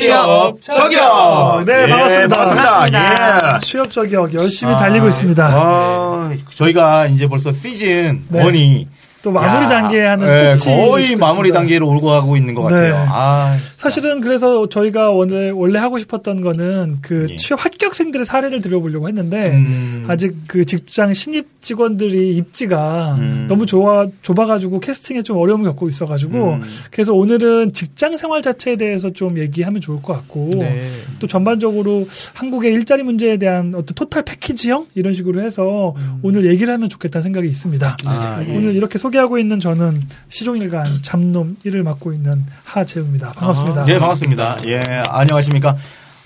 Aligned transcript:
취업 0.00 0.60
저격. 0.60 1.64
네, 1.66 1.86
반갑습니다. 1.86 2.36
반갑습니다. 2.36 3.54
예. 3.54 3.58
취업 3.60 3.90
저격 3.90 4.32
열심히 4.34 4.72
달리고 4.74 5.08
있습니다. 5.08 5.46
아, 5.46 6.32
저희가 6.54 7.06
이제 7.06 7.26
벌써 7.26 7.52
시즌 7.52 8.22
네. 8.28 8.42
원이 8.42 8.88
또 9.22 9.30
마무리 9.30 9.68
단계에 9.68 10.06
하는 10.06 10.26
네, 10.26 10.50
꼭지를 10.52 10.76
거의 10.76 11.16
마무리. 11.16 11.52
단계로 11.52 11.86
오고 11.88 12.06
가고 12.06 12.36
있는 12.36 12.54
것 12.54 12.62
같아요. 12.62 12.94
네. 12.94 13.06
아, 13.08 13.56
사실은 13.76 14.20
그래서 14.20 14.68
저희가 14.68 15.10
원래 15.10 15.50
원래 15.50 15.78
하고 15.78 15.98
싶었던 15.98 16.40
거는 16.40 16.98
그 17.02 17.26
예. 17.28 17.36
취업 17.36 17.64
합격생들의 17.64 18.24
사례를 18.24 18.60
들어보려고 18.60 19.08
했는데 19.08 19.50
음. 19.50 20.06
아직 20.08 20.34
그 20.46 20.64
직장 20.64 21.12
신입 21.12 21.60
직원들이 21.60 22.36
입지가 22.36 23.16
음. 23.18 23.46
너무 23.48 23.66
좁아 23.66 24.06
좁아가지고 24.22 24.80
캐스팅에 24.80 25.22
좀 25.22 25.36
어려움을 25.36 25.66
겪고 25.70 25.88
있어가지고 25.88 26.54
음. 26.54 26.62
그래서 26.90 27.12
오늘은 27.12 27.72
직장 27.72 28.16
생활 28.16 28.40
자체에 28.42 28.76
대해서 28.76 29.10
좀 29.10 29.38
얘기하면 29.38 29.80
좋을 29.82 30.00
것 30.00 30.14
같고 30.14 30.50
네. 30.54 30.86
또 31.18 31.26
전반적으로 31.26 32.08
한국의 32.34 32.72
일자리 32.72 33.02
문제에 33.02 33.36
대한 33.36 33.74
어떤 33.74 33.94
토탈 33.94 34.22
패키지형 34.22 34.86
이런 34.94 35.12
식으로 35.12 35.42
해서 35.42 35.94
오늘 36.22 36.48
얘기를 36.50 36.72
하면 36.72 36.88
좋겠다는 36.88 37.22
생각이 37.22 37.48
있습니다. 37.48 37.96
아, 38.06 38.40
예. 38.46 38.56
오늘 38.56 38.74
이렇게 38.74 38.96
소 38.98 39.09
개하고 39.10 39.38
있는 39.38 39.60
저는 39.60 40.00
시종일관 40.28 41.02
잡놈 41.02 41.56
일을 41.64 41.82
맡고 41.82 42.12
있는 42.12 42.44
하재우입니다. 42.64 43.32
반갑습니다. 43.32 43.84
네, 43.84 43.98
반갑습니다. 43.98 44.58
예, 44.66 44.80
안녕하십니까. 45.08 45.76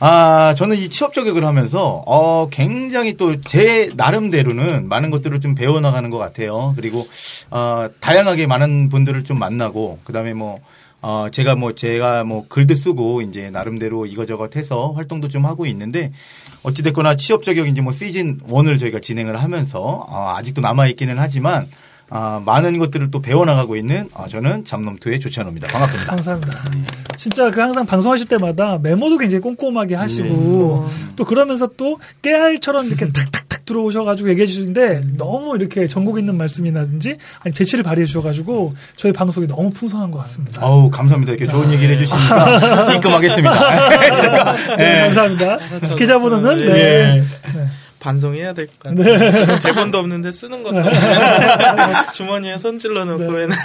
아, 0.00 0.54
저는 0.56 0.77
이 0.77 0.88
취업 0.88 1.14
저격을 1.14 1.44
하면서, 1.44 2.02
어, 2.06 2.48
굉장히 2.50 3.16
또 3.16 3.36
제 3.40 3.90
나름대로는 3.96 4.88
많은 4.88 5.10
것들을 5.10 5.40
좀 5.40 5.55
배워나가는 5.55 6.10
것 6.10 6.18
같아요. 6.18 6.74
그리고, 6.77 7.06
어, 7.50 7.86
다양하게 8.00 8.46
많은 8.46 8.88
분들을 8.88 9.24
좀 9.24 9.38
만나고, 9.38 10.00
그 10.05 10.12
다음에 10.12 10.34
뭐, 10.34 10.58
어, 11.00 11.28
제가 11.30 11.55
뭐, 11.55 11.74
제가 11.74 12.24
뭐, 12.24 12.44
글도 12.48 12.74
쓰고, 12.74 13.22
이제 13.22 13.50
나름대로 13.50 14.05
이거저것 14.05 14.56
해서 14.56 14.92
활동도 14.96 15.28
좀 15.28 15.46
하고 15.46 15.64
있는데, 15.66 16.12
어찌됐거나 16.64 17.16
취업 17.16 17.42
저격 17.42 17.68
이제 17.68 17.80
뭐 17.80 17.92
시즌 17.92 18.38
1을 18.40 18.78
저희가 18.78 18.98
진행을 19.00 19.42
하면서, 19.42 19.80
어, 19.80 20.34
아직도 20.36 20.60
남아 20.60 20.88
있기는 20.88 21.18
하지만, 21.18 21.66
아, 22.10 22.41
많은 22.44 22.78
것들을 22.78 23.10
또 23.10 23.20
배워나가고 23.20 23.77
있는, 23.77 24.08
아, 24.14 24.27
저는 24.28 24.64
잡놈투의 24.64 25.20
조찬호입니다. 25.20 25.69
반갑습니다. 25.69 26.11
감사합니다. 26.11 26.61
진짜 27.16 27.50
그 27.50 27.61
항상 27.61 27.86
방송하실 27.86 28.28
때마다 28.28 28.78
메모도 28.78 29.19
굉장히 29.19 29.41
꼼꼼하게 29.41 29.94
하시고 29.94 30.86
또 31.16 31.24
그러면서 31.24 31.69
또 31.77 31.98
깨알처럼 32.22 32.86
이렇게 32.86 33.06
탁탁탁 33.06 33.64
들어오셔가지고 33.64 34.28
얘기해 34.30 34.46
주시는데 34.46 35.00
너무 35.16 35.56
이렇게 35.56 35.86
전국 35.86 36.19
있는 36.19 36.36
말씀이라든지 36.36 37.16
아니 37.44 37.55
재치를 37.55 37.84
발휘해 37.84 38.05
주셔가지고 38.05 38.74
저희 38.96 39.12
방송이 39.12 39.46
너무 39.46 39.70
풍성한 39.70 40.11
것 40.11 40.18
같습니다. 40.18 40.61
아우 40.62 40.91
감사합니다. 40.91 41.33
이렇게 41.33 41.46
좋은 41.46 41.72
얘기를 41.72 41.94
해주시니까 41.94 42.94
입금하겠습니다. 42.96 43.55
네, 44.77 44.96
예. 44.96 45.00
감사합니다. 45.02 45.58
저도 45.80 45.96
계좌번호는 45.96 46.61
예. 46.61 46.66
네. 46.66 47.22
반송해야 48.05 48.52
될 48.52 48.66
것 48.66 48.94
같아요. 48.94 49.58
대본도 49.60 49.97
없는데 49.98 50.30
쓰는 50.30 50.62
것도 50.62 50.77
주머니에 52.12 52.58
손 52.58 52.73
찔러 52.73 53.06
놓고 53.06 53.24
네. 53.24 53.30
맨날 53.30 53.56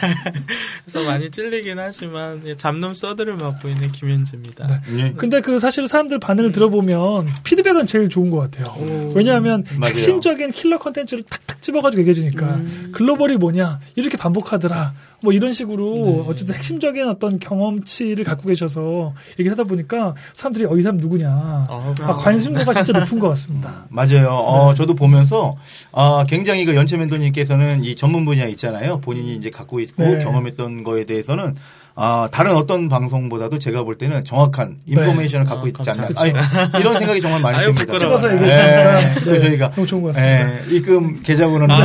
그래서 0.86 1.04
많이 1.04 1.30
찔리긴 1.30 1.78
하지만 1.78 2.42
예, 2.46 2.56
잡놈 2.56 2.94
서드를 2.94 3.36
맡고 3.36 3.68
있는 3.68 3.92
김현주입니다. 3.92 4.82
예. 4.98 5.14
근데 5.18 5.42
그 5.42 5.60
사실 5.60 5.88
사람들 5.90 6.20
반응을 6.20 6.54
들어보면 6.54 7.28
피드백은 7.44 7.86
제일 7.86 8.08
좋은 8.08 8.30
것 8.30 8.40
같아요. 8.40 9.12
왜냐하면 9.14 9.66
맞아요. 9.76 9.94
핵심적인 9.94 10.52
킬러 10.52 10.78
컨텐츠를 10.80 11.24
탁탁 11.30 11.62
집어가지고 11.62 12.00
얘기해 12.02 12.14
주니까 12.14 12.60
글로벌이 12.94 13.36
뭐냐 13.38 13.80
이렇게 13.96 14.16
반복하더라 14.18 14.94
뭐 15.22 15.34
이런 15.34 15.52
식으로 15.52 16.26
어쨌든 16.28 16.56
핵심적인 16.56 17.08
어떤 17.10 17.40
경험치를 17.40 18.24
갖고 18.24 18.48
계셔서 18.48 19.14
얘기를 19.40 19.52
하다 19.52 19.66
보니까 19.66 20.16
사람들이 20.34 20.66
어 20.66 20.80
이 20.80 20.82
사람 20.82 20.98
누구냐 20.98 21.30
아, 21.30 21.94
아, 22.02 22.14
관심도가 22.14 22.74
진짜 22.74 22.98
높은 23.00 23.20
것 23.20 23.28
같습니다. 23.30 23.86
맞아요. 23.92 24.30
어, 24.30 24.74
저도 24.74 24.96
보면서 24.96 25.58
어, 25.92 26.24
굉장히 26.24 26.64
그 26.64 26.74
연체 26.76 26.96
멘토님께서는 26.96 27.84
이 27.84 27.96
전문 27.96 28.24
분야 28.24 28.46
있잖아요. 28.48 29.00
본인이 29.02 29.36
이제 29.36 29.50
갖고 29.50 29.82
있고 29.82 30.04
네. 30.04 30.24
경험했던 30.24 30.84
거에 30.86 31.06
대해서는 31.06 31.56
아, 32.02 32.30
다른 32.32 32.56
어떤 32.56 32.88
방송보다도 32.88 33.60
제가 33.60 33.84
볼 33.84 33.98
때는 33.98 34.24
정확한 34.24 34.78
인포메이션을 34.86 35.46
갖고 35.46 35.66
아, 35.66 35.68
있지 35.68 35.90
않나. 35.90 36.08
아니, 36.16 36.32
이런 36.80 36.94
생각이 36.94 37.20
정말 37.20 37.42
많이 37.42 37.58
아유, 37.58 37.74
듭니다. 37.74 37.98
찍어서 37.98 38.28
네. 38.30 38.36
얘기해 38.42 39.16
또 39.26 39.40
저희가 39.40 39.72
너무 39.72 39.86
좋은 39.86 40.02
것 40.04 40.16
같습니다. 40.16 40.50
예, 40.72 40.76
입금 40.76 41.22
계좌번호는 41.22 41.76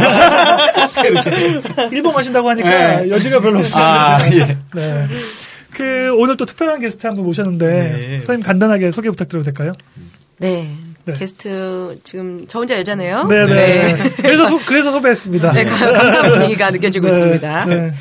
일본 1.90 2.14
하신다고 2.14 2.48
하니까 2.50 2.68
네. 3.00 3.10
여지가 3.10 3.40
별로 3.40 3.58
없어요. 3.58 3.84
아, 3.84 4.18
예. 4.32 4.56
네. 4.74 5.06
그 5.72 6.14
오늘 6.16 6.36
또 6.36 6.46
특별한 6.46 6.80
게스트 6.80 7.06
한 7.08 7.16
분 7.16 7.24
모셨는데 7.24 7.66
네. 7.66 8.18
선생님 8.18 8.44
간단하게 8.44 8.92
소개 8.92 9.10
부탁드려도 9.10 9.44
될까요? 9.44 9.72
네. 10.38 10.70
네. 11.06 11.12
게스트 11.12 11.94
지금 12.02 12.46
저 12.48 12.60
혼자 12.60 12.78
여자네요. 12.78 13.24
네네. 13.28 13.96
그래서 14.16 14.46
소, 14.46 14.58
그래서 14.64 14.90
섭외했습니다. 14.90 15.52
네, 15.52 15.64
가- 15.64 15.92
감사 15.92 16.22
분위기가 16.22 16.70
느껴지고 16.70 17.08
네, 17.08 17.12
있습니다. 17.14 17.64
네. 17.66 17.92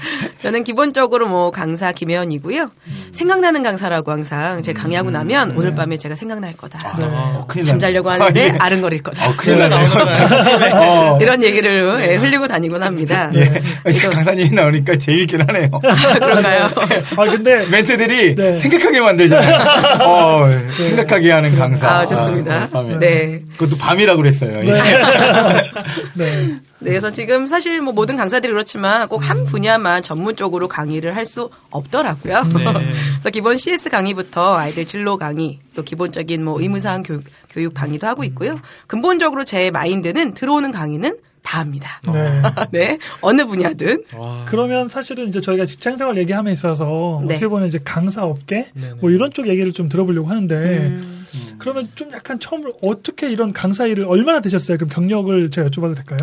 저는 0.41 0.63
기본적으로 0.63 1.27
뭐 1.27 1.51
강사 1.51 1.91
김혜원이고요. 1.91 2.69
생각나는 3.11 3.61
강사라고 3.63 4.11
항상 4.11 4.61
제가 4.61 4.81
강의하고 4.81 5.11
나면 5.11 5.53
오늘 5.57 5.75
밤에 5.75 5.97
제가 5.97 6.15
생각날 6.15 6.55
거다. 6.55 6.97
어, 7.01 7.45
큰일 7.47 7.65
잠자려고. 7.65 8.09
하는데 8.09 8.41
아, 8.41 8.53
예. 8.53 8.57
아른거릴 8.59 9.03
거다. 9.03 9.27
어, 9.29 9.33
큰일 9.37 9.59
나네요. 9.59 9.89
어. 10.75 11.19
이런 11.21 11.43
얘기를 11.43 11.97
예, 12.09 12.15
흘리고 12.15 12.47
다니곤 12.47 12.83
합니다. 12.83 13.31
예. 13.35 13.51
강사님이 14.09 14.49
나오니까 14.51 14.97
재밌긴 14.97 15.41
하네요. 15.47 15.69
그런가요? 16.19 16.69
아 17.17 17.23
근데 17.25 17.65
멘트들이 17.65 18.35
네. 18.35 18.55
생각하게 18.55 19.01
만들잖아요. 19.01 19.57
어, 20.07 20.49
생각하게 20.77 21.31
하는 21.31 21.55
강사. 21.57 21.89
아, 21.99 22.05
좋습니다. 22.05 22.67
아, 22.95 22.99
밤에. 22.99 23.05
네. 23.07 23.41
그것도 23.57 23.77
밤이라고 23.77 24.21
그랬어요. 24.21 24.61
네. 24.63 24.71
네. 26.15 26.57
네, 26.79 26.89
그래서 26.89 27.11
지금 27.11 27.47
사실 27.47 27.79
뭐 27.81 27.93
모든 27.93 28.17
강사들이 28.17 28.51
그렇지만 28.51 29.07
꼭 29.07 29.23
한 29.23 29.45
분야만 29.45 30.03
전문적으로 30.03 30.67
강의를 30.67 31.15
할 31.15 31.23
수 31.25 31.49
없더라고요. 31.71 32.43
네. 32.43 32.63
그래서 33.13 33.29
기본 33.31 33.57
CS 33.57 33.89
강의부터 33.89 34.57
아이들 34.57 34.85
진로 34.85 35.17
강의, 35.17 35.59
또 35.73 35.81
기본적인 35.81 36.43
뭐 36.43 36.61
의무사항 36.61 37.03
교육, 37.03 37.23
교육 37.49 37.73
강의도 37.73 38.05
하고 38.05 38.25
있고요. 38.25 38.59
근본적으로 38.87 39.45
제 39.45 39.71
마인드는 39.71 40.33
들어오는 40.33 40.71
강의는 40.71 41.15
다 41.41 41.59
합니다. 41.59 42.01
네. 42.11 42.41
네, 42.71 42.97
어느 43.21 43.45
분야든. 43.45 44.03
와. 44.17 44.45
그러면 44.49 44.89
사실은 44.89 45.27
이제 45.29 45.39
저희가 45.39 45.65
직장 45.65 45.97
생활 45.97 46.17
얘기함에 46.17 46.51
있어서 46.51 47.21
네. 47.25 47.33
어떻게 47.35 47.47
보면 47.47 47.69
이제 47.69 47.79
강사 47.83 48.23
업계 48.25 48.67
네네. 48.73 48.95
뭐 48.99 49.09
이런 49.09 49.31
쪽 49.31 49.47
얘기를 49.47 49.71
좀 49.71 49.87
들어보려고 49.87 50.27
하는데 50.27 50.55
음. 50.55 51.22
그러면 51.57 51.87
좀 51.95 52.11
약간 52.11 52.39
처음 52.39 52.63
어떻게 52.83 53.31
이런 53.31 53.53
강사 53.53 53.85
일을 53.85 54.05
얼마나 54.05 54.39
되셨어요? 54.41 54.77
그럼 54.77 54.89
경력을 54.89 55.49
제가 55.51 55.69
여쭤봐도 55.69 55.95
될까요? 55.95 56.19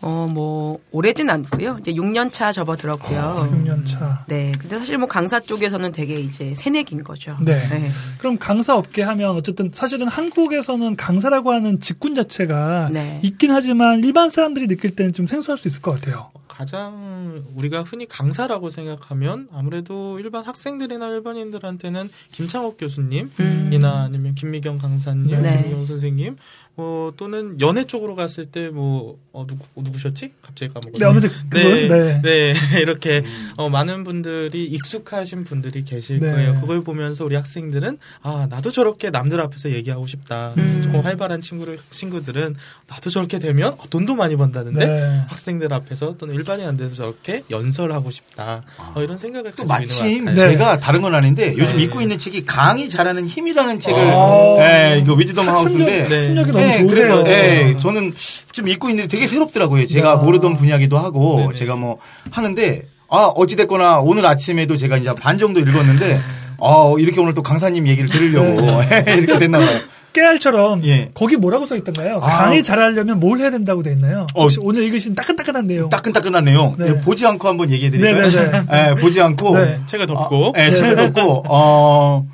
어, 0.00 0.28
뭐, 0.30 0.78
오래진 0.92 1.28
않고요. 1.28 1.78
이제 1.80 1.92
6년 1.92 2.32
차 2.32 2.52
접어들었고요. 2.52 3.50
6년 3.52 3.84
차. 3.84 4.24
네. 4.28 4.52
근데 4.56 4.78
사실 4.78 4.96
뭐 4.96 5.08
강사 5.08 5.40
쪽에서는 5.40 5.90
되게 5.90 6.20
이제 6.20 6.54
새내기인 6.54 7.02
거죠. 7.02 7.36
네. 7.40 7.90
그럼 8.18 8.38
강사 8.38 8.76
업계 8.76 9.02
하면 9.02 9.30
어쨌든 9.30 9.70
사실은 9.74 10.06
한국에서는 10.06 10.94
강사라고 10.94 11.50
하는 11.52 11.80
직군 11.80 12.14
자체가 12.14 12.90
네. 12.92 13.18
있긴 13.24 13.50
하지만 13.50 14.04
일반 14.04 14.30
사람들이 14.30 14.68
느낄 14.68 14.94
때는 14.94 15.12
좀 15.12 15.26
생소할 15.26 15.58
수 15.58 15.66
있을 15.66 15.82
것 15.82 15.94
같아요. 15.94 16.30
가장 16.58 17.44
우리가 17.54 17.84
흔히 17.84 18.04
강사라고 18.04 18.68
생각하면 18.68 19.46
아무래도 19.52 20.18
일반 20.18 20.44
학생들이나 20.44 21.06
일반인들한테는 21.06 22.10
김창옥 22.32 22.78
교수님이나 22.78 24.02
아니면 24.02 24.34
김미경 24.34 24.78
강사님, 24.78 25.36
음. 25.36 25.42
네. 25.42 25.62
김미경 25.62 25.86
선생님, 25.86 26.36
뭐 26.78 27.12
또는 27.16 27.60
연애 27.60 27.82
쪽으로 27.82 28.14
갔을 28.14 28.44
때 28.44 28.68
뭐 28.70 29.18
어, 29.32 29.46
누구 29.46 29.64
누구셨지? 29.76 30.32
갑자기 30.42 30.72
까먹었네. 30.72 30.98
네, 30.98 31.04
아무튼 31.04 31.30
그건 31.48 31.88
네, 31.88 31.88
네. 31.88 32.22
네, 32.22 32.54
이렇게 32.82 33.22
어, 33.56 33.68
많은 33.68 34.04
분들이 34.04 34.64
익숙하신 34.64 35.44
분들이 35.44 35.84
계실 35.84 36.18
네. 36.18 36.30
거예요. 36.30 36.60
그걸 36.60 36.82
보면서 36.82 37.24
우리 37.24 37.36
학생들은 37.36 37.98
아 38.22 38.46
나도 38.50 38.70
저렇게 38.70 39.10
남들 39.10 39.40
앞에서 39.40 39.70
얘기하고 39.70 40.06
싶다. 40.06 40.54
음. 40.58 40.80
조금 40.82 41.00
활발한 41.00 41.40
친구를 41.40 41.78
친구들은 41.90 42.56
나도 42.88 43.10
저렇게 43.10 43.38
되면 43.38 43.74
어, 43.74 43.82
돈도 43.90 44.16
많이 44.16 44.36
번다는데 44.36 44.86
네. 44.86 45.24
학생들 45.28 45.72
앞에서 45.72 46.16
또는 46.18 46.34
일반인한테서 46.34 46.94
저렇게 46.94 47.44
연설하고 47.50 48.10
싶다. 48.10 48.62
어, 48.94 49.02
이런 49.02 49.18
생각을 49.18 49.52
또 49.56 49.64
가지고 49.64 49.68
마침 49.68 50.06
있는 50.06 50.24
것 50.24 50.30
같아요. 50.32 50.48
네. 50.48 50.52
제가 50.58 50.78
다른 50.80 51.02
건 51.02 51.14
아닌데 51.14 51.54
요즘 51.56 51.76
네. 51.76 51.84
읽고 51.84 52.00
있는 52.00 52.18
책이 52.18 52.44
강의 52.44 52.88
잘하는 52.88 53.26
힘이라는 53.26 53.80
책을 53.80 54.00
아. 54.00 54.56
예, 54.60 54.98
이거 55.00 55.14
위즈덤 55.14 55.48
하우스인데 55.48 56.00
학습력, 56.00 56.12
학습력이 56.12 56.52
네. 56.52 56.58
너무 56.58 56.67
네, 56.68 56.80
좋으세요. 56.80 57.22
그래서 57.22 57.30
예, 57.30 57.76
저는 57.78 58.12
좀 58.52 58.68
읽고 58.68 58.88
있는데 58.90 59.08
되게 59.08 59.26
새롭더라고요. 59.26 59.86
제가 59.86 60.10
야. 60.10 60.14
모르던 60.16 60.56
분야기도 60.56 60.98
하고 60.98 61.38
네네. 61.38 61.54
제가 61.54 61.76
뭐 61.76 61.98
하는데 62.30 62.82
아 63.08 63.24
어찌 63.34 63.56
됐거나 63.56 64.00
오늘 64.00 64.26
아침에도 64.26 64.76
제가 64.76 64.96
이제 64.98 65.12
반 65.14 65.38
정도 65.38 65.60
읽었는데 65.60 66.16
아 66.60 66.94
이렇게 66.98 67.20
오늘 67.20 67.34
또 67.34 67.42
강사님 67.42 67.88
얘기를 67.88 68.08
들으려고 68.08 68.82
이렇게 69.16 69.38
됐나 69.38 69.58
봐요. 69.58 69.80
깨알처럼 70.12 70.84
예. 70.84 71.10
거기 71.14 71.36
뭐라고 71.36 71.66
써 71.66 71.76
있던가요? 71.76 72.16
아. 72.22 72.26
강의 72.26 72.62
잘하려면 72.62 73.20
뭘 73.20 73.38
해야 73.38 73.50
된다고 73.50 73.82
돼 73.82 73.92
있나요? 73.92 74.26
어. 74.34 74.42
혹시 74.42 74.58
오늘 74.62 74.82
읽으신 74.84 75.14
따끈따끈한 75.14 75.66
내용. 75.66 75.88
따끈따끈한 75.90 76.44
내용 76.44 76.74
네. 76.78 76.88
예, 76.88 76.94
보지 77.00 77.26
않고 77.26 77.46
한번 77.46 77.70
얘기해 77.70 77.90
드릴까요? 77.90 78.28
네네네. 78.28 78.66
예, 78.90 78.94
보지 78.94 79.20
않고 79.20 79.56
네. 79.58 79.80
책을 79.86 80.06
덮고 80.06 80.48
어, 80.48 80.52
예, 80.56 80.72
책을 80.72 80.96
덮고 80.96 81.44
어 81.48 82.26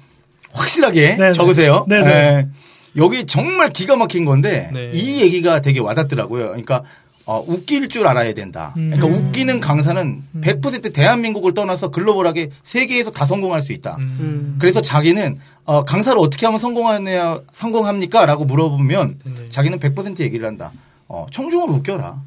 확실하게 0.52 1.16
네네. 1.16 1.32
적으세요. 1.32 1.84
네네. 1.88 2.10
예. 2.10 2.46
여기 2.96 3.26
정말 3.26 3.70
기가 3.70 3.96
막힌 3.96 4.24
건데 4.24 4.70
네. 4.72 4.90
이 4.92 5.20
얘기가 5.20 5.60
되게 5.60 5.80
와닿더라고요. 5.80 6.48
그러니까 6.48 6.82
어, 7.26 7.42
웃길 7.46 7.88
줄 7.88 8.06
알아야 8.06 8.34
된다. 8.34 8.72
그러니까 8.74 9.06
음. 9.06 9.14
웃기는 9.14 9.58
강사는 9.58 10.22
100% 10.42 10.92
대한민국을 10.92 11.54
떠나서 11.54 11.88
글로벌하게 11.88 12.50
세계에서 12.64 13.10
다 13.10 13.24
성공할 13.24 13.62
수 13.62 13.72
있다. 13.72 13.96
음. 13.98 14.16
음. 14.20 14.56
그래서 14.58 14.82
자기는 14.82 15.38
어, 15.64 15.84
강사를 15.84 16.18
어떻게 16.18 16.44
하면 16.44 16.60
성공하냐, 16.60 17.40
성공합니까? 17.52 18.26
라고 18.26 18.44
물어보면 18.44 19.18
네. 19.24 19.48
자기는 19.48 19.78
100% 19.78 20.20
얘기를 20.20 20.46
한다. 20.46 20.70
어, 21.08 21.26
청중을 21.30 21.70
웃겨라. 21.70 22.20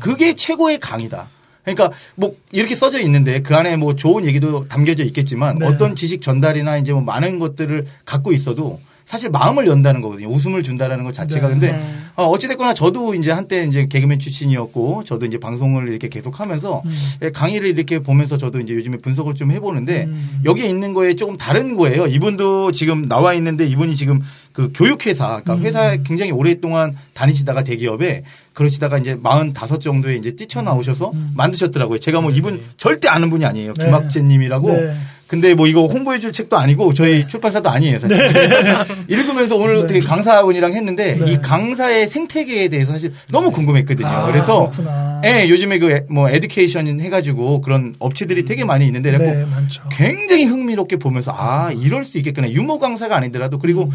그게 0.00 0.34
최고의 0.34 0.78
강이다. 0.78 1.28
그러니까 1.64 1.92
뭐 2.16 2.34
이렇게 2.50 2.74
써져 2.74 3.00
있는데 3.02 3.40
그 3.40 3.56
안에 3.56 3.76
뭐 3.76 3.94
좋은 3.94 4.26
얘기도 4.26 4.66
담겨져 4.68 5.04
있겠지만 5.04 5.58
네. 5.58 5.66
어떤 5.66 5.94
지식 5.96 6.20
전달이나 6.20 6.76
이제 6.78 6.92
뭐 6.92 7.00
많은 7.02 7.38
것들을 7.38 7.86
갖고 8.04 8.32
있어도 8.32 8.80
사실 9.04 9.30
마음을 9.30 9.66
연다는 9.66 10.00
거거든요. 10.00 10.28
웃음을 10.28 10.62
준다라는 10.62 11.04
것 11.04 11.12
자체가. 11.12 11.48
네. 11.48 11.52
근데 11.52 11.72
네. 11.72 11.94
어, 12.14 12.26
어찌됐거나 12.26 12.74
저도 12.74 13.14
이제 13.14 13.30
한때 13.30 13.64
이제 13.64 13.86
개그맨 13.86 14.18
출신이었고 14.18 15.04
저도 15.04 15.26
이제 15.26 15.38
방송을 15.38 15.88
이렇게 15.88 16.08
계속 16.08 16.40
하면서 16.40 16.82
예, 17.22 17.30
강의를 17.30 17.68
이렇게 17.68 18.00
보면서 18.00 18.36
저도 18.36 18.60
이제 18.60 18.74
요즘에 18.74 18.98
분석을 18.98 19.34
좀 19.34 19.50
해보는데 19.50 20.04
음. 20.04 20.40
여기에 20.44 20.68
있는 20.68 20.92
거에 20.92 21.14
조금 21.14 21.36
다른 21.36 21.76
거예요. 21.76 22.06
이분도 22.06 22.72
지금 22.72 23.06
나와 23.06 23.34
있는데 23.34 23.66
이분이 23.66 23.96
지금 23.96 24.20
그 24.52 24.70
교육회사, 24.74 25.40
그러니까 25.42 25.54
음. 25.54 25.62
회사에 25.62 25.98
굉장히 26.04 26.30
오랫동안 26.30 26.92
다니시다가 27.14 27.62
대기업에 27.64 28.22
그러시다가 28.52 28.98
이제 28.98 29.16
45 29.22 29.78
정도에 29.78 30.16
이제 30.16 30.36
뛰쳐나오셔서 30.36 31.12
만드셨더라고요. 31.34 31.98
제가 31.98 32.20
뭐 32.20 32.30
이분 32.30 32.60
절대 32.76 33.08
아는 33.08 33.30
분이 33.30 33.44
아니에요. 33.44 33.70
음. 33.70 33.74
네. 33.78 33.84
김학재 33.86 34.22
님이라고. 34.22 34.72
네. 34.72 34.94
근데 35.26 35.54
뭐 35.54 35.66
이거 35.66 35.86
홍보해 35.86 36.18
줄 36.18 36.30
책도 36.30 36.58
아니고 36.58 36.92
저희 36.92 37.26
출판사도 37.26 37.70
아니에요, 37.70 37.98
사실. 37.98 38.18
그래서 38.28 38.84
읽으면서 39.08 39.56
오늘 39.56 39.76
네. 39.76 39.80
어떻게 39.80 40.00
강사분이랑 40.00 40.74
했는데 40.74 41.16
네. 41.16 41.32
이 41.32 41.40
강사의 41.40 42.08
생태계에 42.08 42.68
대해서 42.68 42.92
사실 42.92 43.14
너무 43.30 43.50
궁금했거든요. 43.50 44.06
아, 44.06 44.26
그래서 44.30 44.68
그렇구나. 44.70 45.22
예, 45.24 45.48
요즘에 45.48 45.78
그 45.78 46.02
뭐 46.10 46.28
에듀케이션 46.28 47.00
해가지고 47.00 47.62
그런 47.62 47.94
업체들이 47.98 48.44
되게 48.44 48.64
많이 48.66 48.84
있는데 48.86 49.16
네, 49.16 49.44
많죠. 49.46 49.84
굉장히 49.90 50.44
흥미롭게 50.44 50.96
보면서 50.96 51.32
아 51.34 51.72
이럴 51.72 52.04
수 52.04 52.18
있겠구나 52.18 52.50
유머 52.50 52.78
강사가 52.78 53.16
아니더라도 53.16 53.58
그리고 53.58 53.84
음. 53.84 53.90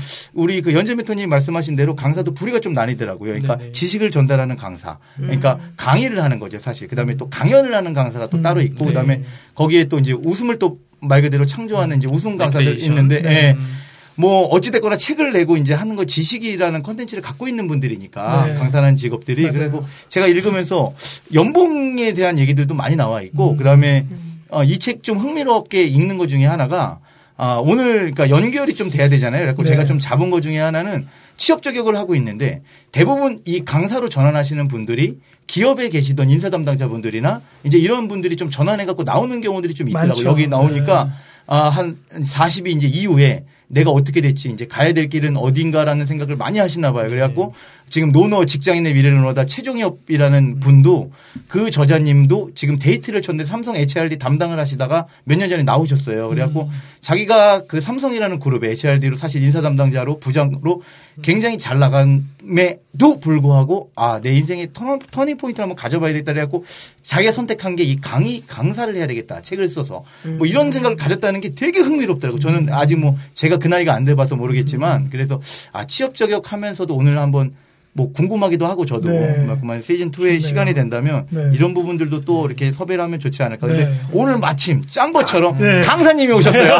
우리 0.47 0.61
그 0.61 0.73
연재 0.73 0.95
멘토님 0.95 1.29
말씀하신 1.29 1.75
대로 1.75 1.93
강사도 1.93 2.33
부류가 2.33 2.59
좀 2.61 2.71
나뉘더라고요. 2.71 3.33
그러니까 3.33 3.57
네네. 3.57 3.71
지식을 3.73 4.11
전달하는 4.11 4.55
강사, 4.55 4.97
그러니까 5.17 5.59
강의를 5.75 6.23
하는 6.23 6.39
거죠 6.39 6.57
사실. 6.57 6.87
그다음에 6.87 7.15
또 7.17 7.29
강연을 7.29 7.75
하는 7.75 7.91
강사가 7.93 8.27
또 8.29 8.37
음. 8.37 8.41
따로 8.41 8.61
있고 8.61 8.85
네. 8.85 8.91
그다음에 8.91 9.23
거기에 9.55 9.85
또 9.85 9.99
이제 9.99 10.13
웃음을 10.13 10.57
또 10.57 10.77
말 10.99 11.21
그대로 11.21 11.45
창조하는 11.45 11.97
이제 11.97 12.07
웃음 12.07 12.37
강사들 12.37 12.65
레크레이션. 12.65 12.89
있는데 12.91 13.21
네. 13.21 13.29
예. 13.29 13.51
음. 13.51 13.67
뭐 14.15 14.45
어찌됐거나 14.47 14.97
책을 14.97 15.31
내고 15.31 15.55
이제 15.57 15.75
하는 15.75 15.95
거 15.95 16.05
지식이라는 16.05 16.81
컨텐츠를 16.81 17.21
갖고 17.21 17.47
있는 17.47 17.67
분들이니까 17.67 18.47
네. 18.47 18.53
강사라는 18.55 18.95
직업들이 18.95 19.43
맞아요. 19.43 19.53
그리고 19.53 19.85
제가 20.09 20.25
읽으면서 20.25 20.89
연봉에 21.35 22.13
대한 22.13 22.39
얘기들도 22.39 22.73
많이 22.73 22.95
나와 22.95 23.21
있고 23.21 23.51
음. 23.51 23.57
그다음에 23.57 24.07
어, 24.49 24.63
이 24.63 24.79
책 24.79 25.03
좀 25.03 25.19
흥미롭게 25.19 25.83
읽는 25.83 26.17
것 26.17 26.29
중에 26.29 26.45
하나가 26.47 26.97
아, 27.37 27.61
오늘 27.63 28.11
그러니까 28.11 28.29
연결이 28.29 28.73
좀 28.73 28.89
돼야 28.89 29.07
되잖아요. 29.07 29.43
그래서 29.43 29.61
네. 29.61 29.69
제가 29.69 29.85
좀 29.85 29.99
잡은 29.99 30.31
것 30.31 30.41
중에 30.41 30.57
하나는 30.57 31.05
취업 31.37 31.61
저격을 31.61 31.95
하고 31.95 32.15
있는데 32.15 32.63
대부분 32.91 33.39
이 33.45 33.63
강사로 33.63 34.09
전환하시는 34.09 34.67
분들이 34.67 35.19
기업에 35.45 35.89
계시던 35.89 36.31
인사 36.31 36.49
담당자분들이나 36.49 37.41
이제 37.63 37.77
이런 37.77 38.07
분들이 38.07 38.35
좀 38.35 38.49
전환해 38.49 38.85
갖고 38.85 39.03
나오는 39.03 39.39
경우들이 39.39 39.75
좀 39.75 39.87
있더라고요. 39.87 40.09
많죠. 40.09 40.25
여기 40.25 40.47
나오니까 40.47 41.03
네. 41.05 41.11
아, 41.45 41.69
한 41.69 41.97
40이 42.11 42.75
이제 42.75 42.87
이후에 42.87 43.45
내가 43.67 43.91
어떻게 43.91 44.21
됐지 44.21 44.49
이제 44.49 44.65
가야 44.65 44.93
될 44.93 45.09
길은 45.09 45.37
어딘가라는 45.37 46.05
생각을 46.05 46.37
많이 46.37 46.57
하시나 46.57 46.91
봐요. 46.91 47.07
그래갖고 47.07 47.53
지금 47.89 48.11
노노 48.11 48.45
직장인의 48.45 48.93
미래를 48.93 49.21
노다 49.21 49.45
최종엽이라는 49.45 50.59
분도 50.59 51.11
그 51.47 51.71
저자님도 51.71 52.51
지금 52.53 52.77
데이트를 52.77 53.21
쳤는데 53.21 53.47
삼성 53.49 53.75
HRD 53.75 54.17
담당을 54.17 54.59
하시다가 54.59 55.05
몇 55.23 55.37
년 55.37 55.49
전에 55.49 55.63
나오셨어요. 55.63 56.27
그래갖고 56.29 56.69
자기가 56.99 57.65
그 57.67 57.79
삼성이라는 57.79 58.39
그룹의 58.39 58.71
HRD로 58.71 59.15
사실 59.15 59.41
인사 59.43 59.61
담당자로 59.61 60.19
부장으로 60.19 60.81
굉장히 61.21 61.57
잘 61.57 61.79
나감에도 61.79 63.19
불구하고 63.21 63.91
아 63.95 64.19
내 64.21 64.33
인생의 64.33 64.69
turning, 64.73 64.99
turning 65.11 65.37
point를 65.37 65.63
한번 65.63 65.75
가져봐야 65.75 66.11
되겠다 66.13 66.33
그래갖고 66.33 66.65
자기가 67.03 67.31
선택한 67.31 67.75
게 67.75 67.83
이 67.87 68.01
강의 68.01 68.43
강사를 68.45 68.93
해야 68.97 69.07
되겠다. 69.07 69.41
책을 69.41 69.69
써서. 69.69 70.03
뭐 70.37 70.45
이런 70.45 70.71
생각을 70.73 70.97
가졌다는 70.97 71.39
게 71.39 71.53
되게 71.55 71.79
흥미롭더라고 71.79 72.35
요. 72.35 72.39
저는 72.39 72.67
아직 72.73 72.97
뭐 72.97 73.15
제가 73.33 73.57
그 73.57 73.67
나이가 73.69 73.93
안 73.93 74.03
돼봐서 74.03 74.35
모르겠지만 74.35 75.09
그래서 75.09 75.39
아 75.71 75.85
취업 75.85 76.15
저격하면서도 76.15 76.93
오늘 76.93 77.17
한번 77.17 77.53
뭐 77.97 78.11
궁금하기도 78.13 78.67
하고 78.67 78.85
저도 78.85 79.09
네. 79.09 79.37
뭐 79.63 79.79
시즌 79.79 80.11
2의 80.11 80.13
좋네요. 80.13 80.39
시간이 80.39 80.73
된다면 80.75 81.25
네. 81.31 81.49
이런 81.51 81.73
부분들도 81.73 82.21
또 82.21 82.45
이렇게 82.45 82.71
섭외를 82.71 83.03
하면 83.03 83.19
좋지 83.19 83.41
않을까. 83.41 83.65
근데 83.65 83.85
네. 83.85 83.99
오늘 84.13 84.37
마침 84.37 84.83
짠 84.87 85.11
것처럼 85.11 85.57
네. 85.57 85.81
강사님이 85.81 86.31
오셨어요. 86.37 86.77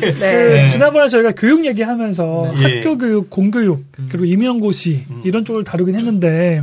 그 0.00 0.04
네. 0.20 0.66
지난번에 0.68 1.08
저희가 1.08 1.32
교육 1.32 1.64
얘기하면서 1.64 2.52
네. 2.54 2.76
학교 2.78 2.98
교육, 2.98 3.30
공교육 3.30 3.82
그리고 4.10 4.26
임용고시 4.26 5.06
이런 5.24 5.46
쪽을 5.46 5.64
다루긴 5.64 5.94
했는데 5.94 6.62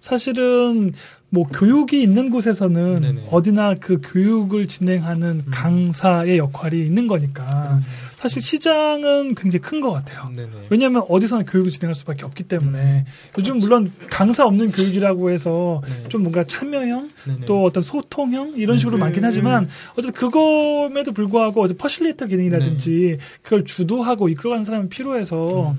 사실은 0.00 0.92
뭐 1.30 1.48
교육이 1.48 2.02
있는 2.02 2.28
곳에서는 2.28 2.96
네네. 2.96 3.28
어디나 3.30 3.76
그 3.80 4.02
교육을 4.04 4.66
진행하는 4.66 5.44
강사의 5.50 6.36
역할이 6.36 6.78
있는 6.84 7.06
거니까 7.06 7.80
사실 8.22 8.40
시장은 8.40 9.34
굉장히 9.34 9.60
큰 9.60 9.80
것 9.82 9.90
같아요. 9.90 10.28
네네. 10.36 10.66
왜냐하면 10.70 11.02
어디서나 11.08 11.42
교육을 11.42 11.72
진행할 11.72 11.94
수밖에 11.96 12.24
없기 12.24 12.44
때문에 12.44 13.04
요즘 13.36 13.56
물론 13.58 13.90
강사 14.08 14.44
없는 14.46 14.70
교육이라고 14.70 15.30
해서 15.30 15.82
네. 15.88 16.08
좀 16.08 16.22
뭔가 16.22 16.44
참여형 16.44 17.10
네네. 17.26 17.46
또 17.46 17.64
어떤 17.64 17.82
소통형 17.82 18.52
이런 18.56 18.78
식으로 18.78 18.96
많긴 18.96 19.24
하지만 19.24 19.68
어쨌든 19.98 20.12
그거에도 20.12 21.10
불구하고 21.12 21.62
어떤 21.62 21.76
퍼실리터 21.76 22.26
기능이라든지 22.26 23.18
그걸 23.42 23.64
주도하고 23.64 24.28
이끌어가는 24.28 24.64
사람이 24.64 24.88
필요해서 24.88 25.74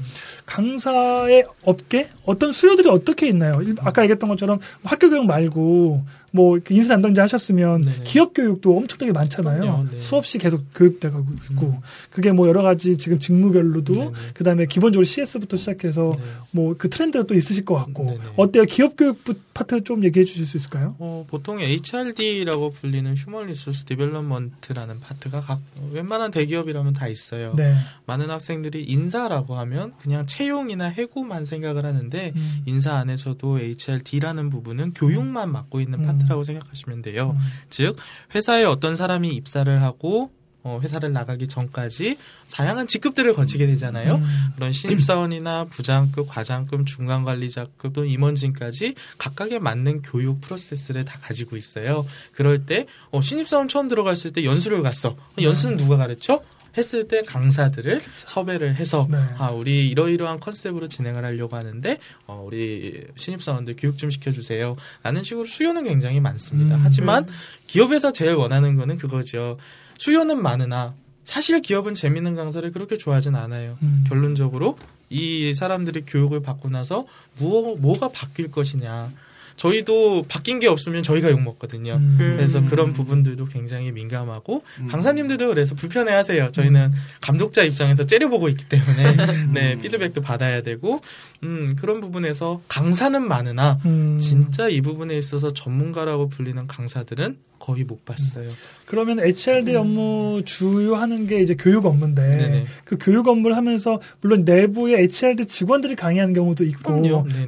강사의 0.46 1.46
업계 1.66 2.10
어떤 2.26 2.52
수요들이 2.52 2.90
어떻게 2.90 3.28
있나요? 3.28 3.62
일- 3.62 3.76
아까 3.80 4.02
얘기했던 4.04 4.28
것처럼 4.30 4.60
학교 4.84 5.10
교육 5.10 5.26
말고 5.26 6.04
뭐 6.36 6.58
인사 6.72 6.90
담당자 6.96 7.22
하셨으면 7.24 7.82
네네. 7.82 8.04
기업 8.06 8.34
교육도 8.34 8.76
엄청나게 8.76 9.12
많잖아요. 9.12 9.88
네. 9.92 9.98
수없이 10.00 10.40
계속 10.40 10.64
교육되고 10.74 11.26
있고 11.52 11.80
그게 12.10 12.32
뭐 12.32 12.48
여러 12.48 12.64
가지 12.64 12.98
지금 12.98 13.20
직무별로도 13.20 13.94
네네. 13.94 14.12
그다음에 14.34 14.66
기본적으로 14.66 15.06
CS부터 15.06 15.58
시작해서 15.58 16.12
네. 16.18 16.24
뭐그 16.52 16.90
트렌드가 16.90 17.26
또 17.28 17.36
있으실 17.36 17.66
것 17.66 17.76
같고 17.76 18.06
네네. 18.06 18.20
어때요? 18.36 18.64
기업 18.66 18.98
교육 18.98 19.24
부- 19.24 19.36
파트 19.54 19.84
좀 19.84 20.04
얘기해 20.04 20.26
주실 20.26 20.48
수 20.48 20.58
있을까요? 20.58 20.96
어, 20.98 21.24
보통 21.30 21.60
HRD라고 21.62 22.72
불리는 22.72 23.14
Human 23.16 23.46
Resource 23.46 23.86
Development라는 23.86 25.00
파트가 25.00 25.42
각 25.42 25.62
웬만한 25.92 26.32
대기업이라면 26.32 26.94
다 26.94 27.08
있어요. 27.08 27.54
네. 27.56 27.76
많은 28.08 28.32
학생들이 28.32 28.84
인사라고 28.86 29.56
하면 29.58 29.94
그냥 30.02 30.26
채용이나 30.26 30.86
해고만 30.86 31.46
생각을 31.46 31.86
하는데 31.86 32.34
음. 32.36 32.64
인사 32.66 32.94
안에서도 32.96 33.60
HRD라는 33.60 34.50
부분은 34.50 34.94
교육만 34.94 35.52
맡고 35.52 35.80
있는 35.80 36.00
음. 36.00 36.06
파트 36.06 36.23
라고 36.28 36.44
생각하시면 36.44 37.02
돼요. 37.02 37.36
음. 37.36 37.40
즉 37.70 37.98
회사에 38.34 38.64
어떤 38.64 38.96
사람이 38.96 39.30
입사를 39.30 39.82
하고 39.82 40.32
어, 40.66 40.80
회사를 40.82 41.12
나가기 41.12 41.50
전까지 41.50 42.18
다양한 42.52 42.88
직급들을 42.88 43.34
거치게 43.34 43.66
되잖아요. 43.68 44.16
음. 44.16 44.52
그런 44.56 44.72
신입사원이나 44.72 45.66
부장급, 45.66 46.28
과장급, 46.30 46.88
중간관리자급 46.88 47.92
또 47.92 48.06
임원진까지 48.06 48.96
각각에 49.18 49.60
맞는 49.60 50.04
교육 50.04 50.40
프로세스를 50.40 51.04
다 51.04 51.20
가지고 51.22 51.58
있어요. 51.58 52.06
그럴 52.32 52.66
때 52.66 52.86
어, 53.12 53.20
신입사원 53.20 53.68
처음 53.68 53.90
들어갔을 53.90 54.32
때 54.32 54.46
연수를 54.46 54.82
갔어. 54.82 55.10
어, 55.10 55.42
연수는 55.42 55.78
누가 55.78 55.98
가르쳐? 55.98 56.42
했을 56.76 57.08
때 57.08 57.22
강사들을 57.22 58.02
섭외를 58.02 58.76
해서 58.76 59.08
네. 59.10 59.18
아 59.38 59.52
우리 59.52 59.90
이러이러한 59.90 60.40
컨셉으로 60.40 60.88
진행을 60.88 61.24
하려고 61.24 61.56
하는데 61.56 62.00
어, 62.26 62.44
우리 62.46 63.06
신입사원들 63.16 63.76
교육 63.78 63.98
좀 63.98 64.10
시켜주세요. 64.10 64.76
라는 65.04 65.24
식으로 65.24 65.46
수요는 65.46 65.84
굉장히 65.84 66.20
많습니다. 66.20 66.76
음. 66.76 66.82
하지만 66.84 67.28
기업에서 67.68 68.12
제일 68.12 68.34
원하는 68.34 68.76
거는 68.76 68.98
그거죠. 68.98 69.58
수요는 70.00 70.42
많으나 70.42 70.96
사실 71.24 71.62
기업은 71.62 71.94
재밌는 71.94 72.36
강사를 72.36 72.70
그렇게 72.72 72.98
좋아하진 72.98 73.36
않아요. 73.36 73.78
음. 73.82 74.04
결론적으로 74.08 74.78
이 75.10 75.54
사람들이 75.54 76.04
교육을 76.06 76.42
받고 76.42 76.70
나서 76.70 77.06
뭐, 77.38 77.78
뭐가 77.78 78.10
바뀔 78.10 78.52
것이냐. 78.52 79.12
저희도 79.56 80.26
바뀐 80.28 80.60
게 80.60 80.68
없으면 80.68 81.04
저희가 81.04 81.30
욕 81.32 81.42
먹거든요. 81.42 81.94
음. 81.96 82.18
그래서 82.18 82.64
그런 82.66 82.94
부분들도 82.94 83.46
굉장히 83.46 83.92
민감하고 83.92 84.64
강사님들도 84.90 85.48
그래서 85.48 85.76
불편해하세요. 85.76 86.50
저희는 86.52 86.92
감독자 87.22 87.64
입장에서 87.64 88.06
째려보고 88.06 88.50
있기 88.50 88.66
때문에 88.70 89.16
네 89.54 89.78
피드백도 89.78 90.22
받아야 90.22 90.62
되고 90.62 91.00
음 91.44 91.76
그런 91.76 92.00
부분에서 92.00 92.62
강사는 92.68 93.22
많으나 93.28 93.80
음. 93.86 94.18
진짜 94.20 94.68
이 94.68 94.82
부분에 94.82 95.18
있어서 95.18 95.54
전문가라고 95.54 96.30
불리는 96.30 96.68
강사들은 96.68 97.38
거의 97.64 97.86
못 97.86 98.04
봤어요. 98.04 98.50
그러면 98.86 99.22
HRD 99.22 99.74
업무 99.78 100.42
주요 100.44 100.96
하는 100.96 101.28
게 101.28 101.42
이제 101.42 101.56
교육 101.56 101.86
업무인데 101.86 102.30
네네. 102.30 102.66
그 102.84 102.98
교육 103.00 103.30
업무를 103.30 103.56
하면서 103.56 104.02
물론 104.20 104.44
내부의 104.44 104.96
HRD 104.96 105.46
직원들이 105.46 105.96
강의하는 105.96 106.34
경우도 106.34 106.66
있고. 106.66 107.02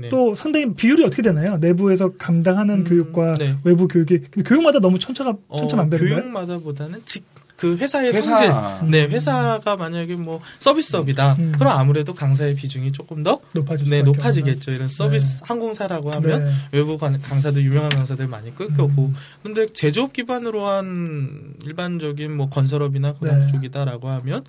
또 0.09 0.33
상당히 0.33 0.73
비율이 0.73 1.03
어떻게 1.03 1.21
되나요? 1.21 1.57
내부에서 1.57 2.13
감당하는 2.17 2.79
음, 2.79 2.83
교육과 2.85 3.33
네. 3.33 3.57
외부 3.65 3.89
교육이 3.89 4.19
근데 4.31 4.47
교육마다 4.47 4.79
너무 4.79 4.97
천차가 4.99 5.35
어, 5.49 5.57
천차만별인가요? 5.59 6.21
교육마다보다는 6.21 7.01
직, 7.03 7.25
그 7.57 7.77
회사의 7.77 8.07
회사. 8.07 8.21
성질. 8.37 8.49
음. 8.49 8.91
네, 8.91 9.03
회사가 9.05 9.75
만약에 9.77 10.15
뭐 10.15 10.41
서비스업이다. 10.59 11.33
음. 11.39 11.51
그럼 11.57 11.71
아무래도 11.77 12.13
강사의 12.13 12.55
비중이 12.55 12.91
조금 12.91 13.23
더 13.23 13.39
높아질 13.53 13.89
네, 13.89 14.01
높아지겠죠. 14.03 14.71
이런 14.71 14.87
서비스 14.89 15.41
항공사라고 15.45 16.11
하면 16.11 16.45
네. 16.45 16.51
외부 16.73 16.97
관- 16.97 17.21
강사들 17.21 17.63
유명한 17.63 17.89
강사들 17.91 18.27
많이 18.27 18.53
끌 18.53 18.73
거고. 18.73 19.13
근데 19.41 19.65
제조업 19.67 20.11
기반으로 20.13 20.67
한 20.67 21.53
일반적인 21.63 22.35
뭐 22.35 22.49
건설업이나 22.49 23.13
그런 23.13 23.39
네. 23.41 23.47
쪽이다라고 23.47 24.09
하면 24.09 24.43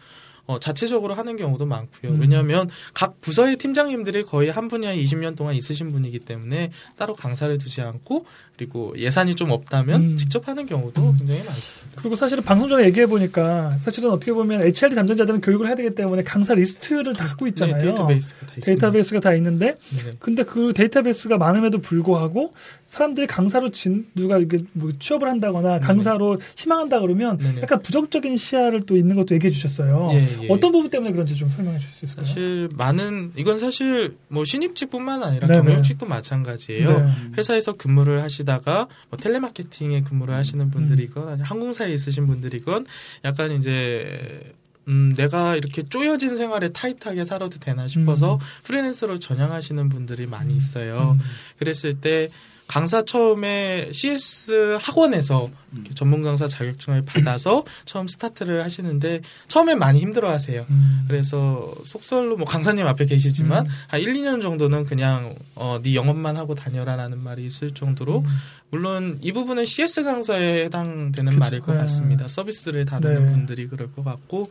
어, 0.49 0.61
자체적으로 0.61 1.15
하는 1.15 1.35
경우도 1.37 1.67
많고요. 1.67 2.13
음. 2.13 2.21
왜냐하면 2.21 2.69
각 2.95 3.21
부서의 3.21 3.57
팀장님들이 3.57 4.23
거의 4.23 4.49
한 4.51 4.69
분야에 4.69 4.97
20년 5.03 5.35
동안 5.37 5.57
있으신 5.57 5.91
분이기 5.91 6.21
때문에 6.21 6.71
따로 6.97 7.15
강사를 7.17 7.59
두지 7.59 7.81
않고 7.81 8.27
그리고 8.57 8.95
예산이 8.97 9.35
좀 9.35 9.51
없다면 9.51 10.01
음. 10.01 10.17
직접 10.17 10.49
하는 10.49 10.65
경우도 10.65 11.15
굉장히 11.19 11.43
많습니다. 11.45 12.01
그리고 12.01 12.17
사실은 12.17 12.43
방송 12.43 12.69
전에 12.69 12.87
얘기해 12.87 13.07
보니까 13.07 13.77
사실은 13.79 14.11
어떻게 14.11 14.33
보면 14.33 14.63
HRD 14.63 14.95
담당자들은 14.95 15.43
교육을 15.43 15.67
해야 15.67 15.75
되기 15.75 15.95
때문에 15.95 16.23
강사 16.23 16.55
리스트를 16.55 17.13
다 17.13 17.27
갖고 17.27 17.47
있잖아요. 17.49 17.77
네, 17.77 17.85
데이터베이스가 17.85 18.47
다. 18.47 18.53
데이터베이스가 18.63 19.21
다 19.21 19.35
있는데 19.35 19.75
네. 20.05 20.13
근데 20.19 20.43
그 20.43 20.73
데이터베이스가 20.73 21.37
많음에도 21.37 21.79
불구하고 21.79 22.55
사람들이 22.87 23.27
강사로 23.27 23.71
진 23.71 24.07
누가 24.15 24.39
이렇게 24.39 24.59
뭐 24.73 24.91
취업을 24.99 25.29
한다거나 25.29 25.81
강사로 25.81 26.39
희망한다 26.57 27.01
그러면 27.01 27.37
네네. 27.37 27.63
약간 27.63 27.83
부정적인 27.83 28.37
시야를 28.37 28.83
또 28.87 28.97
있는 28.97 29.17
것도 29.17 29.35
얘기해 29.35 29.51
주셨어요. 29.51 30.11
예, 30.15 30.27
예. 30.45 30.49
어떤 30.49 30.73
부분 30.73 30.89
때문에 30.89 31.13
그런지 31.13 31.35
좀 31.35 31.49
설명해 31.49 31.79
주실 31.79 31.93
수 31.95 32.05
있을까요? 32.05 32.27
사실 32.27 32.69
많은 32.75 33.33
이건 33.37 33.59
사실 33.59 34.17
뭐 34.29 34.45
신입직뿐만 34.45 35.23
아니라. 35.23 35.47
경력직도 35.49 36.07
마찬가지예요. 36.07 37.01
네. 37.01 37.13
회사에서 37.37 37.73
근무를 37.73 38.23
하시 38.23 38.45
다가 38.47 38.89
뭐 39.11 39.19
텔레마케팅에 39.19 40.03
근무를 40.03 40.35
하시는 40.35 40.71
분들이건 40.71 41.23
음. 41.25 41.29
아니면 41.29 41.47
항공사에 41.47 41.93
있으신 41.93 42.27
분들이건 42.27 42.87
약간 43.25 43.53
이제 43.53 44.55
음, 44.89 45.13
내가 45.17 45.57
이렇게 45.57 45.83
쪼여진 45.83 46.37
생활에 46.37 46.71
타이트하게 46.71 47.25
살아도 47.25 47.59
되나 47.59 47.89
싶어서 47.89 48.37
음. 48.37 48.41
프리랜서로 48.65 49.19
전향하시는 49.19 49.89
분들이 49.89 50.27
많이 50.27 50.55
있어요. 50.57 51.19
음. 51.21 51.25
그랬을 51.59 52.01
때 52.01 52.31
강사 52.69 53.03
처음에 53.03 53.91
CS 53.93 54.79
학원에서 54.81 55.51
전문 55.95 56.23
강사 56.23 56.47
자격증을 56.47 57.05
받아서 57.05 57.65
처음 57.85 58.07
스타트를 58.09 58.63
하시는데 58.65 59.21
처음엔 59.49 59.79
많이 59.79 60.01
힘들어 60.01 60.31
하세요. 60.31 60.67
음. 60.71 61.05
그래서 61.07 61.75
속설로 61.85 62.37
뭐 62.37 62.47
강사님 62.47 62.87
앞에 62.87 63.07
계시지만 63.07 63.67
음. 63.67 63.71
한 63.89 64.01
1, 64.01 64.15
2년 64.15 64.43
정도는 64.43 64.85
그냥 64.85 65.35
어, 65.55 65.81
네 65.83 65.95
영업만 65.95 66.37
하고 66.37 66.55
다녀라라는 66.55 67.23
말이 67.23 67.45
있을 67.45 67.73
정도로 67.73 68.21
음. 68.21 68.25
물론 68.71 69.19
이 69.23 69.33
부분은 69.33 69.65
CS 69.65 70.03
강사에 70.03 70.65
해당되는 70.65 71.33
그쵸. 71.33 71.39
말일 71.39 71.61
것 71.61 71.73
네. 71.73 71.79
같습니다. 71.79 72.27
서비스를 72.27 72.85
다루는 72.85 73.27
네. 73.27 73.33
분들이 73.33 73.69
그럴 73.69 73.93
것 73.93 74.05
같고 74.05 74.45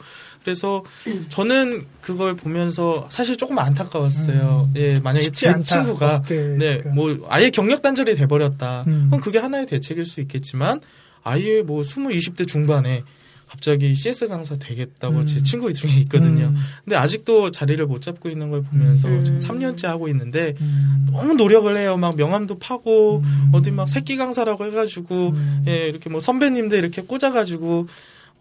그래서 0.44 0.84
저는 1.30 1.86
그걸 2.02 2.36
보면서 2.36 3.08
사실 3.12 3.36
조금 3.36 3.60
안타까웠어요. 3.60 4.70
음. 4.70 4.80
예, 4.80 5.00
만약에 5.00 5.32
제 5.32 5.50
않다. 5.50 5.64
친구가 5.64 6.16
어깨, 6.16 6.36
네, 6.36 6.78
그러니까. 6.78 6.90
뭐 6.92 7.28
아예 7.30 7.50
경력 7.50 7.82
단절이 7.82 8.16
돼버렸다. 8.16 8.86
음. 8.88 9.08
그럼 9.10 9.22
그게 9.22 9.40
하나의 9.40 9.66
대책일 9.66 10.06
수 10.06 10.22
있겠지만 10.22 10.80
아예 11.26 11.62
뭐 11.62 11.82
20, 11.82 12.04
20대 12.08 12.48
중반에 12.48 13.04
갑자기 13.48 13.94
CS 13.96 14.28
강사 14.28 14.56
되겠다고 14.58 15.20
음. 15.20 15.26
제 15.26 15.42
친구 15.42 15.72
중에 15.74 15.92
있거든요. 16.02 16.46
음. 16.48 16.58
근데 16.84 16.96
아직도 16.96 17.52
자리를 17.52 17.84
못 17.86 18.02
잡고 18.02 18.30
있는 18.30 18.50
걸 18.50 18.62
보면서 18.64 19.08
음. 19.08 19.24
지금 19.24 19.40
3년째 19.40 19.88
하고 19.88 20.08
있는데 20.10 20.54
음. 20.62 21.08
너무 21.12 21.34
노력을 21.36 21.76
해요. 21.78 21.96
막 21.98 22.16
명함도 22.16 22.60
파고 22.60 23.22
음. 23.24 23.52
어디 23.54 23.72
막 23.72 23.88
새끼 23.90 24.18
강사라고 24.18 24.66
해가지고 24.66 25.30
음. 25.36 25.64
예 25.68 25.88
이렇게 25.88 26.10
뭐 26.10 26.20
선배님들 26.20 26.78
이렇게 26.80 27.02
꽂아가지고 27.04 27.88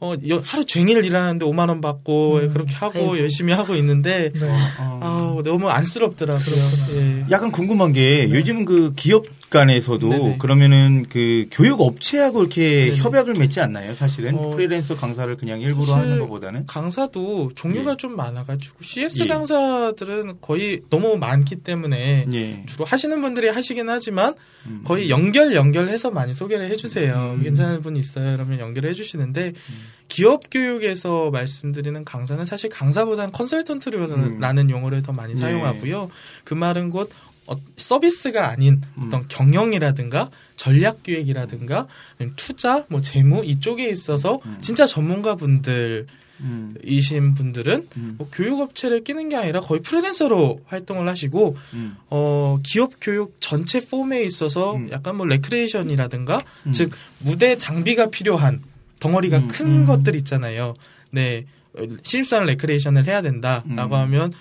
어 0.00 0.14
여- 0.29 0.43
하루 0.45 0.64
종일 0.64 1.05
일하는데 1.05 1.47
5만 1.47 1.69
원 1.69 1.81
받고 1.81 2.38
음. 2.38 2.49
그렇게 2.49 2.75
하고 2.75 2.99
아이고. 2.99 3.19
열심히 3.19 3.53
하고 3.53 3.75
있는데 3.76 4.33
네. 4.33 4.49
아 4.79 5.37
너무 5.45 5.69
안쓰럽더라고요. 5.69 6.71
예. 6.97 7.25
약간 7.31 7.53
궁금한 7.53 7.93
게 7.93 8.29
요즘 8.31 8.64
그 8.64 8.93
기업 8.97 9.26
간에서도 9.55 10.09
네네. 10.09 10.39
그러면은 10.39 11.07
그 11.09 11.47
교육 11.51 11.81
업체하고 11.81 12.41
이렇게 12.41 12.91
네네. 12.91 12.97
협약을 12.97 13.35
맺지 13.39 13.61
않나요? 13.61 13.95
사실은 13.95 14.37
어, 14.37 14.51
프리랜서 14.51 14.97
강사를 14.97 15.35
그냥 15.37 15.61
일부러 15.61 15.95
하는 15.95 16.19
것보다는 16.19 16.67
강사도 16.67 17.53
종류가 17.55 17.93
예. 17.93 17.97
좀 17.97 18.17
많아가지고 18.17 18.83
CS 18.83 19.23
예. 19.23 19.27
강사들은 19.29 20.39
거의 20.41 20.83
너무 20.91 21.17
많기 21.17 21.57
때문에 21.57 22.27
예. 22.33 22.63
주로 22.67 22.85
하시는 22.85 23.21
분들이 23.21 23.49
하시긴 23.49 23.89
하지만 23.89 24.35
음. 24.67 24.83
거의 24.85 25.09
연결 25.09 25.55
연결해서 25.55 26.11
많이 26.11 26.33
소개를 26.35 26.69
해주세요. 26.71 27.37
음. 27.37 27.43
괜찮은 27.43 27.81
분 27.81 27.97
있어요. 27.97 28.35
그러면 28.35 28.59
연결을 28.59 28.91
해주시는데 28.91 29.53
기업 30.09 30.51
교육에서 30.51 31.31
말씀드리는 31.31 32.05
강사는 32.05 32.45
사실 32.45 32.69
강사보다는 32.71 33.33
컨설턴트라는 33.33 34.71
용어를 34.71 35.03
더 35.03 35.13
많이 35.13 35.33
예. 35.33 35.37
사용하고요. 35.37 36.11
그 36.43 36.55
말은 36.55 36.91
곧 36.91 37.11
어, 37.47 37.57
서비스가 37.77 38.49
아닌 38.49 38.81
음. 38.97 39.05
어떤 39.07 39.29
경영이라든가 39.29 40.31
전략 40.57 41.03
기획이라든가 41.03 41.87
투자, 42.37 42.85
뭐 42.89 43.01
재무 43.01 43.45
이쪽에 43.45 43.89
있어서 43.89 44.41
음. 44.47 44.59
진짜 44.61 44.87
전문가분들 44.87 46.07
음. 46.41 46.75
이신 46.83 47.35
분들은 47.35 47.89
음. 47.97 48.15
뭐 48.19 48.29
교육업체를 48.33 49.05
끼는 49.05 49.29
게 49.29 49.37
아니라 49.37 49.61
거의 49.61 49.81
프리랜서로 49.83 50.61
활동을 50.67 51.09
하시고 51.09 51.57
음. 51.75 51.97
어 52.11 52.57
기업 52.63 52.95
교육 53.01 53.37
전체 53.41 53.81
폼에 53.81 54.23
있어서 54.23 54.77
음. 54.77 54.89
약간 54.91 55.17
뭐 55.17 55.27
레크레이션이라든가 55.27 56.43
음. 56.67 56.73
즉 56.73 56.91
무대 57.19 57.57
장비가 57.57 58.11
필요한 58.11 58.63
덩어리가 59.01 59.39
음. 59.39 59.49
큰 59.49 59.67
음. 59.67 59.85
것들 59.85 60.17
있잖아요. 60.17 60.75
네 61.11 61.45
신입사원 62.03 62.47
레크레이션을 62.47 63.07
해야 63.07 63.21
된다라고 63.23 63.97
음. 63.97 64.01
하면 64.01 64.33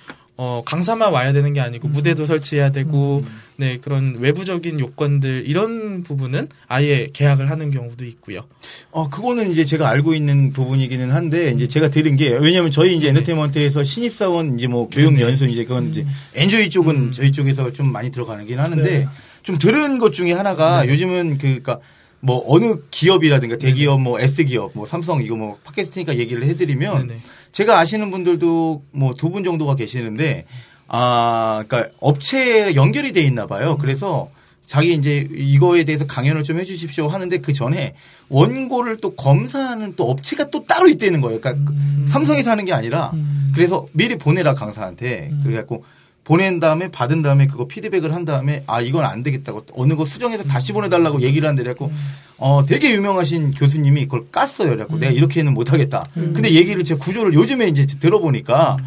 어 0.46 0.62
강사만 0.66 1.14
와야 1.14 1.32
되는 1.32 1.54
게 1.54 1.62
아니고 1.62 1.88
무대도 1.88 2.26
설치해야 2.26 2.74
되고 2.74 3.20
음. 3.22 3.28
네 3.56 3.78
그런 3.78 4.18
외부적인 4.20 4.78
요건들 4.78 5.44
이런 5.48 6.04
부분은 6.04 6.50
아예 6.68 7.08
계약을 7.14 7.50
하는 7.50 7.72
경우도 7.72 8.04
있고요. 8.04 8.44
어, 8.92 9.08
그거는 9.10 9.50
이제 9.52 9.64
제가 9.64 9.90
알고 9.90 10.14
있는 10.14 10.52
부분이기는 10.52 11.12
한데, 11.12 11.52
이제 11.52 11.68
제가 11.68 11.90
들은 11.90 12.16
게, 12.16 12.30
왜냐면 12.30 12.72
저희 12.72 12.96
이제. 12.96 13.10
엔터테인먼트에서 13.10 13.84
신입 13.84 14.14
사원 14.14 14.58
이제 14.58 14.68
뭐 14.68 14.90
교육 14.90 15.20
연수 15.20 15.46
이제 15.46 15.64
그건 15.64 15.90
이제 15.92 16.06
enjoy 16.36 16.70
쪽은 16.70 16.96
음. 16.96 17.12
저희 17.12 17.32
쪽에서 17.32 17.72
좀 17.72 17.92
많이 17.92 18.12
들어가긴 18.12 18.60
하는데, 18.60 18.84
네. 18.84 19.08
좀 19.44 19.58
들은 19.58 19.98
것 20.00 20.14
중에 20.14 20.34
하나가 20.34 20.82
네네. 20.82 20.94
요즘은 20.94 21.38
그, 21.38 21.48
그니까 21.48 21.80
뭐 22.26 22.42
어느 22.48 22.76
기업이라든가 22.90 23.58
대기업 23.58 24.02
뭐 24.02 24.18
S기업 24.20 24.72
뭐 24.76 24.86
삼성 24.86 25.22
이거 25.22 25.36
뭐 25.36 25.58
팟캐스트니까 25.66 26.18
얘기를 26.18 26.44
해드리면 26.46 27.08
네네. 27.08 27.20
제가 27.52 27.78
아시는 27.80 28.12
분들도 28.12 28.84
뭐 28.92 29.14
두 29.16 29.30
분 29.30 29.44
정도가 29.44 29.76
계시는데 29.76 30.46
아 30.88 31.64
그러니까 31.68 31.92
업체에 32.00 32.76
연결이 32.76 33.12
돼 33.12 33.22
있나 33.22 33.46
봐요. 33.46 33.78
그래서 33.78 34.30
자기 34.66 34.94
이제 34.94 35.28
이거에 35.36 35.84
대해서 35.84 36.08
강연을 36.08 36.44
좀 36.44 36.58
해주십시오 36.60 37.10
하는데 37.10 37.38
그 37.40 37.52
전에 37.52 37.94
원고를 38.30 38.98
또 38.98 39.14
검사하는 39.16 39.96
또 39.98 40.10
업체가 40.10 40.46
또 40.46 40.64
따로 40.64 40.88
있다는 40.88 41.20
거예요. 41.20 41.42
그러니까 41.42 41.70
음. 41.72 42.06
삼성에서 42.08 42.52
하는 42.52 42.64
게 42.64 42.72
아니라 42.72 43.12
음. 43.14 43.52
그래서 43.54 43.86
미리 43.92 44.16
보내라 44.18 44.54
강사한테 44.54 45.30
음. 45.32 45.42
그래갖고 45.44 45.84
보낸 46.24 46.60
다음에 46.60 46.90
받은 46.90 47.22
다음에 47.22 47.48
그거 47.48 47.68
피드백을 47.68 48.14
한 48.14 48.26
다음에 48.26 48.64
아 48.68 48.82
이건 48.82 49.06
안 49.06 49.24
되겠다고 49.24 49.66
어느 49.74 49.96
거 49.96 50.06
수정해서 50.06 50.44
다시 50.44 50.72
보내달라고 50.72 51.22
얘기를 51.22 51.48
한대 51.48 51.64
그래갖고 51.64 51.92
어 52.38 52.64
되게 52.66 52.94
유명하신 52.94 53.52
교수님이 53.52 54.06
그걸 54.06 54.28
깠어요. 54.32 54.70
그래갖고 54.70 54.98
내가 54.98 55.12
이렇게는 55.12 55.54
못하겠다. 55.54 56.06
근데 56.14 56.52
얘기를 56.52 56.84
제 56.84 56.96
구조를 56.96 57.34
요즘에 57.34 57.68
이제 57.68 57.86
들어보니까 57.86 58.78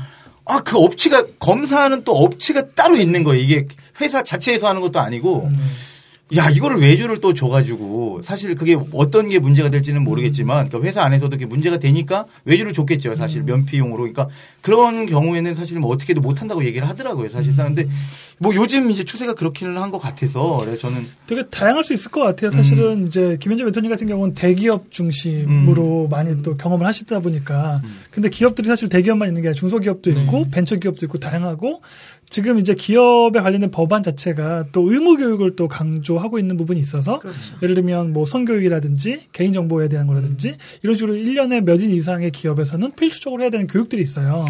아 0.47 0.61
그 0.61 0.79
업체가 0.79 1.25
검사하는 1.41 2.05
또 2.05 2.13
업체가 2.13 2.71
따로 2.75 2.97
있는 2.97 3.25
거예요. 3.25 3.43
이게 3.43 3.67
회사 4.01 4.23
자체에서 4.23 4.69
하는 4.69 4.81
것도 4.81 5.01
아니고 5.01 5.49
야 6.35 6.51
이거를 6.51 6.81
외주를 6.81 7.21
또 7.21 7.35
줘가지고 7.35 8.21
사실 8.25 8.57
그게 8.57 8.77
어떤 8.93 9.29
게 9.29 9.39
문제가 9.39 9.71
될지는 9.71 10.03
모르겠지만 10.03 10.69
그러니까 10.69 10.89
회사 10.89 11.05
안에서도 11.05 11.31
그게 11.31 11.47
문제가 11.47 11.79
되니까 11.79 12.25
외주를 12.45 12.73
줬겠죠 12.73 13.15
사실. 13.15 13.45
면피용으로. 13.45 13.99
그러니까 13.99 14.29
그런 14.61 15.07
경우에는 15.07 15.55
사실 15.55 15.79
뭐 15.79 15.93
어떻게도 15.93 16.21
못 16.21 16.41
한다고 16.41 16.65
얘기를 16.65 16.89
하더라고요 16.89 17.29
사실상. 17.29 17.75
근데 17.75 17.89
뭐 18.39 18.53
요즘 18.57 18.91
이제 18.91 19.05
추세가 19.05 19.35
그렇기는 19.35 19.77
한 19.79 19.87
것 19.93 19.99
같아서 20.01 20.59
그래서 20.65 20.89
저는 20.89 21.07
되게 21.29 21.45
다양할 21.49 21.85
수 21.85 21.95
있을 21.95 22.11
것 22.11 22.23
같아요. 22.25 22.51
사실은 22.51 23.07
이제 23.07 23.37
김현재 23.39 23.63
멘토님 23.63 23.89
같은 23.89 24.09
경우는 24.09 24.35
대기업 24.35 24.91
중심으로 24.91 26.09
많이 26.09 26.43
또 26.43 26.57
경험을 26.57 26.85
하시다 26.87 27.21
보니까 27.21 27.81
근데 28.11 28.29
기업들이 28.31 28.67
사실 28.67 28.89
대기업만 28.89 29.29
있는 29.29 29.43
게 29.43 29.49
아니라 29.49 29.59
중소기업도 29.61 30.11
있고 30.11 30.49
벤처기업도 30.51 31.07
있고 31.07 31.19
다양하고 31.19 31.83
지금 32.29 32.59
이제 32.59 32.75
기업에 32.75 33.41
관련된 33.41 33.71
법안 33.71 34.03
자체가 34.03 34.67
또 34.73 34.91
의무 34.91 35.17
교육을 35.17 35.55
또 35.57 35.69
강조하고 35.69 36.39
있는 36.39 36.57
부분이 36.57 36.79
있어서 36.81 37.21
예를 37.63 37.75
들면 37.77 38.13
뭐 38.13 38.27
성교육이라든지 38.27 39.27
개인 39.33 39.53
정보에 39.53 39.89
대한 39.89 40.07
거라든지 40.07 40.57
이런 40.83 40.97
식으로 40.97 41.15
1년에 41.15 41.61
몇인 41.63 41.91
이상의 41.91 42.33
기업에서는 42.33 42.93
필수적으로 42.97 43.43
해야 43.43 43.51
되는 43.51 43.67
교육들이 43.69 44.03
있어요. 44.03 44.45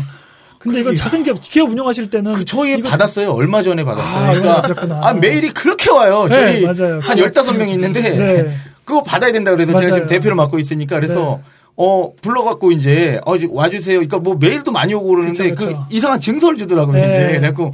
근데 0.58 0.80
이건 0.80 0.94
작은 0.94 1.22
기업, 1.22 1.40
기업 1.42 1.70
운영하실 1.70 2.08
때는 2.10 2.32
그 2.32 2.44
저희 2.46 2.80
받았어요 2.82 3.30
얼마 3.30 3.62
전에 3.62 3.84
받았어요 3.84 4.50
아, 4.50 4.54
받으셨구나. 4.56 5.00
아 5.02 5.12
메일이 5.12 5.52
그렇게 5.52 5.90
와요 5.90 6.26
네, 6.28 6.34
저희 6.34 6.64
맞아요. 6.64 7.00
한 7.00 7.18
15명 7.18 7.68
있는데 7.68 8.00
네. 8.00 8.56
그거 8.84 9.02
받아야 9.02 9.30
된다 9.32 9.50
그래서 9.52 9.72
제가 9.72 9.80
맞아요. 9.80 9.94
지금 9.94 10.06
대표를 10.08 10.34
맡고 10.34 10.58
있으니까 10.58 10.96
그래서 10.96 11.40
네. 11.44 11.55
어 11.76 12.12
불러갖고 12.22 12.72
이제 12.72 13.20
어 13.26 13.34
와주세요. 13.50 13.98
그러니까 13.98 14.18
뭐 14.18 14.36
메일도 14.36 14.72
많이 14.72 14.94
오고 14.94 15.08
그러는데 15.08 15.50
그쵸, 15.50 15.66
그쵸. 15.66 15.78
그 15.88 15.94
이상한 15.94 16.20
증서를 16.20 16.56
주더라고요. 16.58 16.96
네. 16.96 17.06
이제 17.06 17.38
그래갖고 17.38 17.72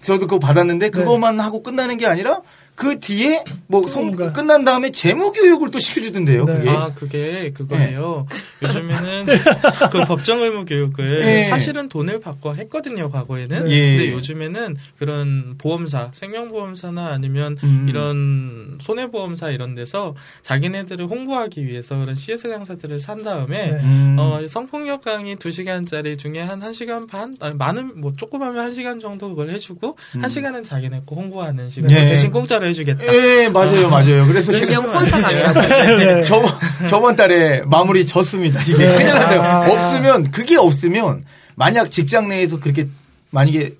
저도 0.00 0.26
그거 0.26 0.38
받았는데 0.38 0.90
그것만 0.90 1.40
하고 1.40 1.62
끝나는 1.62 1.96
게 1.98 2.06
아니라 2.06 2.40
그 2.74 2.98
뒤에 2.98 3.44
뭐 3.68 3.82
성- 3.86 4.06
뭔가. 4.06 4.32
끝난 4.32 4.64
다음에 4.64 4.90
재무 4.90 5.32
교육을 5.32 5.70
또 5.70 5.78
시켜주던데요. 5.78 6.44
네. 6.44 6.54
그게 6.58 6.70
아, 6.70 6.90
그게 6.94 7.50
그거예요. 7.52 8.26
요즘에는 8.62 9.26
그 9.92 10.04
법정 10.06 10.42
의무 10.42 10.64
교육을 10.64 11.22
예. 11.24 11.44
사실은 11.44 11.88
돈을 11.88 12.18
받고 12.20 12.56
했거든요, 12.56 13.08
과거에는. 13.10 13.70
예. 13.70 13.96
근데 13.96 14.12
요즘에는 14.12 14.76
그런 14.98 15.54
보험사, 15.58 16.10
생명보험사나 16.14 17.06
아니면 17.12 17.56
음. 17.62 17.86
이런 17.88 18.78
손해보험사 18.80 19.50
이런 19.50 19.74
데서 19.76 20.14
자기네들을 20.42 21.06
홍보하기 21.06 21.66
위해서 21.66 21.96
그런 21.96 22.14
CS 22.16 22.48
강사들을 22.48 22.98
산 23.00 23.22
다음에 23.22 23.70
네. 23.72 23.80
음. 23.82 24.16
어, 24.18 24.40
성폭력 24.48 25.02
강의 25.04 25.36
2 25.44 25.50
시간짜리 25.50 26.16
중에 26.16 26.40
한 26.40 26.60
1 26.64 26.72
시간 26.72 27.06
반? 27.06 27.34
아니, 27.40 27.54
많은, 27.56 28.00
뭐, 28.00 28.12
조그마면 28.16 28.70
1 28.70 28.74
시간 28.74 28.98
정도 28.98 29.28
그걸 29.28 29.50
해주고, 29.50 29.96
음. 30.16 30.22
한 30.22 30.30
1시간은 30.30 30.64
자기네 30.64 31.02
거 31.06 31.14
홍보하는 31.14 31.68
식으로 31.68 31.92
네. 31.92 32.08
대신 32.08 32.30
공짜로 32.30 32.63
해주겠다. 32.66 33.04
예 33.14 33.48
맞아요 33.48 33.88
맞아요. 33.88 34.26
그래서 34.26 34.52
지금 34.52 34.68
일명 34.68 34.84
후원사 34.84 35.20
강의라고 35.20 35.60
하죠. 35.60 35.96
네. 35.96 36.24
저, 36.24 36.42
저번 36.88 37.16
달에 37.16 37.62
마무리 37.66 38.06
졌습니다. 38.06 38.60
이게 38.62 38.76
네. 38.76 38.96
큰일 38.96 39.14
났네요. 39.14 39.42
아. 39.42 39.70
없으면, 39.70 40.30
그게 40.30 40.56
없으면, 40.56 41.24
만약 41.54 41.90
직장 41.90 42.28
내에서 42.28 42.60
그렇게, 42.60 42.88
만약에 43.30 43.74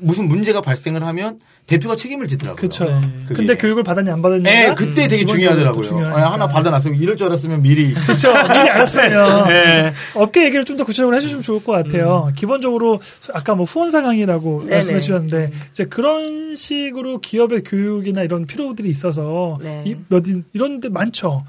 무슨 0.00 0.28
문제가 0.28 0.60
발생을 0.60 1.02
하면 1.04 1.38
대표가 1.66 1.94
책임을 1.96 2.26
지더라고요. 2.28 2.56
그렇죠. 2.56 2.84
네. 2.84 3.00
그게. 3.28 3.34
근데 3.34 3.56
교육을 3.56 3.82
받았냐 3.84 4.12
안 4.12 4.22
받았냐? 4.22 4.50
예, 4.50 4.74
그때 4.74 5.06
되게 5.06 5.24
중요하더라고요. 5.24 6.06
아, 6.14 6.32
하나 6.32 6.48
받아놨으면 6.48 6.98
이럴 7.00 7.16
줄 7.16 7.26
알았으면 7.28 7.62
미리. 7.62 7.92
그렇죠. 8.06 8.32
미리 8.32 8.68
알았으면 8.68 9.46
네. 9.48 9.92
업계 10.14 10.44
얘기를 10.46 10.64
좀 10.64 10.76
더 10.76 10.84
구체적으로 10.84 11.14
해주시면 11.16 11.42
좋을 11.42 11.62
것 11.62 11.72
같아요. 11.72 12.32
기본적으로 12.36 13.00
아까 13.34 13.54
뭐 13.54 13.64
후원사 13.66 14.02
강의라고 14.02 14.60
네네. 14.64 14.74
말씀해 14.76 15.00
주셨는데 15.00 15.50
이제 15.70 15.84
그런 15.84 16.54
식으로 16.56 17.20
기업의 17.20 17.62
교육이나 17.64 18.22
이런 18.22 18.46
필요들이 18.46 18.88
있어서 18.88 19.58
네. 19.62 19.82
이, 19.86 19.96
몇 20.08 20.26
인- 20.26 20.44
이런 20.54 20.80
데 20.80 20.88
많죠. 20.88 21.44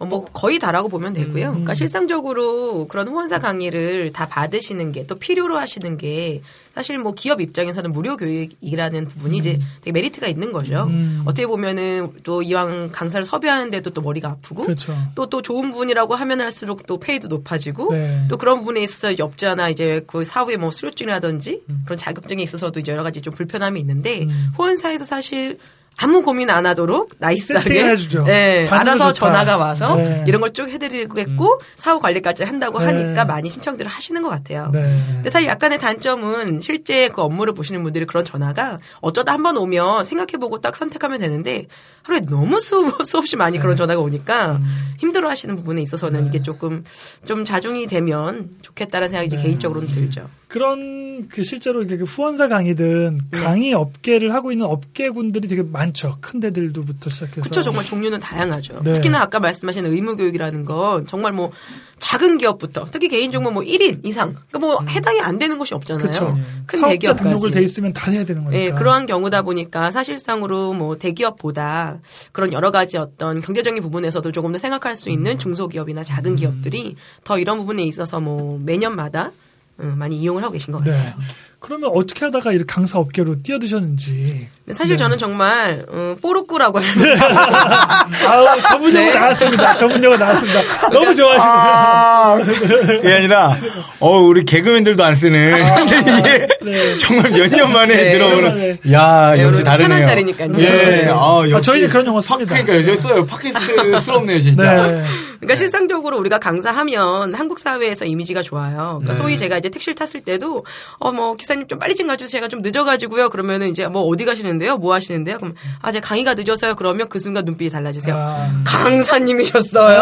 어, 0.00 0.06
뭐 0.06 0.24
거의 0.24 0.58
다라고 0.58 0.88
보면 0.88 1.12
되고요. 1.12 1.50
그러니까 1.50 1.74
실상적으로 1.74 2.86
그런 2.88 3.06
후원사 3.06 3.38
강의를 3.38 4.12
다 4.12 4.26
받으시는 4.26 4.92
게 4.92 5.04
또 5.10 5.16
필요로 5.16 5.58
하시는 5.58 5.96
게 5.96 6.40
사실 6.72 6.96
뭐 6.96 7.12
기업 7.14 7.40
입장에서는 7.40 7.92
무료 7.92 8.16
교육이라는 8.16 9.08
부분이 9.08 9.38
이제 9.38 9.58
되게 9.80 9.90
메리트가 9.90 10.28
있는 10.28 10.52
거죠. 10.52 10.84
음. 10.88 11.22
어떻게 11.24 11.48
보면은 11.48 12.12
또 12.22 12.42
이왕 12.42 12.90
강사를 12.92 13.24
섭외하는데도 13.24 13.90
또 13.90 14.00
머리가 14.00 14.30
아프고 14.30 14.62
그렇죠. 14.62 14.96
또또 15.16 15.42
좋은 15.42 15.72
분이라고 15.72 16.14
하면 16.14 16.40
할수록 16.40 16.86
또 16.86 17.00
페이도 17.00 17.26
높아지고 17.26 17.88
네. 17.90 18.22
또 18.28 18.38
그런 18.38 18.58
부분에 18.60 18.80
있어서 18.82 19.18
엽자나 19.18 19.68
이제 19.68 20.04
그 20.06 20.24
사후에 20.24 20.56
뭐 20.56 20.70
수료증이라든지 20.70 21.64
그런 21.84 21.98
자격증에 21.98 22.40
있어서도 22.40 22.78
이제 22.78 22.92
여러 22.92 23.02
가지 23.02 23.20
좀 23.20 23.34
불편함이 23.34 23.80
있는데 23.80 24.22
음. 24.22 24.50
후원사에서 24.54 25.04
사실 25.04 25.58
아무 26.02 26.22
고민 26.22 26.48
안 26.50 26.64
하도록 26.66 27.10
nice하게 27.18 27.84
해주죠. 27.90 28.24
예, 28.28 28.66
반응도 28.70 28.90
알아서 29.04 29.12
좋다. 29.12 29.26
전화가 29.26 29.56
와서 29.58 29.96
네. 29.96 30.24
이런 30.26 30.40
걸 30.40 30.50
쭉 30.52 30.68
해드리겠고 30.68 31.60
사후 31.76 32.00
관리까지 32.00 32.42
한다고 32.44 32.78
네. 32.80 32.86
하니까 32.86 33.24
많이 33.24 33.48
신청들을 33.50 33.88
하시는 33.90 34.20
것 34.22 34.28
같아요. 34.30 34.70
네. 34.72 34.82
근데 35.06 35.30
사실 35.30 35.48
약간의 35.48 35.78
단점은 35.78 36.60
실제 36.60 37.08
그 37.08 37.22
업무를 37.22 37.52
보시는 37.54 37.82
분들이 37.82 38.04
그런 38.06 38.24
전화가 38.24 38.78
어쩌다 39.00 39.32
한 39.34 39.42
번 39.42 39.56
오면 39.56 40.04
생각해보고 40.04 40.60
딱 40.60 40.76
선택하면 40.76 41.18
되는데 41.20 41.66
하루에 42.02 42.20
너무 42.20 42.58
수, 42.60 42.90
수없이 43.04 43.36
많이 43.36 43.58
네. 43.58 43.62
그런 43.62 43.76
전화가 43.76 44.00
오니까 44.00 44.52
음. 44.52 44.94
힘들어 44.98 45.28
하시는 45.28 45.54
부분에 45.56 45.80
있어서는 45.82 46.26
이게 46.26 46.42
조금 46.42 46.84
좀 47.26 47.44
자중이 47.44 47.86
되면 47.86 48.50
좋겠다는 48.62 49.08
생각이 49.08 49.26
이제 49.28 49.36
네. 49.36 49.42
개인적으로는 49.44 49.88
들죠. 49.88 50.28
그런 50.50 51.28
그 51.28 51.44
실제로 51.44 51.78
이렇게 51.78 51.96
그 51.96 52.02
후원사 52.02 52.48
강의든 52.48 53.20
강의 53.30 53.72
업계를 53.72 54.34
하고 54.34 54.50
있는 54.50 54.66
업계군들이 54.66 55.46
되게 55.46 55.62
많죠. 55.62 56.18
큰 56.20 56.40
데들도부터 56.40 57.08
시작해서. 57.08 57.40
그쵸 57.42 57.62
정말 57.62 57.84
종류는 57.84 58.18
다양하죠. 58.18 58.80
네. 58.82 58.94
특히나 58.94 59.22
아까 59.22 59.38
말씀하신 59.38 59.86
의무교육이라는 59.86 60.64
건 60.64 61.06
정말 61.06 61.30
뭐 61.30 61.52
작은 62.00 62.38
기업부터 62.38 62.86
특히 62.90 63.06
개인정보 63.06 63.52
뭐 63.52 63.62
1인 63.62 64.04
이상 64.04 64.34
그러니까 64.48 64.58
뭐 64.58 64.84
해당이 64.88 65.20
안 65.20 65.38
되는 65.38 65.56
곳이 65.56 65.72
없잖아요. 65.72 66.02
그렇죠. 66.02 66.36
큰 66.66 66.82
대기업까지. 66.82 67.22
등록을 67.22 67.52
돼 67.52 67.62
있으면 67.62 67.92
다 67.92 68.10
해야 68.10 68.24
되는 68.24 68.42
거니까. 68.42 68.60
예, 68.60 68.70
그러한 68.70 69.06
경우다 69.06 69.42
보니까 69.42 69.92
사실상으로 69.92 70.72
뭐 70.72 70.98
대기업보다 70.98 72.00
그런 72.32 72.52
여러 72.52 72.72
가지 72.72 72.98
어떤 72.98 73.40
경제적인 73.40 73.80
부분에서도 73.84 74.32
조금 74.32 74.50
더 74.50 74.58
생각할 74.58 74.96
수 74.96 75.10
있는 75.10 75.38
중소기업이나 75.38 76.02
작은 76.02 76.34
기업들이 76.34 76.96
더 77.22 77.38
이런 77.38 77.56
부분에 77.58 77.84
있어서 77.84 78.18
뭐 78.18 78.58
매년마다 78.64 79.26
음, 79.26 79.49
많이 79.96 80.16
이용을 80.18 80.42
하고 80.42 80.52
계신 80.52 80.72
것 80.72 80.78
같아요. 80.78 81.14
네. 81.16 81.24
그러면 81.60 81.90
어떻게 81.94 82.24
하다가 82.24 82.52
이렇게 82.52 82.64
강사 82.66 82.98
업계로 82.98 83.42
뛰어드셨는지. 83.42 84.48
사실 84.72 84.96
네. 84.96 84.96
저는 84.96 85.18
정말 85.18 85.84
음, 85.92 86.16
뽀르꾸라고 86.22 86.78
합니다. 86.80 88.06
아우, 88.26 88.62
전문 88.62 88.94
용어 88.94 89.04
네. 89.06 89.14
나왔습니다. 89.14 89.76
전문 89.76 90.02
용어 90.02 90.16
나왔습니다. 90.16 90.88
너무 90.90 91.14
좋아하시네요. 91.14 91.52
아, 91.52 92.38
그게 92.38 93.12
아니라, 93.12 93.56
어, 93.98 94.18
우리 94.20 94.44
개그맨들도 94.44 95.02
안 95.04 95.14
쓰는. 95.14 95.52
근데 95.86 95.98
이게 96.18 96.48
네. 96.62 96.96
정말 96.98 97.30
몇 97.30 97.50
년 97.50 97.72
만에 97.72 97.94
네. 97.94 98.10
들어보는. 98.12 98.78
야, 98.92 99.32
네, 99.34 99.42
역시 99.42 99.42
여러분 99.42 99.64
다르네요. 99.64 99.88
편한 99.88 100.04
자리니까요. 100.06 100.50
예, 100.58 100.64
네. 100.64 101.08
아, 101.10 101.40
역시. 101.42 101.54
아, 101.54 101.60
저희는 101.60 101.88
그런 101.90 102.06
용어 102.06 102.20
씁니다. 102.20 102.54
그러니까요, 102.62 102.84
저 102.96 103.02
써요. 103.02 103.26
팟캐스트스럽네요, 103.26 104.40
진짜. 104.40 104.74
네. 104.86 105.04
그러니까 105.40 105.56
실상적으로 105.56 106.18
우리가 106.18 106.38
강사하면 106.38 107.34
한국 107.34 107.58
사회에서 107.58 108.04
이미지가 108.04 108.42
좋아요. 108.42 108.98
그러니까 109.00 109.14
소위 109.14 109.38
제가 109.38 109.56
이제 109.58 109.70
택시를 109.70 109.94
탔을 109.94 110.20
때도 110.20 110.66
어뭐 110.98 111.36
기사님 111.50 111.66
좀 111.66 111.78
빨리 111.80 111.96
좀 111.96 112.06
가주세요. 112.06 112.30
제가 112.30 112.48
좀 112.48 112.62
늦어가지고요. 112.62 113.28
그러면은 113.28 113.68
이제 113.68 113.88
뭐 113.88 114.02
어디 114.02 114.24
가시는데요? 114.24 114.76
뭐 114.76 114.94
하시는데요? 114.94 115.38
그럼 115.38 115.54
아 115.82 115.90
제가 115.90 116.06
강의가 116.06 116.34
늦어서요. 116.34 116.76
그러면 116.76 117.08
그 117.08 117.18
순간 117.18 117.44
눈빛이 117.44 117.70
달라지세요. 117.70 118.14
아. 118.16 118.62
강사님이셨어요? 118.64 120.00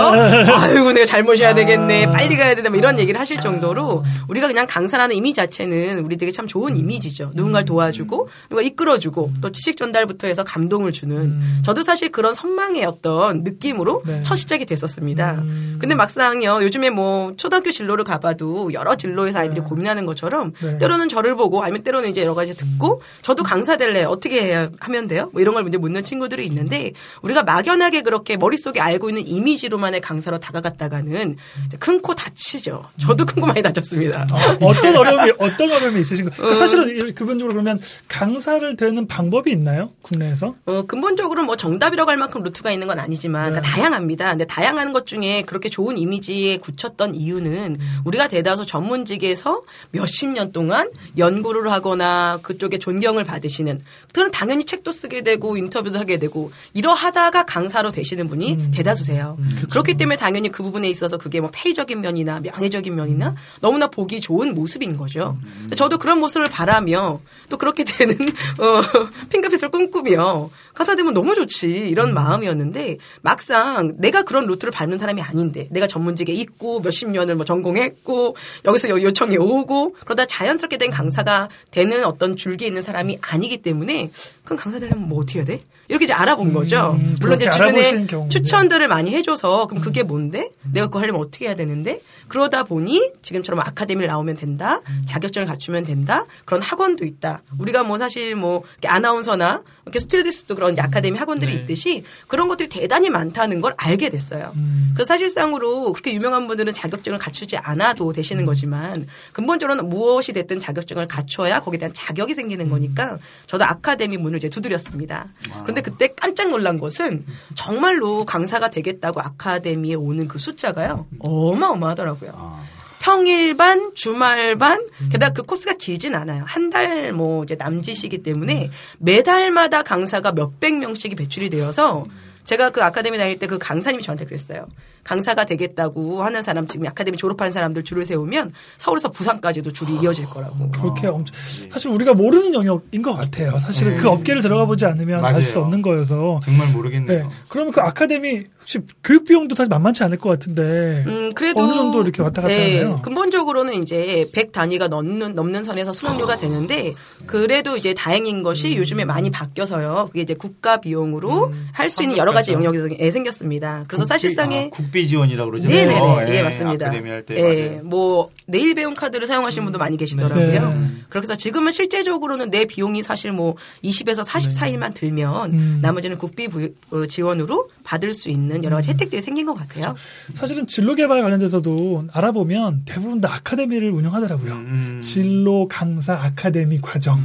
아이고 0.53 0.93
내가 0.93 1.07
잘 1.07 1.23
모셔야 1.23 1.55
되겠네. 1.55 2.07
빨리 2.13 2.37
가야 2.37 2.55
되네. 2.55 2.69
뭐 2.69 2.79
이런 2.79 2.99
얘기를 2.99 3.19
하실 3.19 3.39
정도로 3.39 4.05
우리가 4.29 4.47
그냥 4.47 4.67
강사라는 4.69 5.17
이미 5.17 5.33
자체는 5.33 6.01
우리들에게 6.01 6.33
참 6.33 6.47
좋은 6.47 6.77
이미지죠. 6.77 7.33
누군가를 7.35 7.65
도와주고 7.65 8.29
누가 8.51 8.63
이끌어주고 8.63 9.33
또 9.41 9.51
지식 9.51 9.77
전달부터 9.79 10.27
해서 10.27 10.45
감동을 10.45 10.93
주는. 10.93 11.41
저도 11.63 11.83
사실 11.83 12.11
그런 12.11 12.35
선망의 12.35 12.85
어떤 12.85 13.43
느낌으로 13.43 14.03
네. 14.07 14.21
첫 14.21 14.37
시작이 14.37 14.67
됐었습니다. 14.67 15.39
음. 15.43 15.79
근데 15.81 15.95
막상요 15.95 16.63
요즘에 16.63 16.91
뭐 16.91 17.33
초등학교 17.37 17.71
진로를 17.71 18.05
가봐도 18.05 18.73
여러 18.75 18.97
진로에서 18.97 19.39
아이들이 19.39 19.63
고민하는 19.63 20.05
것처럼 20.05 20.53
네. 20.61 20.77
때로는 20.79 21.09
저를 21.09 21.38
보고 21.39 21.63
아니면 21.63 21.83
때로는 21.83 22.11
이제 22.11 22.21
여러 22.21 22.35
가지 22.35 22.55
듣고 22.55 23.01
저도 23.23 23.43
강사 23.43 23.77
될래 23.79 24.05
어떻게 24.05 24.43
해야 24.43 24.69
하면 24.81 25.09
돼요? 25.09 25.31
뭐 25.33 25.41
이런 25.41 25.55
걸 25.55 25.67
이제 25.67 25.79
묻는 25.79 26.05
친구들이 26.05 26.45
있는데 26.45 26.93
우리가 27.23 27.45
막연하게 27.45 28.03
그렇게 28.03 28.37
머릿속에 28.37 28.81
알고 28.81 29.09
있는 29.09 29.27
이미지로만의 29.27 30.03
강사로 30.03 30.39
다가갔다가는 30.41 31.37
큰 31.81 32.03
코 32.03 32.15
다치죠. 32.15 32.85
저도 33.01 33.25
큰 33.25 33.41
코 33.41 33.47
많이 33.47 33.63
다쳤습니다. 33.63 34.27
어 34.61 34.75
떤 34.83 34.97
어려움이 34.97 35.33
어떤 35.39 35.71
어려움이 35.71 36.01
있으신가요? 36.01 36.35
그러니까 36.37 36.57
음. 36.57 36.59
사실은 36.59 37.15
기본적으로 37.15 37.55
그러면 37.55 37.81
강사를 38.09 38.77
되는 38.77 39.07
방법이 39.07 39.51
있나요? 39.53 39.91
국내에서? 40.03 40.55
어, 40.67 40.83
근본적으로 40.83 41.45
뭐 41.45 41.57
정답이라고 41.57 42.11
할 42.11 42.17
만큼 42.17 42.43
루트가 42.43 42.71
있는 42.73 42.87
건 42.89 42.99
아니지만 42.99 43.53
그러니까 43.53 43.71
다양합니다. 43.73 44.31
근데 44.31 44.45
다양한 44.45 44.93
것 44.93 45.07
중에 45.07 45.43
그렇게 45.47 45.69
좋은 45.69 45.97
이미지에 45.99 46.57
굳혔던 46.59 47.15
이유는 47.15 47.77
우리가 48.05 48.27
대다수 48.29 48.67
전문직에서 48.67 49.63
몇십 49.93 50.31
년 50.31 50.53
동안 50.53 50.91
연구를 51.29 51.71
하거나 51.71 52.39
그쪽에 52.43 52.79
존경을 52.79 53.25
받으시는 53.25 53.83
그들은 54.09 54.31
당연히 54.31 54.65
책도 54.65 54.93
쓰게 54.93 55.23
되고 55.23 55.57
인터뷰도 55.57 55.99
하게 55.99 56.19
되고 56.19 56.51
이러하다가 56.75 57.45
강사로 57.45 57.93
되시는 57.93 58.29
분이 58.29 58.53
음. 58.55 58.71
대다수세요. 58.75 59.37
그렇기 59.71 59.95
때문에 59.95 60.17
당연히 60.17 60.51
그 60.51 60.63
부분에 60.63 60.89
있어서 60.89 61.19
그게 61.19 61.41
뭐 61.41 61.51
페이적인 61.53 62.01
면이나 62.01 62.41
명예적인 62.41 62.95
면이나 62.95 63.35
너무나 63.61 63.87
보기 63.89 64.21
좋은 64.21 64.55
모습인 64.55 64.97
거죠. 64.97 65.37
저도 65.77 65.99
그런 65.99 66.19
모습을 66.21 66.47
바라며 66.49 67.21
또 67.49 67.57
그렇게 67.59 67.85
되는 67.85 68.17
어, 68.59 68.83
핑크빛을 69.31 69.71
꿈꾸며 69.71 70.51
강사 70.75 70.95
되면 70.95 71.13
너무 71.13 71.35
좋지 71.35 71.69
이런 71.91 72.15
마음이었는데 72.15 72.99
막상 73.21 73.95
내가 73.99 74.23
그런 74.23 74.47
루트를 74.47 74.71
밟는 74.71 74.99
사람이 74.99 75.21
아닌데 75.21 75.69
내가 75.71 75.87
전문직에 75.87 76.33
있고 76.33 76.81
몇십 76.81 77.11
년을 77.11 77.35
뭐 77.35 77.45
전공했고 77.45 78.37
여기서 78.65 78.89
요- 78.91 79.03
요청이 79.03 79.37
오고 79.37 79.97
그러다 80.05 80.27
자연스럽게 80.27 80.77
된 80.79 80.91
강사 80.91 81.18
가 81.25 81.49
되는 81.71 82.05
어떤 82.05 82.37
줄기에 82.37 82.69
있는 82.69 82.83
사람이 82.83 83.19
아니기 83.21 83.59
때문에 83.59 84.11
그럼 84.49 84.57
강사 84.57 84.79
되려면 84.79 85.09
뭐 85.11 85.21
어떻게 85.21 85.41
해야 85.41 85.45
돼? 85.45 85.61
이렇게 85.89 86.07
이제 86.07 86.15
알아본 86.15 86.55
거죠. 86.55 86.97
음, 86.99 87.15
물론 87.21 87.37
이제 87.37 87.51
주변에. 87.51 88.07
추천들을 88.31 88.89
많이 88.89 89.15
해줘서 89.15 89.67
그럼 89.67 89.83
그게 89.83 90.03
뭔데? 90.03 90.51
내가 90.73 90.87
그거 90.87 91.01
하려면 91.01 91.21
어떻게 91.21 91.47
해야 91.47 91.55
되는데? 91.55 92.01
그러다 92.29 92.65
보니 92.65 93.13
지금처럼 93.23 93.61
아카데미를 93.61 94.09
나오면 94.09 94.37
된다. 94.37 94.81
자격증을 95.07 95.47
갖추면 95.47 95.85
된다. 95.85 96.25
그런 96.47 96.63
학원도 96.63 97.05
있다. 97.05 97.43
우리가 97.59 97.83
뭐 97.83 97.99
사실 97.99 98.35
뭐 98.37 98.63
아나운서나 98.87 99.63
이렇게 99.85 99.99
스튜디스도 99.99 100.55
그런 100.55 100.73
이제 100.73 100.83
아카데미 100.83 101.19
학원들이 101.19 101.55
네. 101.55 101.61
있듯이 101.61 102.05
그런 102.27 102.49
것들이 102.49 102.69
대단히 102.69 103.09
많다는 103.09 103.63
걸 103.63 103.75
알게 103.79 104.11
됐어요. 104.11 104.53
음. 104.57 104.93
그래서 104.95 105.09
사실상으로 105.09 105.93
그렇게 105.93 106.13
유명한 106.13 106.47
분들은 106.47 106.73
자격증을 106.75 107.19
갖추지 107.19 107.57
않아도 107.57 108.13
되시는 108.13 108.45
거지만 108.45 109.07
근본적으로는 109.33 109.89
무엇이 109.89 110.33
됐든 110.35 110.61
자격증을 110.61 111.09
갖춰야 111.09 111.61
거기에 111.61 111.79
대한 111.79 111.93
자격이 111.95 112.35
생기는 112.35 112.69
거니까 112.69 113.17
저도 113.47 113.65
아카데미 113.65 114.19
문을 114.19 114.38
이제 114.39 114.49
두드렸습니다. 114.49 115.27
그런데 115.63 115.81
그때 115.83 116.09
깜짝 116.17 116.49
놀란 116.51 116.79
것은 116.79 117.27
정말로 117.55 118.25
강사가 118.25 118.69
되겠다고 118.71 119.21
아카데미에 119.21 119.95
오는 119.95 120.27
그 120.29 120.39
숫자가요 120.39 121.07
어마어마하더라고요. 121.21 122.33
아. 122.35 122.65
평일 123.01 123.57
반, 123.57 123.93
주말 123.95 124.57
반, 124.57 124.85
게다가 125.11 125.33
그 125.33 125.43
코스가 125.45 125.75
길진 125.75 126.15
않아요. 126.15 126.45
한 126.47 126.71
달 126.71 127.13
뭐 127.13 127.45
이제 127.45 127.55
남짓이기 127.55 128.19
때문에 128.23 128.71
매달마다 128.99 129.83
강사가 129.83 130.33
몇백 130.33 130.79
명씩이 130.79 131.15
배출이 131.15 131.49
되어서 131.49 132.05
제가 132.45 132.71
그 132.71 132.83
아카데미 132.83 133.17
다닐 133.19 133.39
때 133.39 133.47
그 133.47 133.59
강사님이 133.59 134.03
저한테 134.03 134.25
그랬어요. 134.25 134.67
강사가 135.09 135.47
되겠다고 135.47 136.23
하는 136.23 136.43
사람 136.43 136.67
지금 136.67 136.87
아카데미 136.87 137.17
졸업한 137.17 137.51
사람들 137.51 137.83
줄을 137.83 138.05
세우면 138.05 138.53
서울에서 138.77 139.11
부산까지도 139.11 139.71
줄이 139.73 139.95
이어질 140.03 140.27
거라고. 140.27 140.71
그렇게 140.71 141.07
엄청 141.07 141.35
사실 141.71 141.91
우리가 141.91 142.13
모르는 142.13 142.53
영역인 142.53 143.01
것 143.01 143.15
같아요. 143.15 143.59
사실은 143.59 143.95
네. 143.95 144.01
그 144.03 144.09
업계를 144.11 144.43
들어가 144.43 144.67
보지 144.67 144.85
않으면 144.85 145.25
알 145.25 145.43
수. 145.43 145.61
없는 145.61 145.81
거여서. 145.81 146.41
정말 146.45 146.67
네. 146.67 146.73
모르겠네요. 146.75 147.31
그러면 147.49 147.73
그 147.73 147.81
아카데미 147.81 148.45
혹시 148.61 148.81
교육 149.03 149.25
비용도 149.25 149.55
사실 149.55 149.71
만만치 149.71 150.05
않을 150.05 150.19
것 150.19 150.29
같은데 150.29 151.05
음, 151.07 151.33
그래도 151.33 151.63
어느 151.63 151.73
정도 151.73 152.03
이렇게 152.03 152.21
왔다 152.21 152.43
갔다 152.43 152.53
네, 152.55 152.81
하나요? 152.83 153.01
근본적으로는 153.01 153.83
이제 153.83 154.29
100 154.35 154.53
단위가 154.53 154.89
넘는 154.89 155.35
넘는 155.35 155.65
선에서 155.65 155.95
수강료가 155.95 156.37
되는데 156.37 156.93
그래도 157.27 157.79
이제 157.79 157.95
다행인 157.95 158.43
것이 158.43 158.77
요즘에 158.77 159.07
많이 159.07 159.31
바뀌어서요. 159.31 160.09
그게 160.09 160.21
이제 160.21 160.35
국가 160.35 160.77
비용으로 160.79 161.51
할수 161.73 162.03
있는 162.03 162.19
여러 162.19 162.33
가지 162.33 162.53
영역이 162.53 163.11
생겼습니다. 163.11 163.85
그래서 163.89 164.05
국비- 164.05 164.09
사실상의 164.09 164.67
아, 164.67 164.71
국비 164.71 164.98
지원이라고 165.07 165.51
그러죠. 165.51 165.69
네 165.69 165.87
네네. 165.87 166.01
어, 166.01 166.25
예, 166.29 166.43
맞습니다. 166.43 166.87
아카데미 166.87 167.11
할 167.11 167.23
때. 167.25 167.37
예. 167.37 167.81
뭐 167.83 168.31
내일 168.47 168.75
배움 168.75 168.95
카드를 168.95 169.27
사용하시는 169.27 169.65
분도 169.65 169.79
많이 169.79 169.97
계시더라고요. 169.97 170.71
네. 170.71 170.87
그래서 171.09 171.35
지금은 171.35 171.71
실제적으로는 171.71 172.51
내 172.51 172.65
비용이 172.65 173.03
사실 173.03 173.33
뭐 173.33 173.55
20에서 173.85 174.25
44일만 174.27 174.95
들면 174.95 175.53
음. 175.53 175.79
나머지는 175.83 176.17
국비 176.19 176.49
부- 176.49 176.73
어, 176.91 177.07
지원으로 177.07 177.69
받을 177.85 178.13
수 178.13 178.31
있는 178.31 178.65
여러 178.65 178.77
가지 178.77 178.91
혜택들이 178.91 179.21
생긴 179.23 179.47
것 179.47 179.55
같아요. 179.55 179.95
사실은 180.35 180.67
진로 180.67 180.95
개발 180.95 181.23
관련돼서도 181.23 182.07
알아보면 182.13 182.83
대부분 182.87 183.21
다 183.21 183.33
아카데미를 183.35 183.91
운영하더라고요. 183.91 184.53
음. 184.53 185.01
진로 185.03 185.69
강사 185.69 186.15
아카데미 186.15 186.81
과정. 186.81 187.19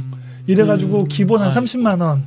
이래가지고 0.46 1.04
기본 1.06 1.40
한 1.40 1.48
아, 1.48 1.50
30만 1.50 2.00
원. 2.02 2.24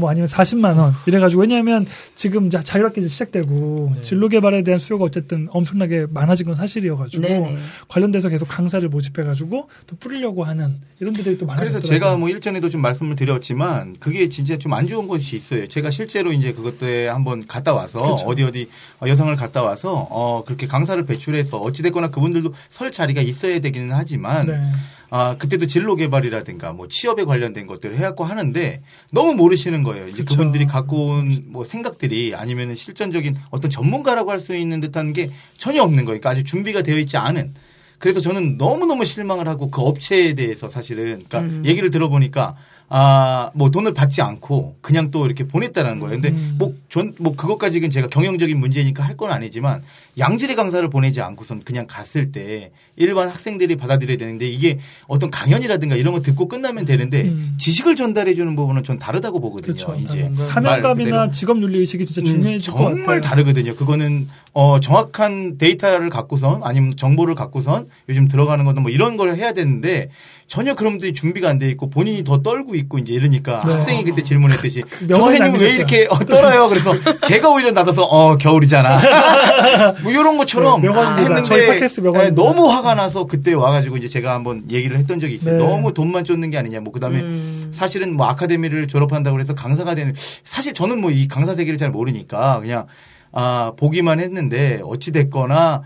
뭐 0.00 0.10
아니면 0.10 0.26
40만 0.28 0.76
원 0.78 0.94
이래가지고 1.06 1.42
왜냐하면 1.42 1.86
지금 2.14 2.46
이제 2.46 2.58
자율학기 2.60 3.06
시작되고 3.06 3.92
네. 3.96 4.02
진로 4.02 4.28
개발에 4.28 4.62
대한 4.62 4.78
수요가 4.80 5.04
어쨌든 5.04 5.46
엄청나게 5.50 6.06
많아진 6.10 6.46
건 6.46 6.56
사실이어가지고 6.56 7.22
네네. 7.22 7.58
관련돼서 7.88 8.28
계속 8.28 8.46
강사를 8.46 8.88
모집해가지고 8.88 9.68
또 9.86 9.96
뿌리려고 9.96 10.44
하는 10.44 10.74
이런 10.98 11.14
데들이 11.14 11.38
또 11.38 11.46
많아졌더라고요. 11.46 11.80
그래서 11.80 11.94
제가 11.94 12.16
뭐 12.16 12.28
일전에도 12.28 12.68
좀 12.68 12.80
말씀을 12.80 13.14
드렸지만 13.14 13.94
그게 14.00 14.28
진짜 14.28 14.56
좀 14.56 14.70
안 14.70 14.86
좋은 14.86 15.08
것이 15.08 15.36
있어요. 15.36 15.66
제가 15.66 15.90
실제로 15.90 16.32
이제 16.32 16.52
그것도에 16.52 17.08
한번 17.08 17.44
갔다 17.46 17.74
와서 17.74 17.98
그렇죠. 17.98 18.24
어디 18.24 18.44
어디 18.44 18.68
여성을 19.04 19.34
갔다 19.36 19.62
와서 19.62 20.06
어 20.08 20.42
그렇게 20.46 20.66
강사를 20.66 21.04
배출해서 21.04 21.58
어찌 21.58 21.82
됐거나 21.82 22.10
그분들도 22.10 22.54
설 22.68 22.90
자리가 22.90 23.20
있어야 23.20 23.58
되기는 23.58 23.92
하지만 23.92 24.46
네. 24.46 24.72
아 25.10 25.36
그때도 25.36 25.66
진로 25.66 25.96
개발이라든가 25.96 26.72
뭐 26.72 26.86
취업에 26.88 27.24
관련된 27.24 27.66
것들을 27.66 27.96
해갖고 27.98 28.24
하는데 28.24 28.80
너무 29.12 29.34
모르시는 29.34 29.82
거예요. 29.82 30.06
이제 30.08 30.18
그쵸. 30.18 30.36
그분들이 30.36 30.66
갖고 30.66 31.06
온 31.08 31.30
뭐 31.50 31.64
생각들이 31.64 32.34
아니면은 32.34 32.74
실전적인 32.76 33.34
어떤 33.50 33.70
전문가라고 33.70 34.30
할 34.30 34.40
수 34.40 34.54
있는 34.56 34.80
듯한 34.80 35.12
게 35.12 35.30
전혀 35.58 35.82
없는 35.82 36.04
거예요. 36.04 36.20
그러니까 36.20 36.30
아직 36.30 36.44
준비가 36.46 36.82
되어 36.82 36.96
있지 36.98 37.16
않은. 37.16 37.52
그래서 37.98 38.20
저는 38.20 38.56
너무 38.56 38.86
너무 38.86 39.04
실망을 39.04 39.46
하고 39.48 39.70
그 39.70 39.82
업체에 39.82 40.32
대해서 40.34 40.68
사실은 40.70 41.04
그러니까 41.28 41.40
음. 41.40 41.62
얘기를 41.66 41.90
들어보니까 41.90 42.56
아, 42.92 43.50
뭐 43.54 43.70
돈을 43.70 43.94
받지 43.94 44.20
않고 44.20 44.74
그냥 44.80 45.12
또 45.12 45.24
이렇게 45.24 45.46
보냈다는 45.46 46.00
거예요. 46.00 46.16
근데 46.20 46.30
음. 46.30 46.56
뭐, 46.58 46.74
전, 46.88 47.14
뭐 47.20 47.36
그것까지는 47.36 47.88
제가 47.88 48.08
경영적인 48.08 48.58
문제니까 48.58 49.04
할 49.04 49.16
건 49.20 49.30
아니지만 49.32 49.82
양질의 50.18 50.56
강사를 50.56 50.88
보내지 50.88 51.20
않고선 51.20 51.62
그냥 51.64 51.86
갔을 51.86 52.32
때 52.32 52.70
일반 52.96 53.28
학생들이 53.28 53.76
받아들여야 53.76 54.16
되는데 54.16 54.48
이게 54.48 54.78
어떤 55.08 55.30
강연이라든가 55.30 55.94
이런 55.94 56.14
거 56.14 56.22
듣고 56.22 56.48
끝나면 56.48 56.84
되는데 56.86 57.22
음. 57.22 57.54
지식을 57.58 57.96
전달해 57.96 58.32
주는 58.34 58.56
부분은 58.56 58.82
전 58.82 58.98
다르다고 58.98 59.40
보거든요. 59.40 59.74
그렇죠. 59.74 59.94
이제 59.94 60.30
말 60.34 60.46
사명감이나. 60.46 61.30
직업 61.30 61.60
윤리 61.62 61.78
의식이 61.80 62.06
진짜 62.06 62.22
음, 62.22 62.24
중요해질 62.24 62.72
것 62.72 62.78
같아요. 62.78 62.96
정말 62.96 63.20
다르거든요. 63.20 63.76
그거는 63.76 64.26
어 64.52 64.80
정확한 64.80 65.58
데이터를 65.58 66.10
갖고선 66.10 66.62
아니면 66.64 66.96
정보를 66.96 67.34
갖고선 67.36 67.86
요즘 68.08 68.26
들어가는 68.26 68.64
것도 68.64 68.80
뭐 68.80 68.90
이런 68.90 69.16
걸 69.16 69.36
해야 69.36 69.52
되는데 69.52 70.08
전혀 70.48 70.74
그런 70.74 70.94
분들이 70.94 71.12
준비가 71.12 71.48
안 71.48 71.58
돼 71.58 71.68
있고 71.70 71.88
본인이 71.88 72.24
더 72.24 72.42
떨고 72.42 72.74
있고 72.74 72.98
이제 72.98 73.14
이러니까 73.14 73.60
네. 73.64 73.74
학생이 73.74 74.02
그때 74.02 74.22
질문했듯이 74.22 74.82
명언이 75.06 75.36
선생님 75.38 75.60
왜. 75.68 75.74
이렇게 75.76 76.06
어, 76.10 76.18
떨어요? 76.18 76.68
그래서 76.68 76.94
제가 77.28 77.48
오히려 77.50 77.70
나서서 77.70 78.02
어 78.04 78.36
겨울이잖아. 78.38 78.98
뭐 80.02 80.10
이런 80.10 80.36
것처럼 80.36 80.80
네, 80.80 80.88
했는데 81.22 82.30
너무 82.30 82.68
화가 82.70 82.94
나서 82.94 83.26
그때 83.26 83.52
와가지고 83.52 83.98
이제 83.98 84.08
제가 84.08 84.34
한번 84.34 84.62
얘기를 84.70 84.96
했던 84.98 85.20
적이 85.20 85.34
있어요. 85.34 85.58
네. 85.58 85.64
너무 85.64 85.92
돈만 85.94 86.24
쫓는 86.24 86.50
게 86.50 86.58
아니냐. 86.58 86.80
뭐 86.80 86.92
그다음에 86.92 87.20
음. 87.20 87.70
사실은 87.74 88.16
뭐 88.16 88.26
아카데미를 88.26 88.88
졸업한다고 88.88 89.38
해서 89.40 89.54
강사가 89.54 89.94
되는 89.94 90.14
사실 90.44 90.72
저는 90.74 91.00
뭐 91.00 91.10
이 91.10 91.26
강사 91.28 91.54
세계를 91.54 91.76
잘 91.76 91.90
모르니까 91.90 92.60
그냥 92.60 92.86
아 93.32 93.72
보기만 93.76 94.20
했는데 94.20 94.80
어찌 94.84 95.12
됐거나 95.12 95.82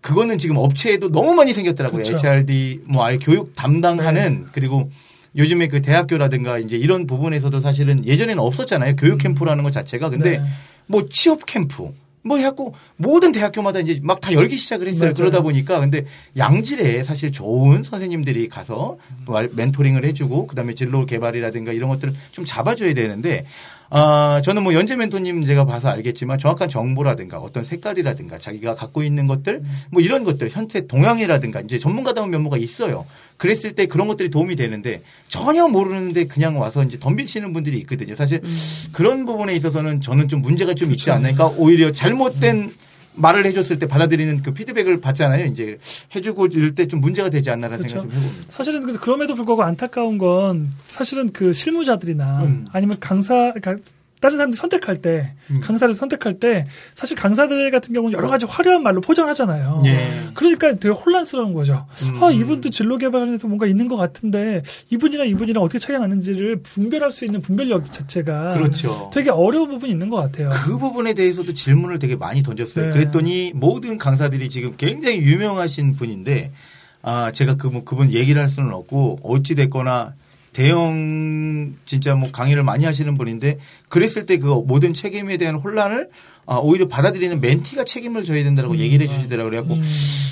그거는 0.00 0.38
지금 0.38 0.56
업체에도 0.56 1.10
너무 1.10 1.34
많이 1.34 1.52
생겼더라고요. 1.52 2.02
그렇죠. 2.02 2.26
HRD 2.26 2.82
뭐 2.84 3.04
아예 3.04 3.18
교육 3.18 3.54
담당하는 3.56 4.46
그리고 4.52 4.90
요즘에 5.36 5.68
그 5.68 5.82
대학교라든가 5.82 6.58
이제 6.58 6.76
이런 6.76 7.06
부분에서도 7.06 7.60
사실은 7.60 8.04
예전에는 8.06 8.42
없었잖아요. 8.42 8.96
교육 8.96 9.18
캠프라는 9.18 9.62
것 9.64 9.70
자체가. 9.72 10.08
근데 10.10 10.38
네. 10.38 10.44
뭐 10.86 11.04
취업 11.10 11.44
캠프 11.46 11.90
뭐 12.22 12.36
해갖고 12.38 12.74
모든 12.96 13.30
대학교마다 13.32 13.78
이제 13.80 14.00
막 14.02 14.20
다 14.20 14.32
열기 14.32 14.56
시작을 14.56 14.88
했어요. 14.88 15.06
맞아요. 15.06 15.14
그러다 15.14 15.40
보니까 15.42 15.78
근데 15.80 16.04
양질의 16.36 17.04
사실 17.04 17.30
좋은 17.32 17.82
선생님들이 17.84 18.48
가서 18.48 18.96
말- 19.26 19.48
멘토링을 19.54 20.04
해주고 20.04 20.46
그다음에 20.48 20.74
진로 20.74 21.06
개발이라든가 21.06 21.72
이런 21.72 21.88
것들을 21.90 22.12
좀 22.32 22.44
잡아줘야 22.44 22.94
되는데 22.94 23.46
아 23.90 24.42
저는 24.44 24.62
뭐 24.62 24.74
연재 24.74 24.96
멘토님 24.96 25.44
제가 25.44 25.64
봐서 25.64 25.88
알겠지만 25.88 26.38
정확한 26.38 26.68
정보라든가 26.68 27.38
어떤 27.38 27.64
색깔이라든가 27.64 28.38
자기가 28.38 28.74
갖고 28.74 29.02
있는 29.02 29.26
것들 29.26 29.62
뭐 29.90 30.02
이런 30.02 30.24
것들 30.24 30.50
현재 30.50 30.86
동향이라든가 30.86 31.60
이제 31.62 31.78
전문가다운 31.78 32.30
면모가 32.30 32.58
있어요. 32.58 33.06
그랬을 33.38 33.74
때 33.74 33.86
그런 33.86 34.08
것들이 34.08 34.30
도움이 34.30 34.56
되는데 34.56 35.02
전혀 35.28 35.68
모르는데 35.68 36.26
그냥 36.26 36.60
와서 36.60 36.82
이제 36.84 36.98
덤비시는 36.98 37.52
분들이 37.52 37.78
있거든요. 37.78 38.14
사실 38.14 38.42
그런 38.92 39.24
부분에 39.24 39.54
있어서는 39.54 40.00
저는 40.00 40.28
좀 40.28 40.42
문제가 40.42 40.74
좀 40.74 40.90
있지 40.90 41.10
않을까 41.10 41.46
오히려 41.56 41.92
잘못된 41.92 42.72
말을 43.18 43.44
해줬을 43.46 43.78
때 43.78 43.86
받아들이는 43.86 44.42
그 44.42 44.52
피드백을 44.52 45.00
받잖아요. 45.00 45.46
이제 45.46 45.78
해주고 46.14 46.46
이럴 46.46 46.74
때 46.74 46.86
좀 46.86 47.00
문제가 47.00 47.28
되지 47.28 47.50
않나라는 47.50 47.78
그렇죠. 47.78 48.00
생각 48.00 48.10
좀 48.14 48.22
해봅니다. 48.22 48.46
사실은 48.48 48.80
근데 48.80 48.98
그럼에도 48.98 49.34
불구하고 49.34 49.62
안타까운 49.62 50.16
건 50.18 50.70
사실은 50.86 51.32
그 51.32 51.52
실무자들이나 51.52 52.42
음. 52.44 52.66
아니면 52.72 52.96
강사 53.00 53.52
그러니까 53.52 53.76
다른 54.20 54.36
사람들이 54.36 54.58
선택할 54.58 54.96
때 54.96 55.34
음. 55.50 55.60
강사를 55.60 55.94
선택할 55.94 56.40
때 56.40 56.66
사실 56.94 57.16
강사들 57.16 57.70
같은 57.70 57.94
경우는 57.94 58.16
여러 58.16 58.28
가지 58.28 58.46
화려한 58.46 58.82
말로 58.82 59.00
포장을 59.00 59.28
하잖아요. 59.30 59.82
예. 59.86 60.08
그러니까 60.34 60.72
되게 60.74 60.88
혼란스러운 60.88 61.52
거죠. 61.52 61.86
음. 62.08 62.22
아 62.22 62.30
이분도 62.30 62.70
진로 62.70 62.98
개발에서 62.98 63.46
뭔가 63.48 63.66
있는 63.66 63.86
것 63.88 63.96
같은데 63.96 64.62
이분이랑 64.90 65.28
이분이랑 65.28 65.62
어떻게 65.62 65.78
차이가 65.78 66.00
나는지를 66.00 66.62
분별할 66.62 67.12
수 67.12 67.24
있는 67.24 67.40
분별력 67.40 67.92
자체가 67.92 68.54
그렇죠. 68.54 69.10
되게 69.14 69.30
어려운 69.30 69.68
부분이 69.70 69.92
있는 69.92 70.08
것 70.08 70.16
같아요. 70.16 70.50
그 70.50 70.78
부분에 70.78 71.14
대해서도 71.14 71.54
질문을 71.54 71.98
되게 71.98 72.16
많이 72.16 72.42
던졌어요. 72.42 72.86
네. 72.86 72.92
그랬더니 72.92 73.52
모든 73.54 73.96
강사들이 73.96 74.48
지금 74.50 74.74
굉장히 74.76 75.18
유명하신 75.18 75.94
분인데 75.94 76.52
아 77.02 77.30
제가 77.32 77.54
그 77.54 77.68
뭐 77.68 77.84
그분 77.84 78.10
얘기를 78.12 78.40
할 78.40 78.48
수는 78.48 78.72
없고 78.72 79.20
어찌 79.22 79.54
됐거나 79.54 80.14
대형 80.52 81.74
진짜 81.84 82.14
뭐 82.14 82.30
강의를 82.30 82.62
많이 82.62 82.84
하시는 82.84 83.16
분인데 83.16 83.58
그랬을 83.88 84.26
때 84.26 84.38
그 84.38 84.46
모든 84.46 84.94
책임에 84.94 85.36
대한 85.36 85.56
혼란을 85.56 86.08
아, 86.50 86.56
오히려 86.56 86.88
받아들이는 86.88 87.40
멘티가 87.42 87.84
책임을 87.84 88.24
져야 88.24 88.42
된다라고 88.42 88.72
음. 88.74 88.78
얘기를 88.78 89.06
해주시더라고요. 89.06 89.50
그래갖고 89.50 89.74
음. 89.74 89.82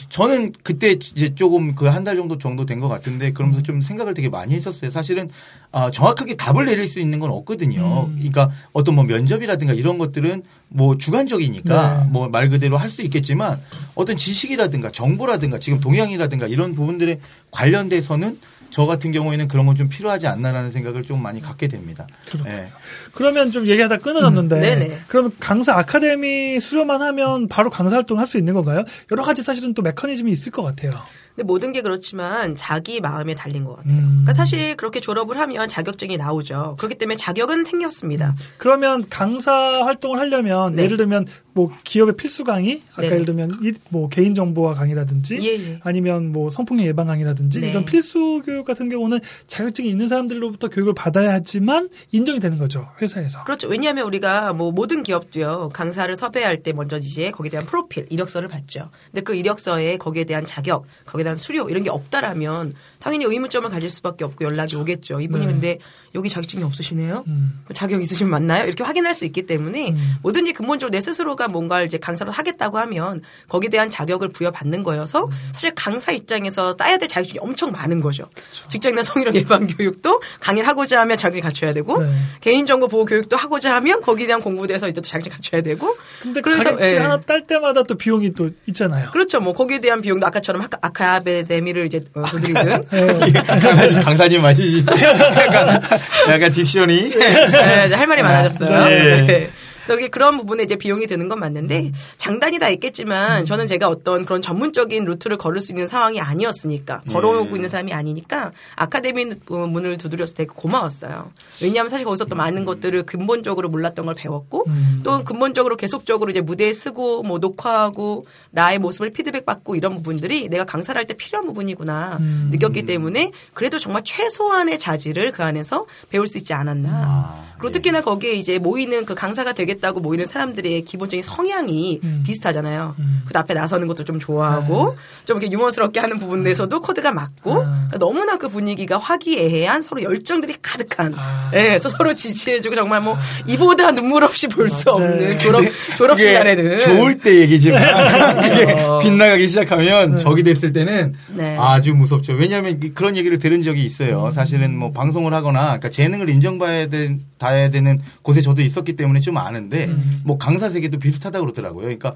저는 0.08 0.52
그때 0.62 0.92
이제 0.92 1.34
조금 1.34 1.74
그 1.74 1.88
한 1.90 2.04
달 2.04 2.16
정도 2.16 2.38
정도 2.38 2.64
된 2.64 2.80
것 2.80 2.88
같은데 2.88 3.32
그러면서 3.32 3.62
좀 3.62 3.82
생각을 3.82 4.14
되게 4.14 4.28
많이 4.30 4.54
했었어요. 4.54 4.90
사실은 4.90 5.28
아, 5.72 5.90
정확하게 5.90 6.36
답을 6.36 6.64
내릴 6.64 6.86
수 6.86 7.00
있는 7.00 7.18
건 7.18 7.30
없거든요. 7.32 8.06
음. 8.06 8.14
그러니까 8.16 8.50
어떤 8.72 8.94
뭐 8.94 9.04
면접이라든가 9.04 9.74
이런 9.74 9.98
것들은 9.98 10.42
뭐 10.68 10.96
주관적이니까 10.96 12.04
네. 12.04 12.10
뭐말 12.10 12.48
그대로 12.48 12.76
할 12.78 12.88
수 12.88 13.02
있겠지만 13.02 13.60
어떤 13.94 14.16
지식이라든가 14.16 14.92
정보라든가 14.92 15.58
지금 15.58 15.80
동향이라든가 15.80 16.46
이런 16.46 16.74
부분들에 16.74 17.18
관련돼서는 17.50 18.38
저 18.76 18.84
같은 18.84 19.10
경우에는 19.10 19.48
그런 19.48 19.64
건 19.64 19.74
좀 19.76 19.88
필요하지 19.88 20.26
않나라는 20.26 20.68
생각을 20.70 21.02
좀 21.02 21.22
많이 21.22 21.40
갖게 21.40 21.66
됩니다. 21.66 22.06
예. 22.46 22.68
그러면 23.12 23.50
좀 23.52 23.66
얘기하다 23.66 23.98
끊어졌는데 23.98 24.60
음. 24.88 24.98
그러면 25.08 25.32
강사 25.40 25.74
아카데미 25.78 26.60
수료만 26.60 27.00
하면 27.00 27.48
바로 27.48 27.70
강사 27.70 27.96
활동을 27.96 28.20
할 28.20 28.26
수 28.26 28.36
있는 28.38 28.52
건가요? 28.54 28.84
여러 29.10 29.22
가지 29.22 29.42
사실은 29.42 29.72
또 29.72 29.80
메커니즘이 29.82 30.30
있을 30.32 30.52
것 30.52 30.62
같아요. 30.62 30.90
근데 31.36 31.44
모든 31.46 31.70
게 31.72 31.82
그렇지만 31.82 32.56
자기 32.56 32.98
마음에 33.00 33.34
달린 33.34 33.62
것 33.64 33.76
같아요. 33.76 33.92
음. 33.98 34.08
그러니까 34.22 34.32
사실 34.32 34.74
그렇게 34.74 35.00
졸업을 35.00 35.38
하면 35.38 35.68
자격증이 35.68 36.16
나오죠. 36.16 36.76
그렇기 36.78 36.94
때문에 36.96 37.16
자격은 37.16 37.64
생겼습니다. 37.64 38.34
그러면 38.56 39.04
강사 39.10 39.52
활동을 39.52 40.18
하려면 40.18 40.72
네. 40.72 40.84
예를 40.84 40.96
들면 40.96 41.26
뭐 41.52 41.70
기업의 41.84 42.16
필수 42.16 42.42
강의 42.44 42.82
아까 42.92 43.02
네네. 43.02 43.14
예를 43.14 43.26
들면 43.26 43.58
이- 43.62 43.72
뭐 43.90 44.08
개인 44.08 44.34
정보화 44.34 44.74
강의라든지 44.74 45.38
예, 45.42 45.52
예. 45.72 45.80
아니면 45.84 46.32
뭐 46.32 46.50
성폭력 46.50 46.86
예방 46.86 47.06
강의라든지 47.06 47.60
네. 47.60 47.70
이런 47.70 47.84
필수 47.84 48.42
교육 48.44 48.64
같은 48.66 48.88
경우는 48.88 49.20
자격증이 49.46 49.88
있는 49.88 50.08
사람들로부터 50.08 50.68
교육을 50.68 50.94
받아야 50.94 51.32
하지만 51.32 51.88
인정이 52.12 52.40
되는 52.40 52.58
거죠 52.58 52.88
회사에서. 53.00 53.44
그렇죠. 53.44 53.68
왜냐하면 53.68 54.04
우리가 54.06 54.52
뭐 54.54 54.70
모든 54.72 55.02
기업도요 55.02 55.70
강사를 55.72 56.14
섭외할 56.16 56.62
때 56.62 56.72
먼저 56.72 56.98
이제 56.98 57.30
거기에 57.30 57.50
대한 57.50 57.66
프로필 57.66 58.06
이력서를 58.10 58.48
받죠. 58.48 58.90
근데 59.10 59.20
그 59.22 59.34
이력서에 59.34 59.96
거기에 59.98 60.24
대한 60.24 60.44
자격, 60.46 60.84
거기에 61.06 61.24
대한 61.26 61.36
수료 61.36 61.68
이런 61.68 61.82
게 61.82 61.90
없다라면 61.90 62.74
당연히 63.00 63.24
의문점을 63.24 63.68
가질 63.68 63.90
수밖에 63.90 64.24
없고 64.24 64.44
연락이 64.44 64.76
오겠죠. 64.76 65.20
이분이 65.20 65.46
네. 65.46 65.52
근데 65.52 65.78
여기 66.14 66.28
자격증이 66.28 66.62
없으시네요. 66.62 67.24
음. 67.26 67.60
그 67.66 67.74
자격 67.74 68.00
있으시면 68.00 68.30
맞나요? 68.30 68.64
이렇게 68.64 68.84
확인할 68.84 69.12
수 69.14 69.24
있기 69.24 69.42
때문에 69.42 69.90
음. 69.90 70.14
뭐든지 70.22 70.52
근본적으로 70.52 70.90
내 70.90 71.00
스스로가 71.00 71.48
뭔가를 71.48 71.86
이제 71.86 71.98
강사로 71.98 72.30
하겠다고 72.32 72.78
하면 72.78 73.22
거기에 73.48 73.68
대한 73.68 73.90
자격을 73.90 74.28
부여받는 74.28 74.82
거여서 74.82 75.26
음. 75.26 75.30
사실 75.52 75.72
강사 75.74 76.12
입장에서 76.12 76.74
따야 76.74 76.96
될 76.96 77.08
자격증이 77.08 77.40
엄청 77.40 77.72
많은 77.72 78.00
거죠. 78.00 78.28
그렇죠. 78.34 78.68
직장 78.68 78.94
내 78.94 79.02
성희롱 79.02 79.34
예방 79.34 79.66
교육도 79.66 80.20
강의를 80.40 80.66
하고자 80.68 81.00
하면 81.00 81.16
자격을 81.16 81.42
갖춰야 81.42 81.72
되고 81.72 82.02
네. 82.02 82.10
개인정보 82.40 82.88
보호 82.88 83.04
교육도 83.04 83.36
하고자 83.36 83.74
하면 83.76 84.00
거기에 84.00 84.26
대한 84.26 84.40
공부에 84.40 84.68
대해서 84.68 84.88
이제 84.88 85.00
또 85.00 85.02
자격증 85.02 85.32
갖춰야 85.32 85.60
되고 85.60 85.96
근데 86.22 86.40
그래서, 86.40 86.62
자격증 86.62 86.98
예. 86.98 87.02
하나 87.02 87.20
딸 87.20 87.42
때마다 87.42 87.82
또 87.82 87.96
비용이 87.96 88.32
또 88.32 88.48
있잖아요. 88.66 89.10
그렇죠. 89.10 89.40
뭐 89.40 89.52
거기에 89.52 89.80
대한 89.80 90.00
비용도 90.00 90.26
아까처럼 90.26 90.62
아카, 90.62 91.14
아 91.14 91.15
카데미를 91.20 91.86
이제 91.86 92.00
어, 92.14 92.24
두드리든 92.24 92.84
예. 92.92 93.32
강사님, 93.32 94.00
강사님 94.02 94.42
맛이 94.42 94.84
약간, 95.36 95.80
약간 96.28 96.52
딕션이 96.52 97.18
네, 97.18 97.94
할 97.94 98.06
말이 98.06 98.22
많아졌어요. 98.22 98.84
네. 98.88 99.50
이게 99.94 100.08
그런 100.08 100.36
부분에 100.36 100.62
이제 100.62 100.76
비용이 100.76 101.06
드는 101.06 101.28
건 101.28 101.40
맞는데 101.40 101.92
장단이 102.18 102.58
다 102.58 102.68
있겠지만 102.68 103.44
저는 103.44 103.66
제가 103.66 103.88
어떤 103.88 104.24
그런 104.24 104.42
전문적인 104.42 105.04
루트를 105.04 105.36
걸을 105.38 105.60
수 105.60 105.72
있는 105.72 105.88
상황이 105.88 106.20
아니었으니까 106.20 107.00
걸어오고 107.10 107.56
있는 107.56 107.68
사람이 107.68 107.92
아니니까 107.92 108.52
아카데미 108.74 109.32
문을 109.48 109.98
두드려서 109.98 110.34
되게 110.34 110.50
고마웠어요. 110.54 111.30
왜냐하면 111.62 111.88
사실 111.88 112.04
거기서 112.04 112.26
또 112.26 112.36
많은 112.36 112.64
것들을 112.64 113.04
근본적으로 113.04 113.68
몰랐던 113.68 114.06
걸 114.06 114.14
배웠고 114.14 114.64
음. 114.66 114.98
또 115.02 115.24
근본적으로 115.24 115.76
계속적으로 115.76 116.30
이제 116.30 116.40
무대에 116.40 116.72
쓰고 116.72 117.22
뭐 117.22 117.38
녹화하고 117.38 118.24
나의 118.50 118.78
모습을 118.78 119.10
피드백 119.10 119.46
받고 119.46 119.76
이런 119.76 119.94
부분들이 119.94 120.48
내가 120.48 120.64
강사를 120.64 120.98
할 120.98 121.06
때 121.06 121.14
필요한 121.14 121.46
부분이구나 121.46 122.16
음. 122.20 122.48
느꼈기 122.50 122.84
때문에 122.84 123.30
그래도 123.54 123.78
정말 123.78 124.02
최소한의 124.04 124.78
자질을 124.78 125.30
그 125.32 125.42
안에서 125.44 125.86
배울 126.10 126.26
수 126.26 126.38
있지 126.38 126.52
않았나. 126.52 126.90
아, 126.90 127.46
그리고 127.54 127.68
네. 127.68 127.78
특히나 127.78 128.00
거기에 128.00 128.32
이제 128.32 128.58
모이는 128.58 129.04
그 129.04 129.14
강사가 129.14 129.52
되 129.52 129.64
겠다고 129.76 130.00
모이는 130.00 130.26
사람들의 130.26 130.82
기본적인 130.84 131.22
성향이 131.22 132.00
음. 132.02 132.22
비슷하잖아요. 132.26 132.94
음. 132.98 133.22
그 133.26 133.38
앞에 133.38 133.54
나서는 133.54 133.86
것도 133.86 134.04
좀 134.04 134.18
좋아하고 134.18 134.96
좀 135.24 135.36
이렇게 135.38 135.52
유머스럽게 135.52 136.00
하는 136.00 136.18
부분에서도 136.18 136.80
코드가 136.80 137.12
맞고 137.12 137.52
아. 137.52 137.64
그러니까 137.64 137.98
너무나 137.98 138.36
그 138.36 138.48
분위기가 138.48 138.98
화기애애한 138.98 139.82
서로 139.82 140.02
열정들이 140.02 140.56
가득한. 140.62 141.14
아. 141.16 141.50
예, 141.54 141.68
그래서 141.68 141.88
서로 141.88 142.14
지지해주고 142.14 142.74
정말 142.74 143.00
뭐 143.00 143.16
이보다 143.46 143.92
눈물 143.92 144.24
없이 144.24 144.46
볼 144.48 144.68
수. 144.68 144.90
없는 144.90 145.38
졸업 145.38 145.64
졸업식 145.96 146.32
날에는 146.32 146.80
좋을 146.84 147.18
때 147.18 147.40
얘기지만 147.40 148.40
그게 148.40 148.66
빗나가기 149.02 149.48
시작하면 149.48 150.16
적이 150.16 150.42
됐을 150.42 150.72
때는 150.72 151.14
네. 151.28 151.56
아주 151.58 151.94
무섭죠. 151.94 152.32
왜냐하면 152.34 152.80
이- 152.82 152.90
그런 152.90 153.16
얘기를 153.16 153.38
들은 153.38 153.62
적이 153.62 153.84
있어요. 153.84 154.30
사실은 154.32 154.76
뭐 154.76 154.92
방송을 154.92 155.34
하거나 155.34 155.64
그러니까 155.64 155.90
재능을 155.90 156.28
인정받아야 156.30 156.86
되, 156.88 157.16
야 157.42 157.70
되는 157.70 158.00
곳에 158.22 158.40
저도 158.40 158.62
있었기 158.62 158.96
때문에 158.96 159.20
좀 159.20 159.36
아는 159.38 159.65
데 159.68 159.86
음. 159.86 160.22
뭐 160.24 160.38
강사 160.38 160.70
세계도 160.70 160.98
비슷하다고 160.98 161.44
그러더라고요. 161.44 161.82
그러니까 161.82 162.14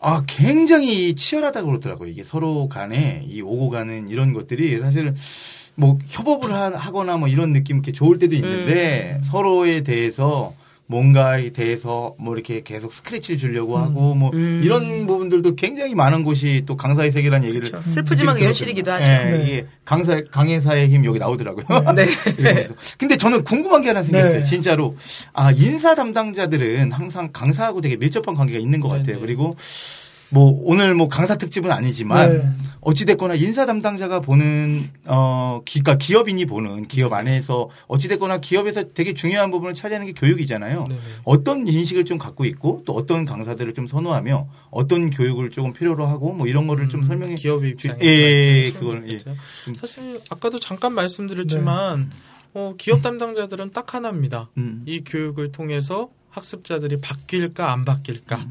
아 0.00 0.22
굉장히 0.26 1.14
치열하다고 1.14 1.66
그러더라고요. 1.66 2.08
이게 2.10 2.22
서로 2.24 2.68
간에 2.68 3.24
이 3.28 3.40
오고 3.40 3.70
가는 3.70 4.08
이런 4.08 4.32
것들이 4.32 4.78
사실은 4.80 5.14
뭐 5.76 5.98
협업을 6.08 6.52
하- 6.52 6.76
하거나 6.76 7.16
뭐 7.16 7.28
이런 7.28 7.52
느낌 7.52 7.76
이렇게 7.76 7.92
좋을 7.92 8.18
때도 8.18 8.34
있는데 8.36 9.18
서로에 9.22 9.82
대해서 9.82 10.52
뭔가에 10.86 11.50
대해서 11.50 12.14
뭐 12.18 12.34
이렇게 12.34 12.62
계속 12.62 12.92
스크래치를 12.92 13.38
주려고 13.38 13.78
하고 13.78 14.14
뭐 14.14 14.30
음. 14.34 14.60
이런 14.62 15.06
부분들도 15.06 15.56
굉장히 15.56 15.94
많은 15.94 16.24
곳이 16.24 16.62
또 16.66 16.76
강사의 16.76 17.10
세계라는 17.10 17.48
얘기를 17.48 17.70
그렇죠. 17.70 17.88
슬프지만 17.88 18.38
현실이기도 18.38 18.92
하죠. 18.92 19.04
예, 19.04 19.24
네. 19.24 19.42
이게 19.42 19.66
강사 19.84 20.20
강해사의 20.30 20.88
힘 20.88 21.04
여기 21.06 21.18
나오더라고요. 21.18 21.92
네. 21.94 22.06
이러면서. 22.38 22.74
근데 22.98 23.16
저는 23.16 23.44
궁금한 23.44 23.80
게 23.80 23.88
하나 23.88 24.02
생겼어요. 24.02 24.38
네. 24.40 24.44
진짜로 24.44 24.96
아 25.32 25.52
인사 25.52 25.94
담당자들은 25.94 26.92
항상 26.92 27.30
강사하고 27.32 27.80
되게 27.80 27.96
밀접한 27.96 28.34
관계가 28.34 28.58
있는 28.58 28.80
것 28.80 28.88
같아요. 28.88 29.16
네네. 29.16 29.20
그리고 29.20 29.54
뭐 30.34 30.60
오늘 30.64 30.94
뭐 30.94 31.06
강사 31.06 31.36
특집은 31.36 31.70
아니지만 31.70 32.32
네. 32.38 32.48
어찌 32.80 33.04
됐거나 33.04 33.36
인사 33.36 33.66
담당자가 33.66 34.18
보는 34.18 34.90
어 35.06 35.60
기가 35.64 35.94
기업인이 35.94 36.44
보는 36.46 36.88
기업 36.88 37.12
안에서 37.12 37.70
어찌 37.86 38.08
됐거나 38.08 38.38
기업에서 38.38 38.82
되게 38.82 39.14
중요한 39.14 39.52
부분을 39.52 39.74
차지하는 39.74 40.08
게 40.08 40.12
교육이잖아요. 40.12 40.86
네네. 40.88 41.00
어떤 41.22 41.68
인식을 41.68 42.04
좀 42.04 42.18
갖고 42.18 42.44
있고 42.46 42.82
또 42.84 42.94
어떤 42.94 43.24
강사들을 43.24 43.74
좀 43.74 43.86
선호하며 43.86 44.48
어떤 44.70 45.10
교육을 45.10 45.50
조금 45.50 45.72
필요로 45.72 46.04
하고 46.04 46.32
뭐 46.32 46.48
이런 46.48 46.66
거를 46.66 46.88
좀 46.88 47.04
설명해 47.04 47.36
기업의 47.36 47.70
입장에서 47.70 48.04
예, 48.04 48.72
말씀하시는 48.72 48.80
그걸 48.80 49.12
예. 49.12 49.18
거죠. 49.18 49.34
사실 49.80 50.20
아까도 50.30 50.58
잠깐 50.58 50.94
말씀드렸지만 50.94 52.10
어, 52.54 52.74
기업 52.76 53.02
담당자들은 53.02 53.70
딱 53.70 53.94
하나입니다. 53.94 54.50
음. 54.58 54.82
이 54.84 55.02
교육을 55.04 55.52
통해서 55.52 56.10
학습자들이 56.30 57.00
바뀔까 57.00 57.72
안 57.72 57.84
바뀔까. 57.84 58.44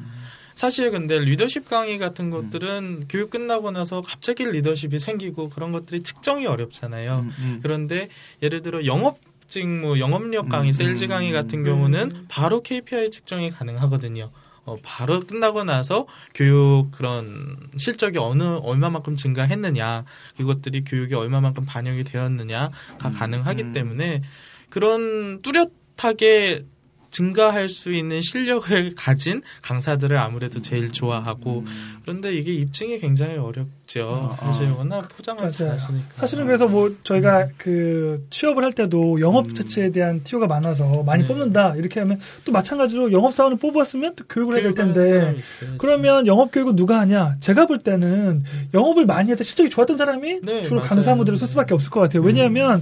사실 0.55 0.91
근데 0.91 1.19
리더십 1.19 1.67
강의 1.67 1.97
같은 1.97 2.29
것들은 2.29 3.05
교육 3.09 3.29
끝나고 3.29 3.71
나서 3.71 4.01
갑자기 4.01 4.45
리더십이 4.45 4.99
생기고 4.99 5.49
그런 5.49 5.71
것들이 5.71 6.01
측정이 6.01 6.45
어렵잖아요. 6.45 7.19
음, 7.19 7.31
음. 7.39 7.59
그런데 7.61 8.09
예를 8.41 8.61
들어 8.61 8.85
영업 8.85 9.17
직무, 9.47 9.99
영업력 9.99 10.49
강의, 10.49 10.69
음, 10.69 10.73
세일즈 10.73 11.05
음, 11.05 11.09
강의 11.09 11.31
같은 11.31 11.59
음. 11.59 11.63
경우는 11.63 12.25
바로 12.27 12.61
KPI 12.61 13.11
측정이 13.11 13.49
가능하거든요. 13.49 14.31
어, 14.65 14.77
바로 14.81 15.19
끝나고 15.19 15.63
나서 15.63 16.07
교육 16.33 16.89
그런 16.91 17.57
실적이 17.77 18.19
어느 18.19 18.43
얼마만큼 18.43 19.15
증가했느냐 19.15 20.05
이것들이 20.39 20.85
교육에 20.85 21.15
얼마만큼 21.15 21.65
반영이 21.65 22.05
되었느냐가 22.05 22.71
가능하기 22.97 23.61
음. 23.61 23.71
때문에 23.73 24.21
그런 24.69 25.41
뚜렷하게 25.41 26.65
증가할 27.13 27.69
수 27.69 27.93
있는 27.93 28.19
실력을 28.21 28.93
가진 28.97 29.41
강사들을 29.61 30.17
아무래도 30.17 30.61
제일 30.61 30.91
좋아하고 30.91 31.63
그런데 32.01 32.33
이게 32.33 32.53
입증이 32.53 32.97
굉장히 32.99 33.37
어렵죠. 33.37 34.35
사실 34.41 34.69
워낙 34.71 35.07
포장을 35.15 35.37
맞아요. 35.39 35.51
잘하시니까. 35.51 36.05
사실은 36.15 36.45
그래서 36.45 36.67
뭐 36.67 36.93
저희가 37.03 37.47
그 37.57 38.21
취업을 38.31 38.63
할 38.63 38.73
때도 38.73 39.21
영업 39.21 39.53
자체에 39.53 39.91
대한 39.91 40.23
티오가 40.23 40.47
많아서 40.47 41.03
많이 41.03 41.21
네. 41.21 41.27
뽑는다 41.27 41.75
이렇게 41.75 41.99
하면 41.99 42.19
또 42.43 42.51
마찬가지로 42.51 43.11
영업 43.11 43.31
사원을 43.33 43.57
뽑았으면 43.57 44.15
또 44.15 44.23
교육을 44.27 44.55
해야 44.55 44.63
될 44.63 44.73
텐데. 44.73 45.35
그러면 45.77 46.25
영업 46.27 46.51
교육은 46.51 46.75
누가 46.75 46.99
하냐? 47.01 47.35
제가 47.39 47.67
볼 47.67 47.77
때는 47.79 48.43
영업을 48.73 49.05
많이 49.05 49.31
해도 49.31 49.43
실적이 49.43 49.69
좋았던 49.69 49.97
사람이 49.97 50.39
네, 50.41 50.61
주로 50.63 50.77
맞아요. 50.77 50.89
강사 50.89 51.15
무대를 51.15 51.37
쓸 51.37 51.45
수밖에 51.47 51.75
없을 51.75 51.91
것 51.91 51.99
같아요. 51.99 52.23
왜냐하면 52.23 52.81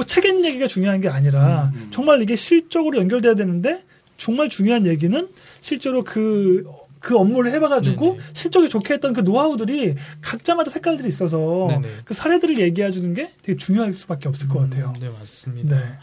뭐 0.00 0.06
책에 0.06 0.30
있는 0.30 0.46
얘기가 0.46 0.66
중요한 0.66 1.02
게 1.02 1.10
아니라 1.10 1.70
정말 1.90 2.22
이게 2.22 2.34
실적으로 2.34 2.96
연결돼야 2.96 3.34
되는데 3.34 3.84
정말 4.16 4.48
중요한 4.48 4.86
얘기는 4.86 5.28
실제로 5.60 6.02
그그 6.04 7.16
업무를 7.18 7.52
해봐가지고 7.52 8.12
네네. 8.12 8.24
실적이 8.32 8.70
좋게 8.70 8.94
했던 8.94 9.12
그 9.12 9.20
노하우들이 9.20 9.96
각자마다 10.22 10.70
색깔들이 10.70 11.06
있어서 11.06 11.66
네네. 11.68 11.88
그 12.06 12.14
사례들을 12.14 12.58
얘기해 12.58 12.90
주는 12.92 13.12
게 13.12 13.30
되게 13.42 13.58
중요할 13.58 13.92
수밖에 13.92 14.30
없을 14.30 14.48
것 14.48 14.60
같아요. 14.60 14.94
네 14.98 15.10
맞습니다. 15.10 15.76
네. 15.76 15.98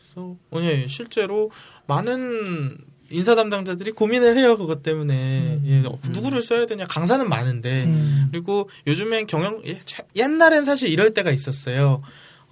그래서 0.00 0.36
예, 0.56 0.86
실제로 0.86 1.50
많은 1.86 2.78
인사 3.10 3.34
담당자들이 3.34 3.90
고민을 3.90 4.38
해요 4.38 4.56
그것 4.56 4.82
때문에 4.82 5.58
음. 5.60 5.62
예, 5.66 5.86
어, 5.86 5.98
누구를 6.08 6.40
써야 6.40 6.64
되냐 6.64 6.86
강사는 6.86 7.28
많은데 7.28 7.84
음. 7.84 8.28
그리고 8.32 8.70
요즘엔 8.86 9.26
경영 9.26 9.60
예, 9.66 9.78
차- 9.84 10.04
옛날엔 10.16 10.64
사실 10.64 10.88
이럴 10.88 11.10
때가 11.12 11.30
있었어요. 11.30 12.00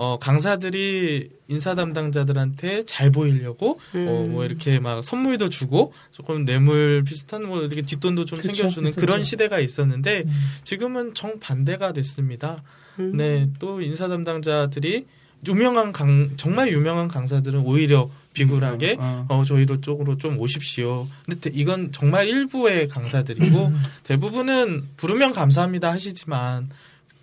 어, 0.02 0.18
강사들이 0.18 1.28
인사 1.48 1.74
담당자들한테 1.74 2.84
잘 2.84 3.10
보이려고 3.10 3.72
어, 3.92 4.24
음. 4.24 4.32
뭐 4.32 4.46
이렇게 4.46 4.78
막 4.78 5.04
선물도 5.04 5.50
주고 5.50 5.92
조금 6.10 6.46
뇌물 6.46 7.04
비슷한 7.04 7.46
뭐 7.46 7.60
이렇게 7.60 7.82
뒷돈도 7.82 8.24
좀 8.24 8.38
그쵸, 8.38 8.50
챙겨주는 8.50 8.88
있었죠. 8.88 9.04
그런 9.04 9.22
시대가 9.22 9.60
있었는데 9.60 10.22
음. 10.24 10.30
지금은 10.64 11.12
정 11.12 11.38
반대가 11.38 11.92
됐습니다. 11.92 12.56
음. 12.98 13.14
네, 13.14 13.50
또 13.58 13.82
인사 13.82 14.08
담당자들이 14.08 15.04
유명한 15.46 15.92
강 15.92 16.30
정말 16.38 16.72
유명한 16.72 17.06
강사들은 17.06 17.60
오히려 17.60 18.08
비굴하게 18.32 18.96
어. 18.98 19.26
어 19.28 19.42
저희도 19.44 19.82
쪽으로 19.82 20.16
좀 20.16 20.38
오십시오. 20.38 21.06
근데 21.26 21.40
대- 21.40 21.50
이건 21.52 21.92
정말 21.92 22.26
일부의 22.26 22.88
강사들이고 22.88 23.66
음. 23.66 23.82
대부분은 24.04 24.82
부르면 24.96 25.34
감사합니다 25.34 25.90
하시지만 25.90 26.70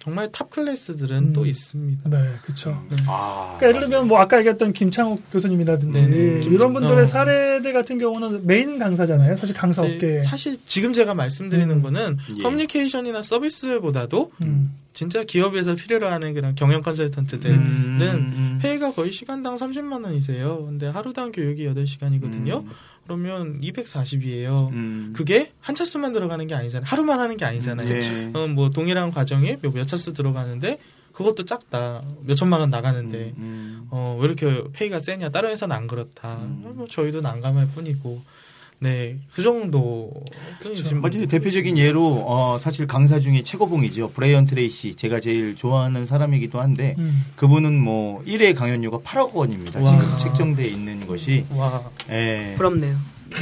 정말 0.07 0.31
top 0.31 0.49
class들은 0.49 1.17
음. 1.17 1.33
또 1.33 1.45
있습니다. 1.45 2.09
네, 2.09 2.35
그렇죠. 2.41 2.81
아, 3.07 3.57
그러니까 3.57 3.67
예를 3.67 3.89
들면 3.89 4.07
뭐 4.07 4.19
아까 4.19 4.37
얘기했던 4.37 4.71
김창옥 4.71 5.21
교수님이라든지 5.33 6.07
네네. 6.07 6.45
이런 6.45 6.71
분들의 6.71 7.01
어. 7.01 7.05
사례들 7.05 7.73
같은 7.73 7.99
경우는 7.99 8.47
메인 8.47 8.79
강사잖아요. 8.79 9.35
사실 9.35 9.53
강사 9.53 9.81
네, 9.81 9.95
업계. 9.95 10.21
사실 10.21 10.57
지금 10.65 10.93
제가 10.93 11.13
말씀드리는 11.13 11.69
음. 11.69 11.81
거는 11.81 12.17
예. 12.37 12.41
커뮤니케이션이나 12.41 13.21
서비스보다도 13.21 14.31
음. 14.45 14.71
진짜 14.93 15.25
기업에서 15.25 15.75
필요로 15.75 16.07
하는 16.07 16.33
그런 16.33 16.55
경영 16.55 16.81
컨설턴트들은 16.81 17.55
음, 17.55 17.99
음. 18.01 18.59
회의가 18.63 18.93
거의 18.93 19.11
시간당 19.11 19.57
30만 19.57 20.05
원이세요. 20.05 20.67
근데 20.67 20.87
하루당 20.87 21.33
교육이 21.33 21.67
8시간이거든요. 21.67 22.63
음. 23.09 23.23
그러면 23.23 23.61
240이에요. 23.61 24.71
음. 24.71 25.13
그게 25.15 25.51
한 25.59 25.75
차수만 25.75 26.13
들어가는 26.13 26.45
게 26.47 26.55
아니잖아요. 26.55 26.85
하루만 26.87 27.19
하는 27.19 27.37
게 27.37 27.45
아니잖아요. 27.45 27.89
예. 27.89 28.31
어, 28.33 28.47
뭐 28.47 28.69
동일한 28.69 29.11
과정이 29.11 29.57
몇, 29.61 29.73
몇 29.73 29.83
차수 29.87 30.13
들어가는데 30.13 30.77
그것도 31.13 31.45
작다. 31.45 32.03
몇 32.23 32.35
천만 32.35 32.59
원 32.59 32.69
나가는데 32.69 33.33
음. 33.37 33.87
어, 33.89 34.17
왜 34.19 34.27
이렇게 34.27 34.63
pay가 34.73 34.99
세냐? 34.99 35.29
다른 35.29 35.49
회사는 35.49 35.75
안 35.75 35.87
그렇다. 35.87 36.35
음. 36.37 36.73
뭐 36.75 36.85
저희도 36.87 37.21
난감할 37.21 37.67
뿐이고. 37.73 38.21
네, 38.79 39.17
그 39.33 39.41
정도. 39.41 40.11
맞아요. 41.01 41.25
대표적인 41.27 41.77
예로 41.77 42.23
어, 42.27 42.59
사실 42.59 42.85
강사 42.85 43.19
중에 43.19 43.41
최고봉이죠. 43.43 44.11
브라이언 44.11 44.45
트레이시 44.45 44.95
제가 44.95 45.19
제일 45.19 45.55
좋아하는 45.55 46.05
사람이기도 46.05 46.61
한데 46.61 46.95
음. 46.99 47.25
그분은 47.35 47.79
뭐 47.79 48.23
1회 48.25 48.55
강연료가 48.55 48.99
8억 48.99 49.33
원입니다. 49.33 49.79
와. 49.79 49.85
지금 49.85 50.17
책정돼 50.17 50.65
있는 50.67 51.07
것이 51.07 51.45
와, 51.55 51.83
예. 52.09 52.53
부럽네요. 52.55 52.95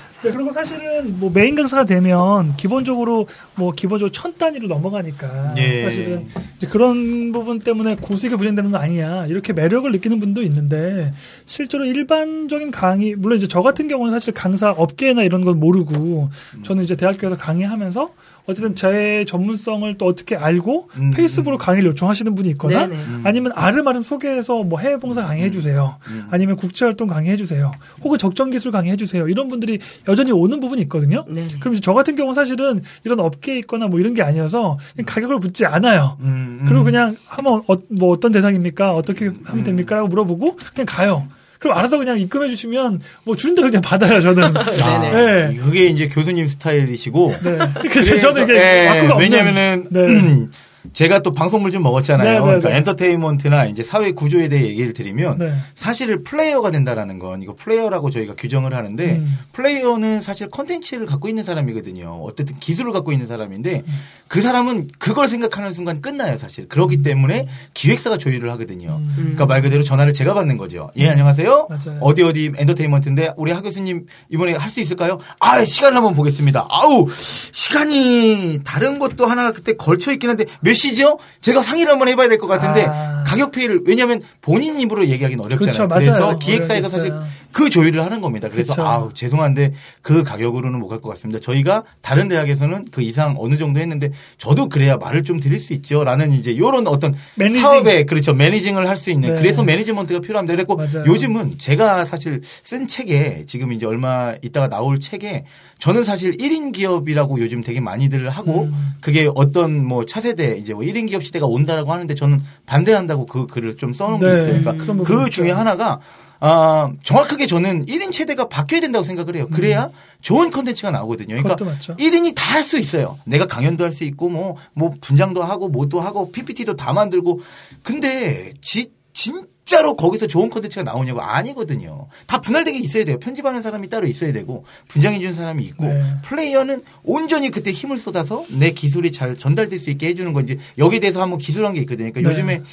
네, 0.22 0.30
그리고 0.32 0.52
사실은 0.52 1.18
뭐 1.18 1.30
메인 1.32 1.54
강사가 1.54 1.84
되면 1.84 2.54
기본적으로 2.56 3.26
뭐 3.54 3.72
기본적으로 3.72 4.12
천 4.12 4.36
단위로 4.36 4.68
넘어가니까 4.68 5.54
예. 5.56 5.84
사실은 5.84 6.26
이제 6.56 6.66
그런 6.66 7.32
부분 7.32 7.58
때문에 7.58 7.96
고수익이 7.96 8.36
부진되는 8.36 8.70
거 8.70 8.78
아니냐 8.78 9.26
이렇게 9.26 9.52
매력을 9.54 9.90
느끼는 9.90 10.20
분도 10.20 10.42
있는데 10.42 11.10
실제로 11.46 11.86
일반적인 11.86 12.70
강의 12.70 13.14
물론 13.14 13.38
이제 13.38 13.48
저 13.48 13.62
같은 13.62 13.88
경우는 13.88 14.12
사실 14.12 14.34
강사 14.34 14.70
업계나 14.70 15.22
이런 15.22 15.44
건 15.44 15.58
모르고 15.58 16.28
저는 16.62 16.84
이제 16.84 16.96
대학교에서 16.96 17.36
강의하면서 17.36 18.12
어쨌든 18.46 18.74
제 18.74 19.24
전문성을 19.28 19.94
또 19.98 20.06
어떻게 20.06 20.36
알고 20.36 20.90
음, 20.96 21.10
페이스북으로 21.10 21.58
강의를 21.58 21.90
요청하시는 21.90 22.34
분이 22.34 22.48
있거나 22.50 22.86
네네. 22.86 23.02
음. 23.02 23.20
아니면 23.24 23.52
아름아름 23.54 24.02
소개해서 24.02 24.62
뭐 24.62 24.78
해외 24.78 24.96
봉사 24.96 25.22
강의해 25.24 25.50
주세요. 25.50 25.96
음. 26.08 26.26
아니면 26.30 26.56
국제 26.56 26.84
활동 26.84 27.08
강의해 27.08 27.36
주세요. 27.36 27.72
혹은 28.02 28.18
적정 28.18 28.50
기술 28.50 28.72
강의해 28.72 28.96
주세요. 28.96 29.28
이런 29.28 29.48
분들이 29.48 29.78
여전히 30.08 30.32
오는 30.32 30.60
부분이 30.60 30.80
있거든요. 30.82 31.24
네네. 31.28 31.48
그럼 31.60 31.74
이제 31.74 31.80
저 31.80 31.92
같은 31.92 32.16
경우 32.16 32.34
사실은 32.34 32.82
이런 33.04 33.20
업계에 33.20 33.58
있거나 33.58 33.86
뭐 33.86 34.00
이런 34.00 34.14
게 34.14 34.22
아니어서 34.22 34.78
가격을 35.06 35.38
묻지 35.38 35.66
않아요. 35.66 36.16
음, 36.20 36.58
음. 36.62 36.66
그리고 36.66 36.84
그냥 36.84 37.16
하면 37.26 37.62
어, 37.66 37.74
뭐 37.88 38.10
어떤 38.10 38.32
대상입니까? 38.32 38.94
어떻게 38.94 39.30
하면 39.44 39.64
됩니까? 39.64 39.96
라고 39.96 40.08
물어보고 40.08 40.56
그냥 40.74 40.86
가요. 40.86 41.26
그럼 41.60 41.76
알아서 41.76 41.98
그냥 41.98 42.18
입금해 42.18 42.48
주시면 42.48 43.00
뭐 43.22 43.36
주는 43.36 43.54
대로 43.54 43.68
그냥 43.68 43.82
받아요, 43.82 44.20
저는. 44.20 44.54
네네. 44.80 45.10
네. 45.10 45.56
그게 45.56 45.86
이제 45.86 46.08
교수님 46.08 46.48
스타일이시고 46.48 47.34
네. 47.44 47.58
그래서 47.90 48.18
저는 48.18 48.44
이게 48.44 48.54
예, 48.54 48.88
와꾸가 48.88 49.14
없는 49.14 49.30
왜냐면은 49.30 49.86
네. 49.90 50.48
제가 50.92 51.20
또 51.20 51.30
방송물 51.30 51.70
좀 51.70 51.82
먹었잖아요. 51.82 52.26
네, 52.28 52.34
네, 52.38 52.40
그러니까 52.40 52.68
네. 52.70 52.76
엔터테인먼트나 52.78 53.66
이제 53.66 53.82
사회 53.82 54.12
구조에 54.12 54.48
대해 54.48 54.64
얘기를 54.68 54.92
드리면 54.94 55.38
네. 55.38 55.52
사실 55.74 56.22
플레이어가 56.24 56.70
된다라는 56.70 57.18
건 57.18 57.42
이거 57.42 57.54
플레이어라고 57.54 58.08
저희가 58.10 58.34
규정을 58.36 58.74
하는데 58.74 59.04
음. 59.16 59.38
플레이어는 59.52 60.22
사실 60.22 60.48
컨텐츠를 60.48 61.04
갖고 61.06 61.28
있는 61.28 61.42
사람이거든요. 61.42 62.20
어쨌든 62.22 62.58
기술을 62.58 62.92
갖고 62.92 63.12
있는 63.12 63.26
사람인데 63.26 63.82
음. 63.86 63.92
그 64.28 64.40
사람은 64.40 64.88
그걸 64.98 65.28
생각하는 65.28 65.74
순간 65.74 66.00
끝나요, 66.00 66.38
사실. 66.38 66.66
그렇기 66.68 67.02
때문에 67.02 67.46
기획사가 67.74 68.16
조율을 68.16 68.50
하거든요. 68.52 68.96
음. 69.00 69.12
그러니까 69.16 69.44
말 69.46 69.60
그대로 69.60 69.82
전화를 69.82 70.14
제가 70.14 70.32
받는 70.34 70.56
거죠. 70.56 70.90
예, 70.96 71.08
안녕하세요. 71.08 71.68
맞아요. 71.68 71.98
어디 72.00 72.22
어디 72.22 72.52
엔터테인먼트인데 72.56 73.32
우리 73.36 73.52
하 73.52 73.60
교수님 73.60 74.06
이번에 74.30 74.54
할 74.54 74.70
수 74.70 74.78
있을까요? 74.80 75.18
아, 75.40 75.64
시간을 75.64 75.96
한번 75.96 76.14
보겠습니다. 76.14 76.64
아우, 76.70 77.08
시간이 77.52 78.60
다른 78.64 78.98
것도 78.98 79.26
하나 79.26 79.52
그때 79.52 79.74
걸쳐 79.74 80.12
있긴 80.12 80.30
한데 80.30 80.44
몇 80.60 80.69
시죠? 80.74 81.18
제가 81.40 81.62
상의를 81.62 81.92
한번 81.92 82.08
해봐야 82.08 82.28
될 82.28 82.38
것 82.38 82.46
같은데 82.46 82.86
아. 82.86 83.22
가격 83.26 83.52
페이를 83.52 83.82
왜냐하면 83.86 84.20
본인 84.40 84.80
입으로 84.80 85.06
얘기하기는 85.06 85.44
어렵잖아요. 85.44 85.86
맞아요. 85.88 86.02
그래서 86.02 86.38
기획사에서 86.38 86.88
사실. 86.88 87.12
그 87.52 87.68
조율을 87.68 88.04
하는 88.04 88.20
겁니다. 88.20 88.48
그래서 88.48 88.72
그쵸. 88.74 88.86
아 88.86 89.08
죄송한데 89.12 89.72
그 90.02 90.22
가격으로는 90.22 90.78
못 90.78 90.88
갈 90.88 91.00
것 91.00 91.08
같습니다. 91.10 91.40
저희가 91.40 91.82
다른 92.00 92.28
대학에서는 92.28 92.86
그 92.92 93.02
이상 93.02 93.34
어느 93.38 93.56
정도 93.58 93.80
했는데 93.80 94.10
저도 94.38 94.68
그래야 94.68 94.96
말을 94.96 95.22
좀 95.24 95.40
드릴 95.40 95.58
수 95.58 95.72
있죠라는 95.72 96.32
이제 96.32 96.56
요런 96.56 96.86
어떤 96.86 97.12
매니징. 97.36 97.60
사업에 97.62 98.04
그렇죠 98.04 98.34
매니징을 98.34 98.88
할 98.88 98.96
수 98.96 99.10
있는 99.10 99.34
네. 99.34 99.40
그래서 99.40 99.62
매니지먼트가 99.64 100.20
필요합니다. 100.20 100.62
맞아요. 100.74 101.04
요즘은 101.06 101.58
제가 101.58 102.04
사실 102.04 102.40
쓴 102.44 102.86
책에 102.86 103.44
지금 103.46 103.72
이제 103.72 103.86
얼마 103.86 104.34
있다가 104.42 104.68
나올 104.68 105.00
책에 105.00 105.44
저는 105.78 106.04
사실 106.04 106.36
1인 106.36 106.72
기업이라고 106.72 107.40
요즘 107.40 107.62
되게 107.62 107.80
많이들 107.80 108.28
하고 108.28 108.64
음. 108.64 108.92
그게 109.00 109.28
어떤 109.34 109.84
뭐 109.84 110.04
차세대 110.04 110.58
이제 110.60 110.74
뭐 110.74 110.82
1인 110.84 111.08
기업 111.08 111.24
시대가 111.24 111.46
온다라고 111.46 111.92
하는데 111.92 112.14
저는 112.14 112.38
반대한다고 112.66 113.26
그 113.26 113.46
글을 113.46 113.76
좀 113.76 113.94
써놓은 113.94 114.20
게 114.20 114.26
네, 114.26 114.32
있어요. 114.36 114.60
그런 114.62 114.62
그러니까 114.78 114.92
부분 114.94 115.04
그. 115.04 115.30
중에 115.30 115.50
하나가 115.50 116.00
아, 116.42 116.90
정확하게 117.02 117.46
저는 117.46 117.84
1인 117.84 118.10
체제가 118.12 118.48
바뀌어야 118.48 118.80
된다고 118.80 119.04
생각을 119.04 119.36
해요. 119.36 119.46
그래야 119.52 119.90
좋은 120.22 120.50
컨텐츠가 120.50 120.90
나오거든요. 120.90 121.28
그러니까 121.36 121.50
음. 121.52 121.56
그것도 121.56 121.70
맞죠. 121.70 121.96
1인이 121.96 122.34
다 122.34 122.50
할 122.54 122.62
수 122.62 122.78
있어요. 122.78 123.18
내가 123.26 123.46
강연도 123.46 123.84
할 123.84 123.92
수 123.92 124.04
있고 124.04 124.28
뭐, 124.30 124.56
뭐 124.72 124.92
분장도 125.00 125.42
하고 125.42 125.68
뭐도 125.68 126.00
하고 126.00 126.32
PPT도 126.32 126.76
다 126.76 126.92
만들고 126.94 127.40
근데 127.82 128.52
지, 128.62 128.90
진짜로 129.12 129.94
거기서 129.94 130.26
좋은 130.26 130.50
컨텐츠가 130.50 130.82
나오냐고 130.82 131.20
아니거든요. 131.20 132.08
다 132.26 132.40
분할되게 132.40 132.76
있어야 132.80 133.04
돼요. 133.04 133.20
편집하는 133.20 133.62
사람이 133.62 133.88
따로 133.88 134.08
있어야 134.08 134.32
되고 134.32 134.64
분장해주는 134.88 135.32
사람이 135.32 135.62
있고 135.66 135.86
네. 135.86 136.02
플레이어는 136.22 136.82
온전히 137.04 137.52
그때 137.52 137.70
힘을 137.70 137.96
쏟아서 137.96 138.44
내 138.48 138.72
기술이 138.72 139.12
잘 139.12 139.36
전달될 139.36 139.78
수 139.78 139.90
있게 139.90 140.08
해주는 140.08 140.32
건지 140.32 140.58
여기에 140.76 140.98
대해서 140.98 141.22
한번 141.22 141.38
기술한 141.38 141.74
게 141.74 141.80
있거든요. 141.82 142.10
그러니까 142.10 142.20
네. 142.20 142.34
요즘에 142.34 142.62
아, 142.62 142.64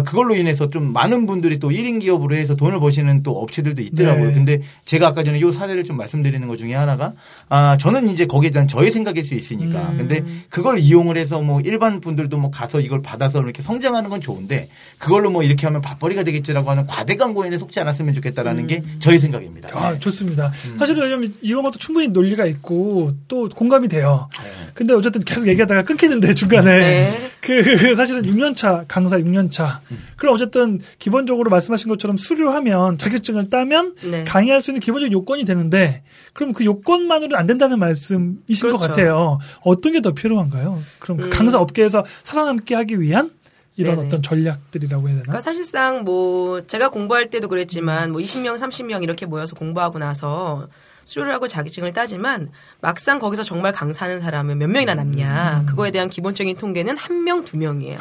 그걸로 0.00 0.34
인해서 0.34 0.70
좀 0.70 0.92
많은 0.92 1.26
분들이 1.26 1.58
또 1.58 1.68
1인 1.68 2.00
기업으로 2.00 2.34
해서 2.34 2.54
돈을 2.54 2.80
버시는 2.80 3.22
또 3.22 3.32
업체들도 3.32 3.82
있더라고요. 3.82 4.28
네. 4.28 4.32
근데 4.32 4.62
제가 4.86 5.08
아까 5.08 5.22
전에 5.22 5.40
요 5.40 5.52
사례를 5.52 5.84
좀 5.84 5.98
말씀드리는 5.98 6.48
것 6.48 6.56
중에 6.56 6.74
하나가 6.74 7.12
아, 7.48 7.76
저는 7.76 8.08
이제 8.08 8.26
거기에 8.26 8.50
대한 8.50 8.66
저의 8.66 8.90
생각일 8.90 9.24
수 9.24 9.34
있으니까. 9.34 9.90
음. 9.90 9.98
근데 9.98 10.24
그걸 10.48 10.78
이용을 10.78 11.18
해서 11.18 11.42
뭐 11.42 11.60
일반 11.60 12.00
분들도 12.00 12.36
뭐 12.38 12.50
가서 12.50 12.80
이걸 12.80 13.02
받아서 13.02 13.42
이렇게 13.42 13.60
성장하는 13.60 14.08
건 14.08 14.20
좋은데 14.20 14.68
그걸로 14.96 15.30
뭐 15.30 15.42
이렇게 15.42 15.66
하면 15.66 15.82
밥벌이가 15.82 16.22
되겠지라고 16.22 16.70
하는 16.70 16.86
과대 16.86 17.16
광고에 17.16 17.54
속지 17.58 17.78
않았으면 17.80 18.14
좋겠다라는 18.14 18.66
게 18.66 18.82
저의 18.98 19.18
생각입니다. 19.18 19.68
아, 19.76 19.98
좋습니다. 19.98 20.52
음. 20.68 20.78
사실은 20.78 21.02
왜냐면 21.02 21.34
이런 21.42 21.62
것도 21.62 21.78
충분히 21.78 22.08
논리가 22.08 22.46
있고 22.46 23.12
또 23.28 23.48
공감이 23.50 23.88
돼요. 23.88 24.30
네. 24.42 24.70
근데 24.72 24.94
어쨌든 24.94 25.20
계속 25.22 25.46
얘기하다가 25.48 25.82
끊기는데 25.82 26.32
중간에 26.32 26.78
네. 26.78 27.30
그, 27.40 27.62
그 27.62 27.94
사실은 27.94 28.22
6년차 28.22 28.84
강사 28.88 29.18
6년차. 29.18 29.81
음. 29.90 30.04
그럼 30.16 30.34
어쨌든 30.34 30.80
기본적으로 30.98 31.50
말씀하신 31.50 31.88
것처럼 31.88 32.16
수료하면 32.16 32.98
자격증을 32.98 33.50
따면 33.50 33.94
네. 34.10 34.24
강의할 34.24 34.62
수 34.62 34.70
있는 34.70 34.80
기본적인 34.80 35.12
요건이 35.12 35.44
되는데 35.44 36.02
그럼 36.32 36.52
그 36.52 36.64
요건만으로는 36.64 37.36
안 37.36 37.46
된다는 37.46 37.78
말씀이신 37.78 38.70
것 38.70 38.78
그렇죠. 38.78 38.88
같아요. 38.88 39.38
어떤 39.62 39.92
게 39.92 40.00
더 40.02 40.12
필요한가요? 40.12 40.78
그럼 40.98 41.18
그 41.18 41.26
음. 41.26 41.30
강사 41.30 41.58
업계에서 41.60 42.04
살아남게 42.24 42.74
하기 42.74 43.00
위한 43.00 43.30
이런 43.76 43.94
네네. 43.96 44.08
어떤 44.08 44.20
전략들이라고 44.22 45.06
해야 45.08 45.14
되나? 45.14 45.22
그러니까 45.22 45.40
사실상 45.40 46.04
뭐 46.04 46.60
제가 46.66 46.88
공부할 46.90 47.30
때도 47.30 47.48
그랬지만 47.48 48.10
뭐 48.12 48.20
20명, 48.20 48.58
30명 48.58 49.02
이렇게 49.02 49.24
모여서 49.26 49.54
공부하고 49.54 49.98
나서 49.98 50.68
수료를 51.12 51.32
하고 51.34 51.46
자격증을 51.46 51.92
따지만 51.92 52.50
막상 52.80 53.18
거기서 53.18 53.42
정말 53.42 53.72
강사하는 53.72 54.20
사람은 54.20 54.58
몇 54.58 54.68
명이나 54.68 54.94
남냐. 54.94 55.64
그거에 55.68 55.90
대한 55.90 56.08
기본적인 56.08 56.56
통계는 56.56 56.96
한 56.96 57.24
명, 57.24 57.44
두 57.44 57.56
명이에요. 57.58 57.98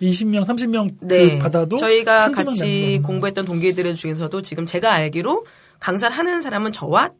20명, 0.00 0.44
30명 0.44 0.96
네. 1.00 1.36
그 1.36 1.42
받아도 1.42 1.76
저희가 1.76 2.30
같이. 2.30 3.00
공부했던 3.02 3.44
동기들 3.44 3.94
중에서도 3.94 4.42
지금 4.42 4.64
제가 4.66 4.92
알기로 4.92 5.46
강사를 5.80 6.16
하는 6.16 6.42
사람은 6.42 6.72
저와 6.72 7.10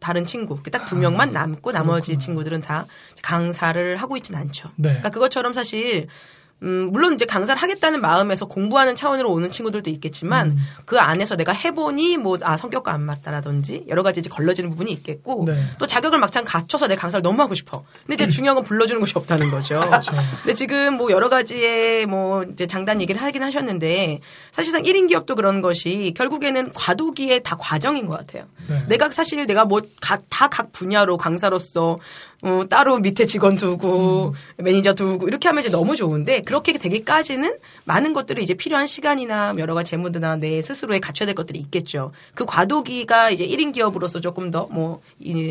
다른 0.00 0.24
친구 0.24 0.62
딱 0.70 0.86
두 0.86 0.96
명만 0.96 1.32
남고 1.32 1.72
나머지 1.72 2.18
친구들은 2.18 2.60
다 2.62 2.86
강사를 3.22 3.96
하고 3.96 4.16
있진 4.16 4.34
않죠. 4.34 4.70
네. 4.76 4.88
그러니까 4.90 5.10
그것처럼 5.10 5.52
사실 5.52 6.06
음, 6.62 6.90
물론 6.92 7.14
이제 7.14 7.24
강사를 7.24 7.60
하겠다는 7.60 8.00
마음에서 8.00 8.44
공부하는 8.46 8.94
차원으로 8.94 9.32
오는 9.32 9.50
친구들도 9.50 9.88
있겠지만 9.90 10.48
음. 10.52 10.58
그 10.84 10.98
안에서 10.98 11.36
내가 11.36 11.52
해보니 11.52 12.16
뭐 12.18 12.36
아 12.42 12.56
성격과 12.56 12.92
안 12.92 13.02
맞다라든지 13.02 13.84
여러 13.88 14.02
가지 14.02 14.20
이제 14.20 14.30
걸러지는 14.30 14.70
부분이 14.70 14.90
있겠고 14.92 15.44
네. 15.46 15.62
또 15.78 15.86
자격을 15.86 16.18
막상 16.18 16.44
갖춰서 16.44 16.86
내 16.88 16.94
강사를 16.94 17.22
너무 17.22 17.40
하고 17.42 17.54
싶어. 17.54 17.84
근데 18.06 18.22
이제 18.24 18.28
중요한 18.30 18.54
건 18.54 18.64
불러주는 18.64 18.98
곳이 19.00 19.12
없다는 19.16 19.50
거죠. 19.50 19.78
그렇죠. 19.84 20.12
근데 20.42 20.54
지금 20.54 20.94
뭐 20.96 21.10
여러 21.10 21.28
가지의 21.28 22.06
뭐 22.06 22.42
이제 22.44 22.66
장단 22.66 23.00
얘기를 23.00 23.20
하긴 23.20 23.42
하셨는데 23.42 24.20
사실상 24.52 24.82
1인 24.82 25.08
기업도 25.08 25.34
그런 25.34 25.60
것이 25.60 26.12
결국에는 26.16 26.72
과도기의 26.74 27.42
다 27.42 27.56
과정인 27.58 28.06
것 28.06 28.18
같아요. 28.18 28.44
네. 28.68 28.84
내가 28.88 29.10
사실 29.10 29.46
내가 29.46 29.64
뭐 29.64 29.80
다 30.00 30.48
각 30.48 30.72
분야로 30.72 31.16
강사로서 31.16 31.98
어, 32.42 32.62
따로 32.70 32.98
밑에 32.98 33.26
직원 33.26 33.54
두고 33.56 34.34
매니저 34.56 34.94
두고 34.94 35.28
이렇게 35.28 35.48
하면 35.48 35.60
이제 35.60 35.68
너무 35.70 35.94
좋은데 35.94 36.40
그렇게 36.40 36.72
되기까지는 36.72 37.58
많은 37.84 38.14
것들이 38.14 38.42
이제 38.42 38.54
필요한 38.54 38.86
시간이나 38.86 39.52
여러 39.58 39.74
가지 39.74 39.90
재무드나 39.90 40.36
내 40.36 40.62
스스로에 40.62 41.00
갖춰야 41.00 41.26
될 41.26 41.34
것들이 41.34 41.58
있겠죠. 41.58 42.12
그 42.34 42.46
과도기가 42.46 43.30
이제 43.30 43.46
1인 43.46 43.74
기업으로서 43.74 44.20
조금 44.20 44.50
더 44.50 44.68
뭐 44.70 45.00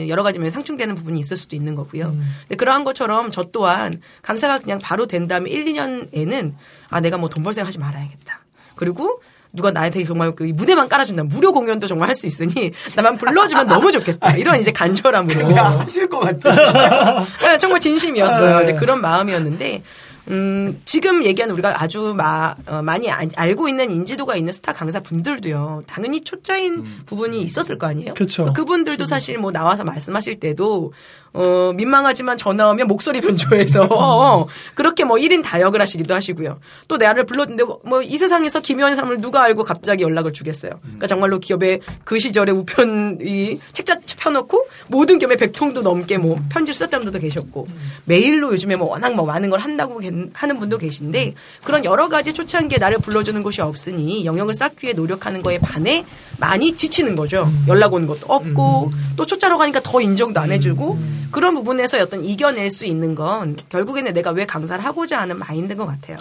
여러 0.08 0.24
가지 0.24 0.40
면 0.40 0.50
상충되는 0.50 0.96
부분이 0.96 1.20
있을 1.20 1.36
수도 1.38 1.56
있는 1.56 1.76
거고요. 1.76 2.12
근데 2.42 2.56
그러한 2.56 2.84
것처럼 2.84 3.32
저 3.32 3.44
또한 3.44 3.94
강사가 4.22 4.60
그냥 4.60 4.80
바로 4.82 5.06
된 5.06 5.28
다음에 5.28 5.50
1, 5.50 5.66
2년에는 5.66 6.54
아 6.90 7.00
내가 7.02 7.18
뭐 7.18 7.30
돈 7.30 7.44
벌 7.44 7.54
생각 7.54 7.68
하지 7.68 7.78
말아야겠다. 7.80 8.40
그리고 8.76 9.22
누가 9.52 9.72
나한테 9.72 10.04
정말 10.06 10.32
그 10.34 10.44
무대만 10.44 10.88
깔아준다. 10.88 11.24
무료 11.24 11.52
공연도 11.52 11.88
정말 11.88 12.08
할 12.10 12.16
수 12.16 12.28
있으니 12.28 12.72
나만 12.96 13.18
불러주면 13.18 13.68
너무 13.68 13.92
좋겠다. 13.92 14.36
이런 14.36 14.60
이제 14.60 14.72
간절함으로. 14.72 15.56
하실 15.56 16.08
것 16.08 16.20
같아요. 16.20 17.26
네, 17.42 17.58
정말 17.58 17.80
진심이었어요. 17.80 18.60
네. 18.60 18.66
근데 18.66 18.76
그런 18.80 19.02
마음이었는데 19.02 19.82
음, 20.28 20.80
지금 20.86 21.24
얘기하는 21.26 21.54
우리가 21.54 21.82
아주 21.82 22.14
마, 22.16 22.54
어, 22.68 22.82
많이 22.84 23.10
아- 23.10 23.22
알고 23.36 23.68
있는 23.70 23.90
인지도가 23.90 24.36
있는 24.36 24.54
스타 24.54 24.74
강사 24.74 25.00
분들도요. 25.00 25.84
당연히 25.88 26.22
초짜인 26.22 26.84
부분이 27.06 27.42
있었을 27.42 27.78
거 27.78 27.88
아니에요. 27.88 28.14
그쵸. 28.14 28.46
그분들도 28.54 29.06
사실 29.06 29.38
뭐 29.38 29.52
나와서 29.52 29.84
말씀하실 29.84 30.40
때도 30.40 30.94
어, 31.32 31.72
민망하지만 31.76 32.38
전화 32.38 32.70
오면 32.72 32.88
목소리 32.88 33.22
변조해서 33.22 33.84
어, 33.92 34.48
그렇게 34.76 35.04
뭐 35.04 35.18
1인 35.18 35.44
다역을 35.44 35.80
하시기도 35.82 36.14
하시고요. 36.16 36.60
또 36.88 36.98
나를 36.98 37.26
불렀는데 37.26 37.64
뭐 37.64 38.02
이 38.02 38.18
세상에서 38.18 38.60
김효한 38.62 38.96
사람을 38.96 39.22
누가 39.22 39.44
알고 39.44 39.64
갑자기 39.64 40.04
연락을 40.04 40.34
주겠어요. 40.34 40.72
그러니까 40.82 41.06
정말로 41.08 41.38
기업의 41.40 41.82
그 42.04 42.18
시절에 42.18 42.52
우편이 42.52 43.60
책자 43.74 43.96
펴놓고 44.18 44.68
모든 44.88 45.20
기업에 45.20 45.36
100통도 45.36 45.82
넘게 45.82 46.18
뭐 46.18 46.40
편지를 46.50 46.74
썼다는 46.76 47.06
분도 47.06 47.20
계셨고 47.20 47.68
메일로 48.06 48.52
요즘에 48.54 48.76
뭐 48.76 48.90
워낙 48.90 49.14
뭐 49.16 49.26
많은 49.26 49.50
걸 49.50 49.60
한다고 49.60 50.00
게- 50.00 50.10
하는 50.34 50.60
분도 50.60 50.78
계신데 50.78 51.34
그런 51.64 51.86
여러 51.86 52.10
가지 52.10 52.34
초창기에 52.34 52.78
나를 52.78 53.00
불러주는 53.00 53.42
곳이 53.44 53.62
없으니 53.62 54.26
영역을 54.26 54.54
쌓기 54.54 54.86
위해 54.86 54.94
노력하는 54.94 55.42
거에 55.42 55.58
반해 55.60 56.06
많이 56.38 56.76
지치는 56.76 57.16
거죠. 57.16 57.52
연락 57.68 57.94
오는 57.94 58.08
것도 58.08 58.26
없고 58.28 58.92
또 59.16 59.26
초짜로 59.26 59.58
가니까 59.58 59.80
더 59.82 60.02
인정도 60.02 60.40
안 60.40 60.52
해주고 60.52 61.00
그런 61.32 61.56
부분에서 61.56 62.00
어떤 62.00 62.24
이겨낼 62.24 62.70
수 62.70 62.86
있는 62.86 63.16
건 63.16 63.58
결국에는 63.70 64.14
내가 64.14 64.32
왜 64.32 64.46
강사를 64.46 64.84
하고자 64.84 65.20
하는 65.20 65.38
마인드인 65.38 65.78
것 65.78 65.86
같아요. 65.86 66.18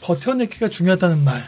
버텨내기가 0.00 0.68
중요하다는 0.68 1.24
말 1.24 1.42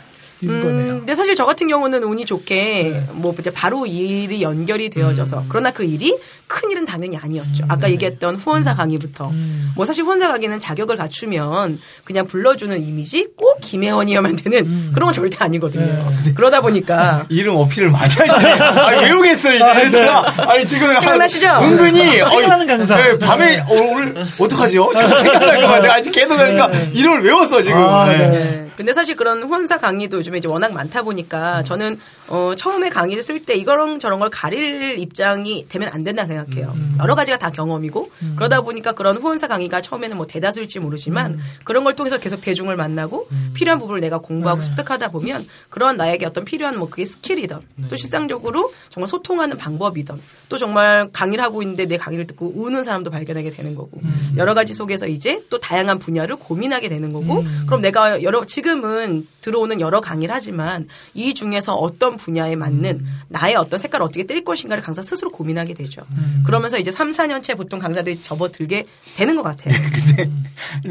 거네요. 0.47 0.92
음, 0.95 0.99
근데 1.01 1.14
사실 1.14 1.34
저 1.34 1.45
같은 1.47 1.68
경우는 1.68 2.03
운이 2.03 2.24
좋게 2.24 2.55
네. 2.92 3.07
뭐 3.12 3.34
이제 3.38 3.51
바로 3.51 3.86
이 3.86 4.24
일이 4.24 4.42
연결이 4.42 4.88
되어져서 4.90 5.38
음. 5.40 5.47
그러나 5.49 5.70
그 5.70 5.84
일이 5.84 6.16
큰 6.47 6.70
일은 6.70 6.84
당연히 6.84 7.16
아니었죠. 7.16 7.64
아까 7.68 7.90
얘기했던 7.90 8.36
후원사 8.36 8.74
강의부터 8.74 9.28
음. 9.30 9.72
뭐 9.76 9.84
사실 9.86 10.05
후원사 10.05 10.28
강의는 10.28 10.61
자격을 10.61 10.97
갖추면 10.97 11.78
그냥 12.05 12.26
불러주는 12.26 12.80
이미지 12.86 13.28
꼭 13.36 13.59
김혜원이어만 13.61 14.36
되는 14.36 14.92
그런 14.92 15.07
건 15.07 15.12
절대 15.12 15.36
아니거든요. 15.40 15.84
음. 15.84 16.22
네. 16.26 16.32
그러다 16.34 16.61
보니까 16.61 17.26
이름 17.30 17.57
어필을 17.57 17.90
많이 17.90 18.12
하시네. 18.14 18.51
아니, 18.80 19.05
외우겠어요, 19.05 19.55
이제. 19.57 19.84
얘들아. 19.86 20.34
아니, 20.49 20.66
지금. 20.66 20.88
한- 20.88 21.01
생각나시죠? 21.01 21.49
은근히. 21.62 22.20
어이, 22.20 22.42
생각나는 22.42 22.66
강사. 22.66 22.97
네, 22.97 23.18
밤에, 23.18 23.59
어, 23.61 23.66
오늘, 23.68 24.14
어떡하지요? 24.38 24.92
잠깐 24.97 25.22
생각날 25.22 25.61
것 25.61 25.66
같아. 25.66 25.95
아직 25.95 26.11
계속 26.12 26.38
하니까 26.38 26.68
이름을 26.92 27.24
외웠어, 27.24 27.62
지금. 27.62 27.78
아, 27.78 28.07
네. 28.09 28.63
근데 28.76 28.92
사실 28.92 29.16
그런 29.16 29.42
후원사 29.42 29.78
강의도 29.78 30.18
요즘에 30.18 30.38
이제 30.38 30.48
워낙 30.48 30.72
많다 30.72 31.02
보니까 31.02 31.62
저는 31.62 31.98
어 32.26 32.54
처음에 32.56 32.88
강의를 32.88 33.22
쓸 33.22 33.44
때 33.44 33.54
이거랑 33.54 33.98
저런 33.98 34.18
걸 34.18 34.30
가릴 34.30 34.98
입장이 34.98 35.66
되면 35.68 35.90
안 35.92 36.04
된다 36.04 36.24
생각해요. 36.24 36.74
여러 37.00 37.14
가지가 37.14 37.38
다 37.38 37.50
경험이고 37.50 38.10
그러다 38.36 38.62
보니까 38.62 38.92
그런 38.92 39.16
후원사 39.18 39.46
강의가 39.46 39.80
처음에는 39.80 40.16
뭐 40.16 40.26
대다수일지 40.26 40.78
모르지만 40.78 41.38
그런 41.64 41.84
걸 41.84 41.94
통해서 41.94 42.18
계속 42.18 42.40
대중을 42.40 42.76
만나고 42.76 43.28
필요한 43.52 43.78
부분을 43.78 44.00
내가 44.00 44.18
공부하고 44.18 44.60
습득하다 44.62 45.10
보면 45.10 45.46
그런 45.68 45.96
나에게 45.96 46.24
어떤 46.26 46.44
필요한 46.44 46.78
뭐 46.78 46.88
그게 46.88 47.04
skill이던 47.05 47.61
또 47.88 47.96
실상적으로 47.96 48.72
정말 48.88 49.08
소통하는 49.08 49.58
방법이던 49.58 50.20
또 50.48 50.56
정말 50.56 51.10
강의를 51.12 51.42
하고 51.44 51.62
있는데 51.62 51.84
내 51.86 51.96
강의를 51.98 52.26
듣고 52.26 52.52
우는 52.54 52.84
사람도 52.84 53.10
발견하게 53.10 53.50
되는 53.50 53.74
거고 53.74 54.00
여러 54.36 54.54
가지 54.54 54.74
속에서 54.74 55.06
이제 55.06 55.42
또 55.50 55.58
다양한 55.58 55.98
분야를 55.98 56.36
고민하게 56.36 56.88
되는 56.88 57.12
거고 57.12 57.44
그럼 57.66 57.80
내가 57.80 58.22
여러 58.22 58.44
지금은 58.44 59.26
들어오는 59.40 59.80
여러 59.80 60.00
강의를 60.00 60.34
하지만 60.34 60.88
이 61.12 61.34
중에서 61.34 61.74
어떤 61.74 62.13
분야에 62.16 62.56
맞는 62.56 63.04
나의 63.28 63.56
어떤 63.56 63.78
색깔을 63.78 64.04
어떻게 64.04 64.24
뗄 64.24 64.44
것인가를 64.44 64.82
강사 64.82 65.02
스스로 65.02 65.30
고민하게 65.30 65.74
되죠. 65.74 66.02
그러면서 66.44 66.78
이제 66.78 66.90
3, 66.90 67.12
4년째 67.12 67.56
보통 67.56 67.78
강사들이 67.78 68.20
접어들게 68.20 68.86
되는 69.16 69.36
것 69.36 69.42
같아요. 69.42 69.74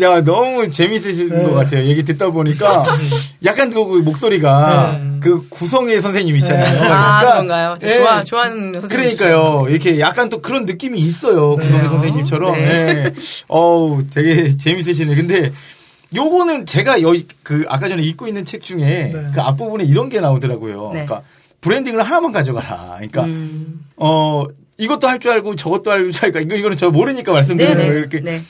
야, 0.02 0.24
너무 0.24 0.70
재밌으신 0.70 1.30
네. 1.30 1.44
것 1.44 1.54
같아요. 1.54 1.86
얘기 1.86 2.04
듣다 2.04 2.30
보니까 2.30 3.00
약간 3.44 3.70
그 3.70 3.80
목소리가 3.80 5.00
네. 5.02 5.20
그 5.22 5.48
구성의 5.50 6.02
선생님 6.02 6.36
있잖아요. 6.38 6.64
네. 6.64 6.88
아, 6.90 7.20
그러니까, 7.20 7.32
그런가요? 7.32 7.78
저 7.80 7.88
예. 7.88 7.98
좋아, 7.98 8.24
좋아하는 8.24 8.74
선생님. 8.74 8.90
그러니까요. 8.90 9.66
이렇게 9.70 10.00
약간 10.00 10.30
또 10.30 10.42
그런 10.42 10.66
느낌이 10.66 11.00
있어요. 11.00 11.56
구성의? 11.56 11.90
선생님처럼. 11.90 12.56
네. 12.56 12.64
예. 12.64 13.14
어우, 13.48 14.04
되게 14.14 14.58
재밌으시네. 14.58 15.16
근데 15.16 15.54
요거는 16.16 16.66
제가 16.66 17.02
여기 17.02 17.28
그 17.44 17.66
아까 17.70 17.88
전에 17.90 18.02
읽고 18.04 18.28
있는 18.28 18.46
책 18.46 18.62
중에 18.62 19.12
네. 19.14 19.26
그 19.34 19.42
앞부분에 19.42 19.84
이런 19.84 20.10
게 20.10 20.20
나오더라고요. 20.20 20.92
네. 20.94 21.06
그러니까 21.06 21.24
브랜딩을 21.62 22.04
하나만 22.04 22.32
가져가라. 22.32 22.94
그러니까 22.98 23.24
음. 23.24 23.86
어 23.96 24.46
이것도 24.78 25.08
할 25.08 25.20
줄 25.20 25.32
알고 25.32 25.56
저것도 25.56 25.92
할 25.92 26.12
줄 26.12 26.26
알고 26.26 26.40
이거 26.40 26.56
이거는 26.56 26.78
저 26.78 26.92
모르니까 26.92 27.32
말씀드리는 27.32 27.78
네네. 27.78 27.88
거예요. 27.88 28.00
이렇게 28.00 28.20
네. 28.20 28.42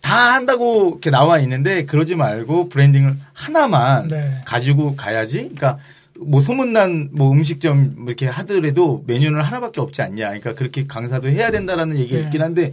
다 0.00 0.34
한다고 0.34 0.88
이렇게 0.90 1.10
나와 1.10 1.38
있는데 1.40 1.84
그러지 1.84 2.16
말고 2.16 2.68
브랜딩을 2.70 3.16
하나만 3.32 4.08
네. 4.08 4.40
가지고 4.44 4.96
가야지. 4.96 5.38
그러니까 5.38 5.78
뭐 6.18 6.40
소문난 6.40 7.10
뭐 7.12 7.30
음식점 7.32 7.94
뭐 7.96 8.06
이렇게 8.08 8.26
하더라도 8.26 9.04
메뉴는 9.06 9.40
하나밖에 9.40 9.80
없지 9.80 10.02
않냐. 10.02 10.26
그러니까 10.26 10.54
그렇게 10.54 10.84
강사도 10.86 11.28
해야 11.28 11.50
된다라는 11.50 11.98
얘기가 11.98 12.18
네. 12.18 12.24
있긴 12.24 12.42
한데 12.42 12.72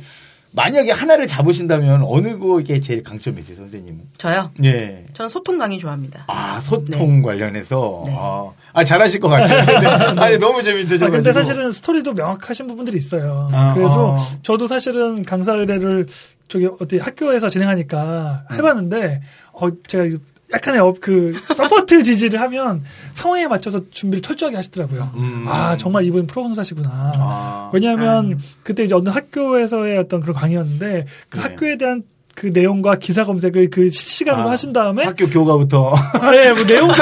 만약에 0.52 0.92
하나를 0.92 1.28
잡으신다면 1.28 2.04
어느 2.04 2.38
거에 2.40 2.80
제일 2.80 3.04
강점이 3.04 3.40
있어요, 3.42 3.58
선생님은? 3.58 4.02
저요. 4.18 4.52
예. 4.64 5.04
저는 5.14 5.30
소통 5.30 5.58
강의 5.58 5.78
좋아합니다. 5.78 6.26
아, 6.28 6.60
소통 6.60 7.22
관련해서. 7.22 8.04
네. 8.08 8.16
아, 8.18 8.52
아, 8.74 8.84
잘하실 8.84 9.20
것 9.20 9.30
같아요. 9.30 9.64
근데, 9.66 9.86
아니, 10.22 10.38
너무 10.38 10.64
재밌으셔가지고. 10.64 11.06
아, 11.06 11.10
근데 11.10 11.34
사실은 11.34 11.72
스토리도 11.72 12.14
명확하신 12.14 12.68
부분들이 12.68 12.98
있어요. 12.98 13.50
아, 13.54 13.74
그래서 13.76 14.18
아. 14.18 14.20
저도 14.42 14.68
사실은 14.68 15.22
강사 15.22 15.54
의뢰를 15.54 16.08
저기 16.48 16.68
어디 16.80 16.98
학교에서 16.98 17.48
진행하니까 17.48 18.46
음. 18.50 18.56
해봤는데 18.58 19.22
어 19.54 19.70
제가 19.88 20.18
약간의 20.52 20.82
업, 20.82 21.00
그 21.00 21.34
support 21.56 22.02
지지를 22.04 22.42
하면 22.42 22.84
상황에 23.14 23.48
맞춰서 23.48 23.82
준비를 23.90 24.22
철저하게 24.22 24.56
하시더라고요. 24.56 25.12
음. 25.16 25.46
아 25.48 25.78
정말 25.78 26.04
이분 26.06 26.26
프로 26.28 26.44
강사시구나. 26.44 26.90
아. 27.16 27.70
왜냐하면 27.74 28.40
그때 28.64 28.84
이제 28.84 28.96
어느 28.96 29.10
학교에서의 29.10 29.98
어떤 29.98 30.22
그런 30.22 30.36
강의였는데 30.36 31.06
그 31.30 31.38
네. 31.38 31.44
학교에 31.44 31.78
대한 31.78 32.04
그 32.40 32.48
내용과 32.48 33.00
기사 33.00 33.26
검색을 33.26 33.70
그 33.70 33.90
실시간으로 33.90 34.48
아, 34.48 34.52
하신 34.52 34.72
다음에 34.72 35.04
학교 35.04 35.30
교과부터. 35.30 35.94
네, 36.32 36.54
뭐 36.54 36.64
내용을 36.64 36.96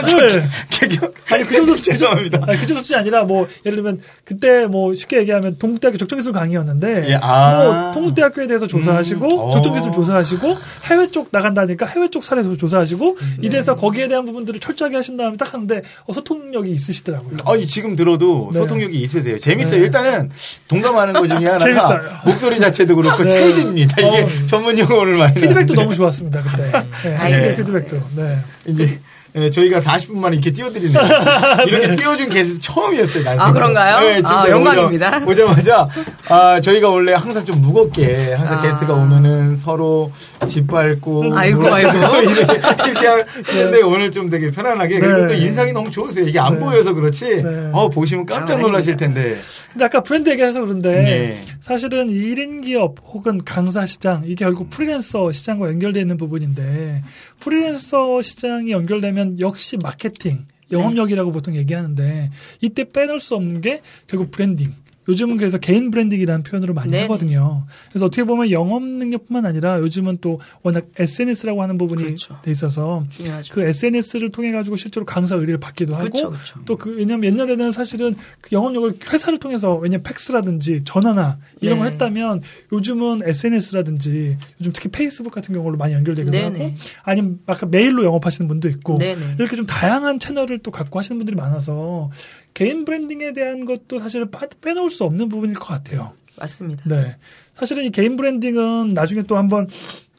개교. 0.72 1.14
아니 1.30 1.44
그 1.44 1.56
정도 1.56 1.76
죄송합니다. 1.78 2.40
아니, 2.48 2.58
그 2.58 2.66
정도 2.66 2.82
수준이 2.82 3.00
아니라 3.00 3.24
뭐 3.24 3.48
예를 3.64 3.76
들면 3.76 4.00
그때 4.26 4.66
뭐 4.66 4.96
쉽게 4.96 5.20
얘기하면 5.20 5.58
동국대학교 5.60 6.00
적정기술 6.00 6.34
강의였는데 6.34 7.10
예, 7.10 7.20
아. 7.22 7.64
뭐 7.64 7.92
동국대학교에 7.92 8.48
대해서 8.48 8.66
조사하시고 8.66 9.26
음, 9.28 9.40
어. 9.40 9.52
적정기술 9.52 9.92
조사하시고 9.92 10.56
해외 10.86 11.12
쪽 11.12 11.28
나간다니까 11.32 11.86
해외 11.86 12.10
쪽 12.10 12.24
사례에서 12.24 12.56
조사하시고 12.58 13.18
음. 13.22 13.38
이래서 13.40 13.76
거기에 13.76 14.08
대한 14.08 14.26
부분들을 14.26 14.60
철저하게 14.60 14.96
하신 14.96 15.18
다음에 15.18 15.38
딱 15.38 15.54
하는데 15.54 15.84
어, 16.08 16.14
소통력이 16.14 16.72
있으시더라고요. 16.72 17.38
아니 17.46 17.68
지금 17.68 17.96
들어도 17.96 18.50
네. 18.52 18.60
소통력이 18.60 19.00
있으세요. 19.02 19.38
재밌어요. 19.38 19.82
네. 19.82 19.86
일단은 19.86 20.32
동감하는 20.68 21.14
것 21.14 21.28
중에 21.28 21.48
하나가. 21.48 22.22
목소리 22.26 22.58
자체도 22.58 22.96
그렇고 22.96 23.24
네. 23.24 23.30
체질입니다. 23.30 24.02
이게 24.02 24.24
어. 24.24 24.28
전문 24.50 24.80
용어를 24.80 25.16
피드백도 25.36 25.74
나왔는데. 25.74 25.76
너무 25.76 25.96
좋았습니다 25.96 26.42
그때. 26.42 26.72
네, 27.04 27.16
학생들 27.16 27.56
피드백도. 27.56 28.02
네. 28.16 28.38
이제 28.68 29.00
예, 29.38 29.52
저희가 29.52 29.80
40분 29.80 30.18
만에 30.18 30.36
이렇게 30.36 30.52
띄워드리네요. 30.52 31.00
이렇게 31.68 31.96
띄워준 31.96 32.30
게스트 32.30 32.60
처음이었어요. 32.60 33.24
난 33.24 33.40
아, 33.40 33.54
그런가요? 33.54 34.00
네, 34.00 34.16
진짜 34.16 34.42
아, 34.42 34.50
영광입니다. 34.50 35.18
오자, 35.20 35.26
오자마자 35.28 35.88
아, 36.28 36.60
저희가 36.60 36.90
원래 36.90 37.14
항상 37.14 37.46
좀 37.46 37.62
무겁게 37.62 38.34
항상 38.34 38.58
아. 38.58 38.62
게스트가 38.62 38.94
오면은 38.94 39.58
서로 39.58 40.12
짓밟고 40.48 41.36
아이고, 41.36 41.62
뭐 41.62 41.74
아이고. 41.74 41.92
이렇게, 42.24 42.54
이렇게 42.90 43.08
하는데 43.46 43.82
오늘 43.84 44.10
좀 44.10 44.30
되게 44.30 44.50
편안하게 44.50 45.00
그리고 45.00 45.18
네. 45.22 45.28
또 45.28 45.34
인상이 45.34 45.72
너무 45.72 45.92
좋으세요. 45.92 46.26
이게 46.26 46.40
안 46.40 46.56
네. 46.56 46.60
보여서 46.60 46.94
그렇지. 46.94 47.44
네. 47.44 47.70
어 47.74 47.90
보시면 47.90 48.26
깜짝 48.26 48.56
아, 48.56 48.58
놀라실 48.58 48.98
텐데. 48.98 49.38
근데 49.72 49.86
아까 49.86 50.02
브랜드 50.02 50.30
얘기해서 50.30 50.62
그런데 50.62 51.04
네. 51.04 51.46
사실은 51.62 52.08
1인 52.08 52.64
기업 52.64 52.96
혹은 53.04 53.44
강사 53.46 53.86
시장 53.86 54.24
이게 54.26 54.46
결국 54.46 54.70
프리랜서 54.70 55.32
시장과 55.32 55.68
연결되어 55.68 56.02
있는 56.02 56.18
부분인데 56.18 57.04
프리랜서 57.40 58.22
시장이 58.22 58.72
연결되면 58.72 59.27
역시 59.40 59.78
마케팅 59.82 60.46
영업력이라고 60.72 61.32
보통 61.32 61.56
얘기하는데 61.56 62.32
이때 62.62 62.92
빼놓을 62.92 63.20
수 63.20 63.36
없는 63.36 63.62
게 63.62 63.82
결국 64.08 64.32
브랜딩. 64.32 64.74
요즘은 65.08 65.38
그래서 65.38 65.58
개인 65.58 65.92
branding이라는 65.92 66.44
표현으로 66.44 66.74
많이 66.74 66.92
네네. 66.92 67.04
하거든요. 67.04 67.66
그래서 67.90 68.06
어떻게 68.06 68.24
보면 68.24 68.52
영업 68.52 68.84
능력뿐만 68.84 69.46
아니라 69.46 69.80
요즘은 69.80 70.18
또 70.22 70.40
워낙 70.64 70.88
SNS라고 70.98 71.62
하는 71.62 71.78
부분이 71.78 72.04
그렇죠. 72.04 72.38
돼 72.42 72.52
있어서 72.52 73.06
중요하죠. 73.10 73.54
그 73.54 73.62
SNS를 73.62 74.32
통해 74.32 74.52
가지고 74.52 74.76
실제로 74.76 75.06
강사 75.06 75.36
의뢰를 75.36 75.60
받기도 75.60 75.96
하고 75.96 76.06
그쵸, 76.06 76.32
그쵸. 76.32 76.60
또그 76.66 76.96
왜냐면 76.98 77.26
옛날에는 77.26 77.72
사실은 77.72 78.16
그 78.42 78.50
영업력을 78.52 79.00
회사를 79.12 79.40
통해서 79.40 79.76
왜냐면 79.76 80.04
팩스라든지 80.04 80.84
전화나 80.84 81.40
이런 81.62 81.78
걸 81.80 81.88
네. 81.88 81.94
했다면 81.94 82.42
요즘은 82.72 83.22
SNS라든지 83.24 84.38
요즘 84.60 84.74
특히 84.74 84.90
페이스북 84.90 85.32
같은 85.32 85.54
경우로 85.54 85.78
많이 85.78 85.94
연결되기도 85.94 86.32
네네. 86.32 86.64
하고 86.64 86.76
아니면 87.04 87.40
아까 87.46 87.66
메일로 87.66 88.04
영업하시는 88.04 88.48
분도 88.48 88.70
있고 88.70 88.98
네네. 88.98 89.36
이렇게 89.40 89.56
좀 89.56 89.66
다양한 89.66 90.20
채널을 90.20 90.60
또 90.60 90.72
갖고 90.72 91.00
하시는 91.00 91.18
분들이 91.18 91.36
많아서 91.36 92.12
개인 92.58 92.86
브랜딩에 92.86 93.34
대한 93.34 93.66
것도 93.66 94.00
사실은 94.00 94.32
빠- 94.32 94.48
빼놓을 94.62 94.90
수 94.90 95.04
없는 95.04 95.30
부분일 95.30 95.54
것 95.58 95.66
같아요. 95.66 96.14
맞습니다. 96.40 96.84
네. 96.90 97.16
사실은 97.54 97.84
이 97.84 97.92
개인 97.92 98.16
브랜딩은 98.16 98.96
나중에 98.96 99.22
또 99.22 99.38
한번 99.38 99.68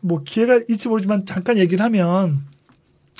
뭐 0.03 0.22
기회가 0.24 0.61
있지 0.68 0.86
모르지만 0.86 1.26
잠깐 1.26 1.59
얘기를 1.59 1.84
하면 1.84 2.43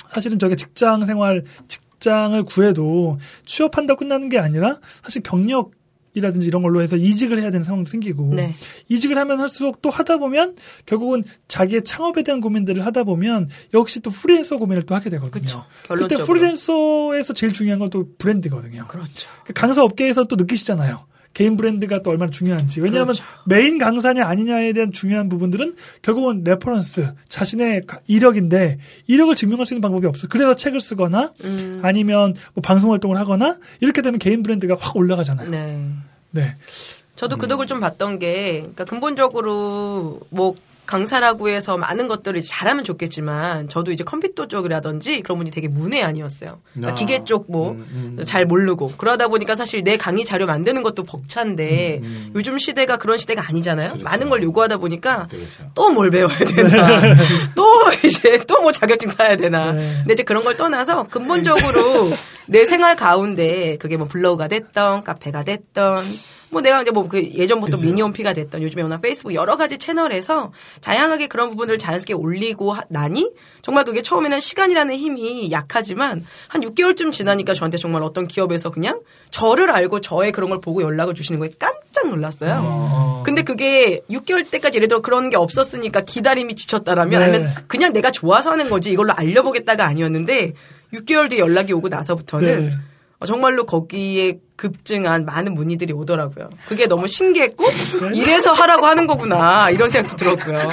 사실은 0.09 0.39
저게 0.39 0.55
직장 0.55 1.03
생활, 1.03 1.43
직장을 1.67 2.41
구해도 2.43 3.19
취업한다고 3.43 3.99
끝나는 3.99 4.29
게 4.29 4.39
아니라 4.39 4.79
사실 5.03 5.21
경력 5.21 5.71
이라든지 6.19 6.47
이런 6.47 6.61
걸로 6.61 6.81
해서 6.81 6.95
이직을 6.95 7.39
해야 7.39 7.49
되는 7.49 7.63
상황도 7.63 7.89
생기고 7.89 8.33
네. 8.35 8.53
이직을 8.87 9.17
하면 9.17 9.39
할수록 9.39 9.81
또 9.81 9.89
하다 9.89 10.17
보면 10.17 10.55
결국은 10.85 11.23
자기의 11.47 11.83
창업에 11.83 12.23
대한 12.23 12.39
고민들을 12.41 12.85
하다 12.85 13.03
보면 13.03 13.49
역시 13.73 13.99
또 14.01 14.11
프리랜서 14.11 14.57
고민을 14.57 14.83
또 14.83 14.95
하게 14.95 15.09
되거든요. 15.09 15.41
그쵸. 15.41 15.65
그때 15.83 15.87
결론적으로. 16.15 16.25
프리랜서에서 16.27 17.33
제일 17.33 17.51
중요한 17.53 17.79
건 17.79 17.89
또 17.89 18.07
브랜드거든요. 18.19 18.85
그렇죠. 18.87 19.27
그 19.45 19.53
강사 19.53 19.83
업계에서 19.83 20.25
또 20.25 20.35
느끼시잖아요. 20.35 21.07
개인 21.33 21.57
브랜드가 21.57 22.01
또 22.03 22.09
얼마나 22.11 22.29
중요한지. 22.31 22.81
왜냐하면 22.81 23.13
그렇죠. 23.13 23.23
메인 23.47 23.77
강사냐 23.79 24.25
아니냐에 24.27 24.73
대한 24.73 24.91
중요한 24.91 25.27
부분들은 25.29 25.75
결국은 26.03 26.43
reference, 26.43 27.13
자신의 27.29 27.85
가- 27.87 27.99
이력인데 28.07 28.77
이력을 29.07 29.33
증명할 29.35 29.65
수 29.65 29.73
있는 29.73 29.81
방법이 29.81 30.05
없어. 30.07 30.27
그래서 30.27 30.55
책을 30.55 30.81
쓰거나 30.81 31.33
음. 31.43 31.79
아니면 31.83 32.33
뭐 32.53 32.61
방송 32.63 32.91
활동을 32.91 33.17
하거나 33.17 33.57
이렇게 33.79 34.01
되면 34.01 34.19
개인 34.19 34.43
브랜드가 34.43 34.75
확 34.79 34.95
올라가잖아요. 34.97 35.49
네. 35.49 35.83
네. 36.31 36.55
저도 37.15 37.37
그 37.37 37.47
덕을 37.47 37.67
좀 37.67 37.79
봤던 37.79 38.19
게, 38.19 38.59
그러니까 38.59 38.85
근본적으로 38.85 40.21
뭐 40.29 40.55
강사라고 40.89 41.49
해서 41.49 41.77
많은 41.77 42.07
것들을 42.07 42.41
잘하면 42.41 42.83
좋겠지만, 42.83 43.69
저도 43.69 43.91
이제 43.91 44.03
컴퓨터 44.03 44.47
쪽이라든지 44.47 45.21
그런 45.21 45.37
부분이 45.37 45.51
되게 45.51 45.67
문외한이었어요. 45.67 46.59
그러니까 46.73 46.91
아. 46.91 46.93
기계 46.95 47.23
쪽뭐 47.23 47.71
음, 47.71 48.15
음. 48.17 48.25
잘 48.25 48.45
모르고 48.45 48.93
그러다 48.97 49.27
보니까 49.27 49.55
사실 49.55 49.83
내 49.83 49.97
강의 49.97 50.25
자료 50.25 50.45
만드는 50.45 50.81
것도 50.83 51.03
벅찬데 51.03 51.99
음, 52.01 52.31
요즘 52.35 52.57
시대가 52.57 52.97
그런 52.97 53.17
시대가 53.17 53.43
아니잖아요. 53.47 53.97
많은 54.01 54.29
걸 54.29 54.41
요구하다 54.41 54.77
보니까 54.77 55.27
그렇죠. 55.27 55.71
또뭘 55.75 56.09
배워야 56.09 56.37
되나, 56.39 56.99
또 57.55 57.63
이제 58.03 58.39
또 58.47 58.59
뭐 58.59 58.71
자격증 58.73 59.09
따야 59.11 59.37
되나. 59.37 59.71
네. 59.71 59.93
근데 59.99 60.13
이제 60.15 60.23
그런 60.23 60.43
걸 60.43 60.57
떠나서 60.57 61.03
근본적으로 61.03 62.11
내 62.47 62.65
생활 62.65 62.95
가운데 62.95 63.77
그게 63.77 63.95
뭐 63.95 64.07
블로그가 64.07 64.47
됐던 64.49 65.03
카페가 65.03 65.43
됐던 65.43 66.03
뭐 66.51 66.61
내가 66.61 66.81
이제 66.81 66.91
뭐 66.91 67.07
그 67.07 67.21
예전부터 67.23 67.77
그죠. 67.77 67.85
미니홈피가 67.87 68.33
됐던 68.33 68.61
요즘에 68.63 68.81
워낙 68.81 69.01
페이스북 69.01 69.33
여러 69.33 69.55
가지 69.57 69.77
채널에서 69.77 70.51
다양하게 70.81 71.27
그런 71.27 71.49
부분을 71.49 71.77
자연스럽게 71.77 72.13
올리고 72.13 72.73
하- 72.73 72.83
나니 72.89 73.31
정말 73.61 73.83
그게 73.83 74.01
처음에는 74.01 74.39
시간이라는 74.39 74.95
힘이 74.95 75.51
약하지만 75.51 76.25
한 76.47 76.61
6개월쯤 76.61 77.11
지나니까 77.13 77.53
저한테 77.53 77.77
정말 77.77 78.03
어떤 78.03 78.27
기업에서 78.27 78.69
그냥 78.71 79.01
저를 79.29 79.69
알고 79.71 80.01
저의 80.01 80.31
그런 80.31 80.49
걸 80.49 80.59
보고 80.61 80.81
연락을 80.81 81.13
주시는 81.13 81.39
거에 81.39 81.49
깜짝 81.59 82.07
놀랐어요. 82.09 82.61
어. 82.63 83.23
근데 83.25 83.41
그게 83.43 84.01
6개월 84.09 84.49
때까지 84.49 84.77
예를 84.77 84.87
들어 84.87 85.01
그런 85.01 85.29
게 85.29 85.37
없었으니까 85.37 86.01
기다림이 86.01 86.55
지쳤다라면 86.55 87.19
네. 87.19 87.25
아니면 87.25 87.55
그냥 87.67 87.93
내가 87.93 88.11
좋아서 88.11 88.51
하는 88.51 88.69
거지 88.69 88.91
이걸로 88.91 89.13
알려보겠다가 89.13 89.85
아니었는데 89.85 90.53
6개월 90.93 91.29
뒤에 91.29 91.39
연락이 91.39 91.73
오고 91.73 91.89
나서부터는 91.89 92.65
네. 92.69 92.77
어, 93.19 93.25
정말로 93.25 93.65
거기에 93.65 94.39
급증한 94.55 95.25
많은 95.25 95.53
문의들이 95.53 95.93
오더라고요. 95.93 96.49
그게 96.67 96.85
너무 96.87 97.07
신기했고 97.07 97.65
이래서 98.13 98.51
하라고 98.53 98.85
하는 98.85 99.07
거구나 99.07 99.69
이런 99.69 99.89
생각도 99.89 100.17
들었고요. 100.17 100.67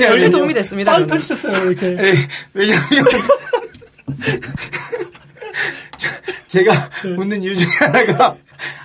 절대. 0.00 0.30
도움이 0.30 0.54
됐습니다. 0.54 0.92
빵 0.92 1.00
저는. 1.02 1.06
터지셨어요, 1.08 1.70
이렇게. 1.70 1.86
에, 1.86 2.14
왜냐면 2.54 2.82
제가 6.48 6.90
웃는 7.16 7.42
이유 7.42 7.56
중에 7.56 7.68
하나가 7.80 8.36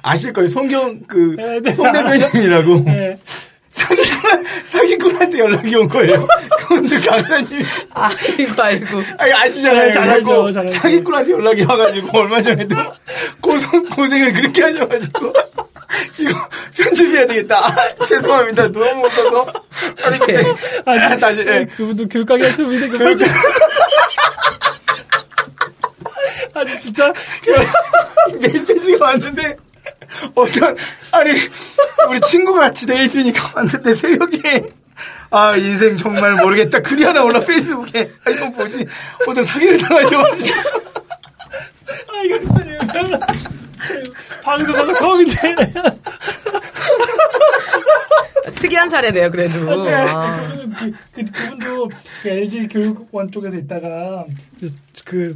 아실 0.01 0.34
거예요. 0.34 0.49
송경 0.49 1.01
그 1.07 1.36
네, 1.38 1.59
네. 1.62 1.74
송대표님이라고 1.74 2.84
네. 2.86 3.16
사기꾼 3.82 4.46
사기꾼한테 4.72 5.40
연락이 5.40 5.76
온 5.76 5.88
거예요. 5.88 6.28
그분들 6.68 7.02
강사님이 7.02 7.66
아이고 7.94 8.62
아이고. 8.62 9.02
아니, 9.18 9.34
아시잖아요. 9.34 9.86
네, 9.88 9.92
잘 9.92 10.04
알죠, 10.10 10.24
그래갖고 10.26 10.52
잘 10.52 10.66
알죠. 10.68 10.80
사기꾼한테 10.80 11.32
연락이 11.32 11.64
와가지고 11.64 12.18
얼마 12.20 12.42
전에도 12.42 12.76
고생 13.42 13.84
고생을 13.86 14.34
그렇게 14.34 14.62
하셔가지고 14.64 15.34
이거 16.20 16.50
편집해야 16.78 17.26
되겠다. 17.26 17.68
아, 17.68 18.06
죄송합니다. 18.06 18.72
너무 18.72 19.06
웃어서 19.06 19.54
아니 20.04 20.20
근데 20.20 20.54
아니, 20.86 21.20
다시 21.20 21.40
예. 21.40 21.66
그분도 21.76 22.08
교육 22.08 22.26
강의 22.28 22.48
하시는 22.48 22.68
분인데 22.70 22.88
그 22.90 22.98
그렇죠. 22.98 23.26
아니 26.54 26.78
진짜 26.78 27.12
메시지가 28.40 29.06
왔는데 29.06 29.58
어떤 30.36 30.76
아니 31.12 31.32
우리 32.10 32.20
친구가 32.22 32.60
같이 32.60 32.86
돼 32.86 33.06
있으니까 33.06 33.52
왔는데 33.56 33.96
새벽에 33.96 34.74
아 35.30 35.56
인생 35.56 35.98
정말 35.98 36.36
모르겠다. 36.36 36.80
글이 36.82 37.04
하나 37.04 37.24
올라 37.24 37.39
페이스북에. 37.39 38.12
아 38.26 38.30
이거 38.30 38.50
뭐지? 38.50 38.86
어떤 39.28 39.44
사기를 39.46 39.78
당하셔가지고. 39.78 40.60
아 40.60 42.24
이거 42.26 42.39
진짜 42.39 43.20
방송사가 44.44 44.94
처음인데. 44.94 45.56
특이한 48.60 48.89
사례네요, 48.89 49.32
그래도. 49.32 49.72
아. 49.89 50.39
그, 50.78 50.92
그, 51.14 51.26
그분도 51.26 51.89
그 52.22 52.30
LG 52.30 52.68
교육원 52.68 53.32
쪽에서 53.32 53.58
있다가 53.58 54.26
그, 54.60 54.70
그 55.06 55.36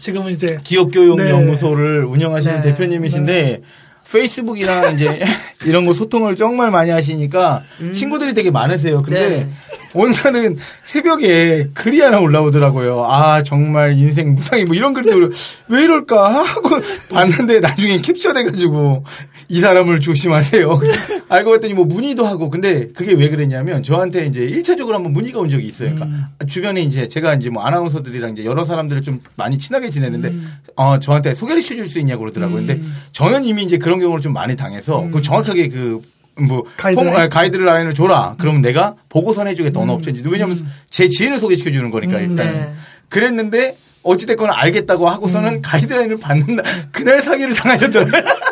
지금은 0.00 0.32
이제 0.32 0.58
기업 0.64 0.90
교육연구소를 0.92 2.04
운영하시는 2.06 2.62
네. 2.62 2.62
대표님이신데 2.62 3.62
페이스북이랑 4.10 4.94
이제 4.94 5.22
이런 5.66 5.84
거 5.84 5.92
소통을 5.92 6.36
정말 6.36 6.70
많이 6.70 6.90
하시니까 6.90 7.62
친구들이 7.92 8.32
되게 8.32 8.50
많으세요. 8.50 9.02
근데 9.02 9.28
네. 9.28 9.50
오늘은 9.92 10.56
새벽에 10.84 11.68
글이 11.74 12.00
하나 12.00 12.18
올라오더라고요. 12.18 13.04
아 13.04 13.42
정말 13.42 13.92
인생 13.92 14.34
무상이 14.34 14.64
뭐 14.64 14.74
이런 14.74 14.94
글도 14.94 15.30
왜 15.68 15.84
이럴까 15.84 16.44
하고 16.44 16.70
봤는데 17.10 17.60
나중에 17.60 17.98
캡처돼가지고 17.98 19.04
이 19.52 19.60
사람을 19.60 19.98
조심하세요. 20.00 20.80
알고 21.28 21.50
봤더니 21.50 21.74
뭐 21.74 21.84
문의도 21.84 22.24
하고 22.24 22.48
근데 22.50 22.88
그게 22.94 23.12
왜 23.12 23.28
그랬냐면 23.28 23.82
저한테 23.82 24.26
이제 24.26 24.42
1차적으로 24.46 24.92
한번 24.92 25.12
문의가 25.12 25.40
온 25.40 25.50
적이 25.50 25.66
있어요. 25.66 25.92
그러니까 25.94 26.28
주변에 26.46 26.80
이제 26.82 27.08
제가 27.08 27.34
이제 27.34 27.50
뭐 27.50 27.64
아나운서들이랑 27.64 28.32
이제 28.32 28.44
여러 28.44 28.64
사람들을 28.64 29.02
좀 29.02 29.18
많이 29.36 29.58
친하게 29.58 29.90
지내는데 29.90 30.32
어 30.76 31.00
저한테 31.00 31.34
소개를 31.34 31.62
시켜줄 31.62 31.88
수 31.88 31.98
있냐고 31.98 32.20
그러더라고요. 32.20 32.58
근데 32.58 32.80
저는 33.12 33.44
이미 33.44 33.64
이제 33.64 33.76
그런 33.76 33.98
경우를 33.98 34.22
좀 34.22 34.32
많이 34.32 34.54
당해서 34.54 35.08
그 35.12 35.20
정확하게 35.20 35.68
그뭐 35.68 36.64
가이드라인? 36.76 37.10
통- 37.12 37.20
아, 37.20 37.28
가이드 37.28 37.56
라인을 37.56 37.92
줘라. 37.94 38.36
그러면 38.38 38.60
내가 38.60 38.94
보고선 39.08 39.48
해주겠다. 39.48 39.80
어느 39.80 39.90
업체인지. 39.90 40.22
왜냐면 40.28 40.64
제 40.90 41.08
지인을 41.08 41.38
소개시켜 41.38 41.72
주는 41.72 41.90
거니까 41.90 42.18
음, 42.18 42.30
일단. 42.30 42.52
네. 42.52 42.72
그랬는데 43.08 43.76
어찌됐거나 44.04 44.52
알겠다고 44.56 45.08
하고서는 45.08 45.60
가이드라인을 45.60 46.20
받는다. 46.20 46.62
그날 46.92 47.20
사기를 47.20 47.52
당하셨더라고요. 47.54 48.22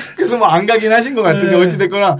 그래서 0.16 0.36
뭐 0.36 0.48
안 0.48 0.66
가긴 0.66 0.92
하신 0.92 1.14
것 1.14 1.22
같은데 1.22 1.56
네. 1.56 1.66
어찌됐거나 1.66 2.16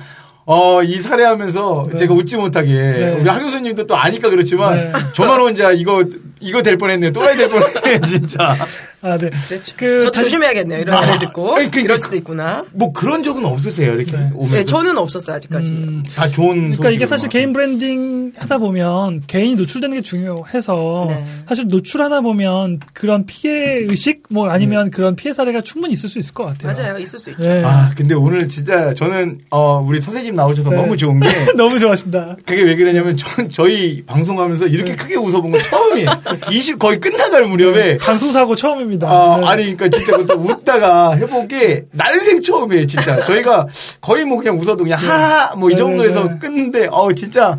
어, 0.46 0.82
이 0.82 0.92
사례하면서 0.96 1.88
네. 1.92 1.96
제가 1.96 2.14
웃지 2.14 2.36
못하게 2.36 2.72
네. 2.74 3.16
우리 3.20 3.28
하 3.28 3.38
교수님도 3.38 3.86
또 3.86 3.96
아니까 3.96 4.28
그렇지만 4.28 4.76
네. 4.76 4.92
저만 5.14 5.40
혼자 5.40 5.72
이거 5.72 6.04
이거 6.44 6.62
될 6.62 6.76
뻔했네요. 6.76 7.12
또라이 7.12 7.36
될 7.36 7.48
뻔했네 7.48 8.00
진짜. 8.08 8.56
아, 9.02 9.18
네. 9.18 9.30
그렇죠. 9.48 9.74
그저 9.76 10.10
조심해야겠네요. 10.12 10.80
이런 10.80 10.96
아, 10.96 11.00
말을 11.02 11.18
듣고. 11.18 11.54
아니, 11.56 11.70
그- 11.70 11.80
이럴 11.80 11.98
수도 11.98 12.16
있구나. 12.16 12.64
뭐 12.72 12.92
그런 12.92 13.22
적은 13.22 13.44
없으세요 13.44 13.94
이렇게 13.94 14.12
네. 14.12 14.30
오면 14.34 14.50
네, 14.52 14.64
저는 14.64 14.96
없었어요, 14.96 15.36
아직까지. 15.36 15.70
음, 15.72 16.02
다 16.14 16.26
좋은 16.26 16.56
그러니까 16.72 16.90
이게 16.90 17.04
사실 17.06 17.26
막. 17.26 17.32
개인 17.32 17.52
브랜딩 17.52 18.32
하다 18.38 18.58
보면 18.58 19.22
개인이 19.26 19.54
노출되는 19.56 19.96
게 19.96 20.02
중요해서 20.02 21.06
네. 21.08 21.24
사실 21.48 21.66
노출하다 21.68 22.22
보면 22.22 22.80
그런 22.94 23.26
피해 23.26 23.78
의식 23.78 24.22
뭐 24.30 24.48
아니면 24.48 24.90
그런 24.90 25.16
피해 25.16 25.34
사례가 25.34 25.60
충분히 25.60 25.92
있을 25.92 26.08
수 26.08 26.18
있을 26.18 26.32
것 26.34 26.44
같아요. 26.44 26.72
맞아요. 26.74 26.98
있을 26.98 27.18
수 27.18 27.30
있죠. 27.30 27.42
네. 27.42 27.62
아 27.64 27.90
근데 27.96 28.14
오늘 28.14 28.48
진짜 28.48 28.94
저는 28.94 29.40
어 29.50 29.84
우리 29.86 30.00
선생님 30.00 30.34
나오셔서 30.34 30.70
네. 30.70 30.76
너무 30.76 30.96
좋은 30.96 31.20
게 31.20 31.28
너무 31.56 31.78
좋아하신다. 31.78 32.36
그게 32.46 32.62
왜 32.62 32.74
그러냐면 32.76 33.16
전 33.16 33.50
저희 33.50 34.02
방송하면서 34.06 34.66
이렇게 34.68 34.92
네. 34.92 34.96
크게 34.96 35.16
웃어본 35.16 35.50
건 35.52 35.60
처음이에요. 35.60 36.08
20 36.50 36.78
거의 36.78 36.98
끝나갈 37.00 37.46
무렵에 37.46 37.98
방송 37.98 38.30
사고 38.32 38.54
처음입니다. 38.56 39.08
아, 39.08 39.38
네. 39.40 39.46
아니, 39.46 39.76
그러니까 39.76 39.88
진짜 39.88 40.16
그것도 40.16 40.40
웃다가 40.40 41.14
해본 41.14 41.48
게 41.48 41.84
날생 41.92 42.40
처음이에요, 42.40 42.86
진짜. 42.86 43.24
저희가 43.24 43.66
거의 44.00 44.24
뭐 44.24 44.38
그냥 44.38 44.58
웃어도 44.58 44.84
그냥 44.84 44.98
하하, 45.00 45.54
뭐이 45.56 45.74
네, 45.74 45.78
정도에서 45.78 46.24
네. 46.24 46.38
끊는데, 46.40 46.88
어 46.90 47.12
진짜. 47.12 47.58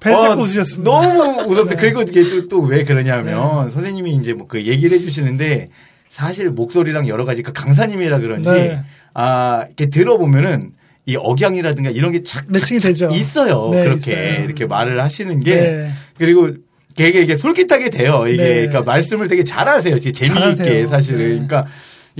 배 0.00 0.10
잡고 0.12 0.40
어, 0.40 0.44
웃으셨습니다. 0.44 0.90
너무 0.90 1.42
웃었어요. 1.42 1.68
네. 1.68 1.76
그리고 1.76 2.02
이게 2.02 2.28
또, 2.28 2.48
또왜 2.48 2.84
그러냐면, 2.84 3.70
선생님이 3.70 4.14
이제 4.14 4.32
뭐 4.32 4.46
그 4.48 4.64
얘기를 4.64 4.96
해주시는데, 4.96 5.68
사실 6.08 6.48
목소리랑 6.50 7.06
여러 7.08 7.24
가지 7.24 7.42
그 7.42 7.52
강사님이라 7.52 8.18
그런지, 8.20 8.50
네. 8.50 8.82
아, 9.14 9.64
이렇게 9.66 9.86
들어보면은, 9.90 10.72
이 11.06 11.16
억양이라든가 11.16 11.90
이런 11.90 12.12
게 12.12 12.22
착, 12.22 12.44
매칭이 12.48 12.78
되죠. 12.78 13.08
있어요. 13.08 13.70
네, 13.72 13.84
그렇게 13.84 14.12
있어요. 14.12 14.44
이렇게 14.44 14.66
말을 14.66 15.02
하시는 15.02 15.40
게 15.40 15.54
네. 15.54 15.90
그리고 16.16 16.50
되게 16.94 17.20
이게 17.22 17.36
솔깃하게 17.36 17.90
돼요. 17.90 18.24
이게 18.28 18.42
네. 18.42 18.54
그러니까 18.54 18.82
말씀을 18.82 19.28
되게 19.28 19.44
잘하세요. 19.44 19.96
되게 19.98 20.12
재미있게 20.12 20.54
잘하세요. 20.54 20.86
사실은. 20.86 21.18
네. 21.18 21.24
그러니까 21.28 21.66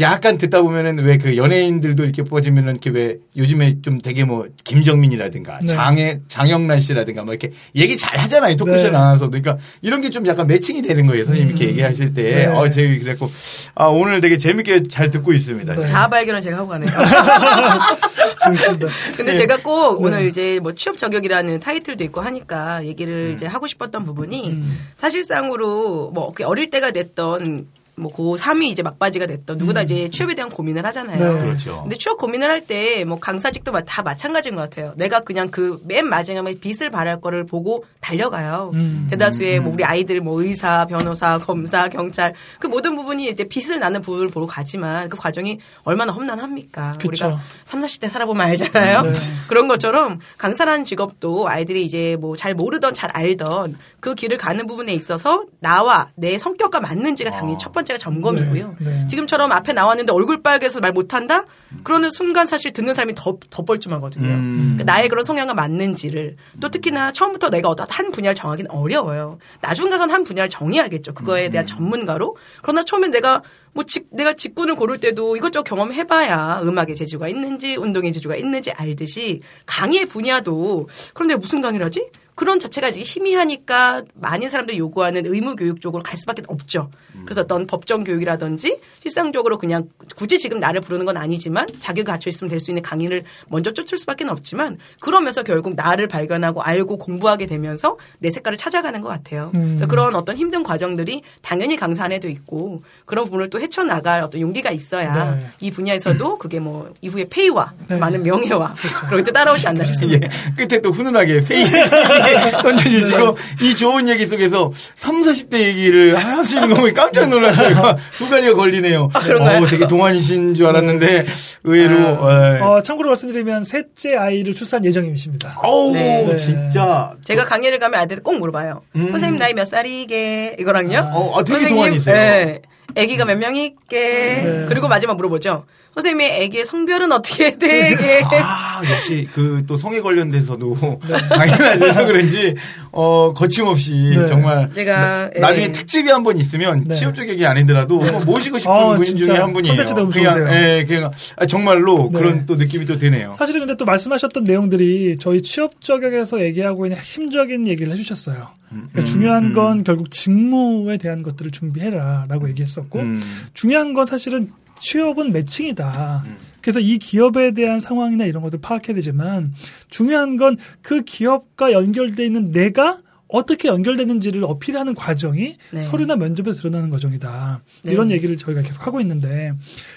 약간 0.00 0.38
듣다 0.38 0.62
보면은 0.62 0.98
왜 1.04 1.18
그 1.18 1.36
연예인들도 1.36 2.02
이렇게 2.04 2.22
뽑아지면은 2.22 2.72
이렇게 2.72 2.90
왜 2.90 3.18
요즘에 3.36 3.82
좀 3.82 4.00
되게 4.00 4.24
뭐 4.24 4.46
김정민이라든가 4.64 5.58
네. 5.60 5.66
장애 5.66 6.20
장영란 6.28 6.80
씨라든가 6.80 7.24
뭐 7.24 7.34
이렇게 7.34 7.52
얘기 7.76 7.96
잘 7.96 8.16
하잖아요. 8.18 8.56
토크쇼 8.56 8.84
네. 8.84 8.90
나와서 8.90 9.28
그러니까 9.28 9.58
이런 9.82 10.00
게 10.00 10.10
좀 10.10 10.26
약간 10.26 10.46
매칭이 10.46 10.82
되는 10.82 11.06
거예요. 11.06 11.24
선생님 11.24 11.50
이렇게 11.50 11.68
얘기하실 11.68 12.14
때. 12.14 12.22
네. 12.22 12.46
어, 12.46 12.68
제가 12.70 12.98
그랬고 13.04 13.30
아 13.74 13.86
오늘 13.86 14.20
되게 14.20 14.38
재밌게 14.38 14.84
잘 14.84 15.10
듣고 15.10 15.32
있습니다. 15.32 15.74
네. 15.74 15.84
자아 15.84 16.08
발견을 16.08 16.40
제가 16.40 16.58
하고 16.58 16.68
가네요. 16.68 16.90
근데 19.16 19.32
네. 19.32 19.34
제가 19.34 19.58
꼭 19.58 20.00
네. 20.02 20.08
오늘 20.08 20.26
이제 20.28 20.58
뭐 20.60 20.74
취업 20.74 20.96
저격이라는 20.96 21.60
타이틀도 21.60 22.02
있고 22.04 22.20
하니까 22.22 22.80
음. 22.80 22.86
얘기를 22.86 23.32
이제 23.34 23.46
하고 23.46 23.66
싶었던 23.66 24.04
부분이 24.04 24.62
사실상으로 24.96 26.10
뭐 26.12 26.32
어릴 26.44 26.70
때가 26.70 26.90
됐던 26.90 27.66
뭐 28.00 28.12
고3이 28.12 28.64
이제 28.64 28.82
막바지가 28.82 29.26
됐던 29.26 29.58
누구나 29.58 29.82
이제 29.82 30.08
취업에 30.10 30.34
대한 30.34 30.50
고민을 30.50 30.84
하잖아요. 30.86 31.32
네. 31.34 31.40
그렇죠. 31.40 31.80
근데 31.82 31.96
취업 31.96 32.18
고민을 32.18 32.48
할 32.50 32.60
때 32.66 33.04
뭐 33.04 33.18
강사직도 33.18 33.72
마- 33.72 33.80
다 33.82 34.02
마찬가지인 34.02 34.54
것 34.56 34.62
같아요. 34.62 34.92
내가 34.96 35.20
그냥 35.20 35.48
그 35.50 35.80
맨 35.84 36.06
마지막에 36.08 36.54
빛을 36.60 36.90
발할 36.90 37.20
거를 37.20 37.44
보고 37.46 37.84
달려가요. 38.00 38.70
음. 38.74 39.06
대다수의 39.10 39.60
뭐 39.60 39.72
우리 39.72 39.84
아이들 39.84 40.20
뭐 40.20 40.40
의사, 40.42 40.86
변호사, 40.86 41.38
검사, 41.38 41.88
경찰 41.88 42.34
그 42.58 42.66
모든 42.66 42.96
부분이 42.96 43.28
이제 43.28 43.44
빛을 43.44 43.78
나는 43.78 44.00
부분을 44.02 44.28
보러 44.28 44.46
가지만 44.46 45.08
그 45.08 45.16
과정이 45.16 45.58
얼마나 45.84 46.12
험난합니까? 46.12 46.92
그쵸. 46.92 47.08
우리가 47.08 47.40
3, 47.64 47.80
40대 47.80 48.08
살아보면 48.10 48.46
알잖아요. 48.46 49.02
네. 49.02 49.12
그런 49.48 49.68
것처럼 49.68 50.18
강사라는 50.38 50.84
직업도 50.84 51.48
아이들이 51.48 51.84
이제 51.84 52.16
뭐 52.20 52.36
잘 52.36 52.54
모르던 52.54 52.94
잘 52.94 53.10
알던 53.12 53.76
그 54.00 54.14
길을 54.14 54.38
가는 54.38 54.66
부분에 54.66 54.94
있어서 54.94 55.44
나와 55.58 56.08
내 56.14 56.38
성격과 56.38 56.80
맞는지가 56.80 57.30
당연히 57.32 57.58
첫 57.58 57.70
번째 57.72 57.89
가 57.92 57.98
점검이고요. 57.98 58.76
네, 58.78 58.90
네. 58.90 59.04
지금처럼 59.08 59.52
앞에 59.52 59.72
나왔는데 59.72 60.12
얼굴 60.12 60.42
빨개서 60.42 60.80
말 60.80 60.92
못한다? 60.92 61.44
그러는 61.82 62.10
순간 62.10 62.46
사실 62.46 62.72
듣는 62.72 62.94
사람이 62.94 63.14
더, 63.14 63.38
더 63.50 63.64
뻘쭘하거든요. 63.64 64.28
음. 64.28 64.74
그러니까 64.76 64.84
나의 64.92 65.08
그런 65.08 65.24
성향과 65.24 65.54
맞는지를 65.54 66.36
또 66.60 66.68
특히나 66.68 67.12
처음부터 67.12 67.50
내가 67.50 67.68
어떤 67.68 67.86
한 67.90 68.10
분야를 68.10 68.34
정하기는 68.34 68.70
어려워요. 68.70 69.38
나중 69.60 69.90
가서는 69.90 70.14
한 70.14 70.24
분야를 70.24 70.48
정해야겠죠. 70.48 71.14
그거에 71.14 71.46
음. 71.46 71.50
대한 71.52 71.66
전문가로. 71.66 72.36
그러나 72.62 72.82
처음엔 72.82 73.10
내가 73.10 73.42
뭐 73.72 73.84
직, 73.84 74.06
내가 74.10 74.32
직군을 74.32 74.74
고를 74.74 74.98
때도 74.98 75.36
이것저것 75.36 75.62
경험해봐야 75.64 76.60
음악의 76.62 76.96
재주가 76.96 77.28
있는지 77.28 77.76
운동의 77.76 78.12
재주가 78.12 78.34
있는지 78.34 78.72
알듯이 78.72 79.42
강의의 79.66 80.06
분야도 80.06 80.88
그런데 81.14 81.36
무슨 81.36 81.60
강의를 81.60 81.86
하지? 81.86 82.10
그런 82.40 82.58
자체가 82.58 82.88
이제 82.88 83.02
희미하니까 83.02 84.00
많은 84.14 84.48
사람들이 84.48 84.78
요구하는 84.78 85.26
의무 85.26 85.56
교육 85.56 85.82
쪽으로 85.82 86.02
갈 86.02 86.16
수밖에 86.16 86.40
없죠. 86.46 86.90
그래서 87.26 87.42
어떤 87.42 87.66
법정 87.66 88.02
교육이라든지 88.02 88.80
실상적으로 89.02 89.58
그냥 89.58 89.90
굳이 90.16 90.38
지금 90.38 90.58
나를 90.58 90.80
부르는 90.80 91.04
건 91.04 91.18
아니지만 91.18 91.66
자격이 91.80 92.06
갖춰 92.06 92.30
있으면 92.30 92.48
될 92.48 92.58
수 92.58 92.70
있는 92.70 92.82
강의를 92.82 93.24
먼저 93.48 93.72
쫓을 93.72 93.98
수밖에 93.98 94.24
없지만 94.24 94.78
그러면서 95.00 95.42
결국 95.42 95.74
나를 95.74 96.08
발견하고 96.08 96.62
알고 96.62 96.96
공부하게 96.96 97.46
되면서 97.46 97.98
내 98.20 98.30
색깔을 98.30 98.56
찾아가는 98.56 98.98
것 99.02 99.10
같아요. 99.10 99.50
음. 99.54 99.72
그래서 99.72 99.86
그런 99.86 100.14
어떤 100.14 100.34
힘든 100.34 100.62
과정들이 100.62 101.20
당연히 101.42 101.76
강사 101.76 102.04
안에도 102.04 102.26
있고 102.28 102.82
그런 103.04 103.26
부분을 103.26 103.50
또 103.50 103.60
헤쳐나갈 103.60 104.22
어떤 104.22 104.40
용기가 104.40 104.70
있어야 104.70 105.34
네. 105.34 105.46
이 105.60 105.70
분야에서도 105.70 106.38
그게 106.38 106.58
뭐 106.58 106.90
이후에 107.02 107.26
페이와 107.28 107.74
네. 107.86 107.96
많은 107.98 108.22
명예와 108.22 108.74
그런 109.10 109.24
게 109.24 109.30
따라오지 109.30 109.68
않나 109.68 109.80
예, 109.80 109.84
싶습니다. 109.84 110.28
끝에 110.56 110.80
또 110.80 110.90
훈훈하게 110.90 111.44
페이 111.44 111.64
던져주시고 112.62 113.38
이 113.62 113.74
좋은 113.76 114.08
얘기 114.08 114.26
속에서 114.26 114.72
3, 114.96 115.22
40대 115.22 115.54
얘기를 115.60 116.16
하시는 116.16 116.68
거 116.68 116.74
보니 116.76 116.94
깜짝 116.94 117.28
놀랐어요. 117.28 117.96
두 118.16 118.28
가지가 118.28 118.54
걸리네요. 118.54 119.08
그런가요? 119.08 119.62
어, 119.62 119.66
되게 119.66 119.86
동안이신 119.86 120.54
줄 120.54 120.66
알았는데 120.66 121.26
의외로 121.64 121.94
예. 121.96 122.60
어, 122.60 122.82
참고로 122.82 123.10
말씀드리면 123.10 123.64
셋째 123.64 124.16
아이를 124.16 124.54
출산 124.54 124.84
예정이십니다. 124.84 125.60
어우 125.62 125.92
네. 125.92 126.36
진짜 126.36 127.12
제가 127.24 127.44
강의를 127.44 127.78
가면 127.78 128.00
아이들이 128.00 128.20
꼭 128.20 128.38
물어봐요. 128.38 128.82
음. 128.96 129.10
선생님 129.10 129.38
나이 129.38 129.54
몇 129.54 129.64
살이게 129.66 130.56
이거랑요. 130.58 131.10
어, 131.12 131.38
아, 131.38 131.44
되게 131.44 131.60
선생님, 131.60 131.76
동안이세요. 131.76 132.14
네. 132.14 132.62
아기가 132.96 133.24
몇 133.24 133.38
명이게 133.38 133.76
네. 133.90 134.66
그리고 134.68 134.88
마지막 134.88 135.16
물어보죠. 135.16 135.64
선생님의 135.94 136.44
아기의 136.46 136.64
성별은 136.64 137.10
어떻게 137.12 137.56
되게 137.58 138.22
아 138.42 138.80
역시 138.90 139.28
그 139.32 139.60
또 139.66 139.76
성에 139.76 140.00
관련돼서도 140.00 141.00
당연하죠. 141.28 141.78
그래서 141.80 142.06
그런지 142.06 142.54
어 142.92 143.32
거침없이 143.34 143.92
네. 144.16 144.26
정말 144.26 144.68
제가, 144.74 145.30
나, 145.38 145.54
중에 145.54 145.64
예. 145.64 145.72
특집이 145.72 146.08
한 146.10 146.22
번 146.22 146.36
있으면 146.38 146.84
네. 146.86 146.94
취업 146.94 147.14
자격이 147.14 147.44
아니더라도 147.46 148.00
한번 148.02 148.24
모시고 148.24 148.58
싶은 148.58 148.72
아, 148.72 148.96
진짜 148.98 149.24
중에 149.24 149.36
한 149.36 149.52
분이에요. 149.52 149.72
콘텐츠 149.76 149.92
너무 149.94 150.10
그냥 150.12 150.34
좋으세요. 150.34 150.54
예, 150.54 150.84
그냥 150.86 151.10
아, 151.36 151.46
정말로 151.46 152.08
네. 152.12 152.18
그런 152.18 152.46
또 152.46 152.54
느낌이 152.56 152.84
또 152.86 152.98
드네요. 152.98 153.34
사실은 153.38 153.60
근데 153.60 153.76
또 153.76 153.84
말씀하셨던 153.84 154.44
내용들이 154.44 155.16
저희 155.20 155.42
취업 155.42 155.80
저격에서 155.80 156.40
얘기하고 156.42 156.86
있는 156.86 156.96
핵심적인 156.98 157.66
얘기를 157.68 157.92
해주셨어요. 157.92 158.48
그러니까 158.70 159.00
음, 159.00 159.04
중요한 159.04 159.44
음. 159.46 159.52
건 159.52 159.84
결국 159.84 160.10
직무에 160.10 160.96
대한 160.96 161.22
것들을 161.22 161.50
준비해라라고 161.50 162.48
얘기했었고 162.50 162.98
음. 163.00 163.20
중요한 163.54 163.94
건 163.94 164.06
사실은 164.06 164.50
취업은 164.80 165.32
매칭이다. 165.32 166.24
그래서 166.60 166.80
이 166.80 166.98
기업에 166.98 167.52
대한 167.52 167.80
상황이나 167.80 168.24
이런 168.24 168.42
것들 168.42 168.60
파악해야 168.60 168.94
되지만 168.94 169.54
중요한 169.88 170.36
건 170.36 170.56
그 170.82 171.02
기업과 171.02 171.72
연결돼 171.72 172.24
있는 172.26 172.50
내가 172.50 172.98
어떻게 173.28 173.68
연결되는지를 173.68 174.42
어필하는 174.42 174.94
과정이 174.96 175.56
네. 175.70 175.82
서류나 175.82 176.16
면접에서 176.16 176.58
드러나는 176.58 176.90
과정이다. 176.90 177.62
네. 177.84 177.92
이런 177.92 178.10
얘기를 178.10 178.36
저희가 178.36 178.62
계속 178.62 178.84
하고 178.88 179.00
있는데 179.00 179.52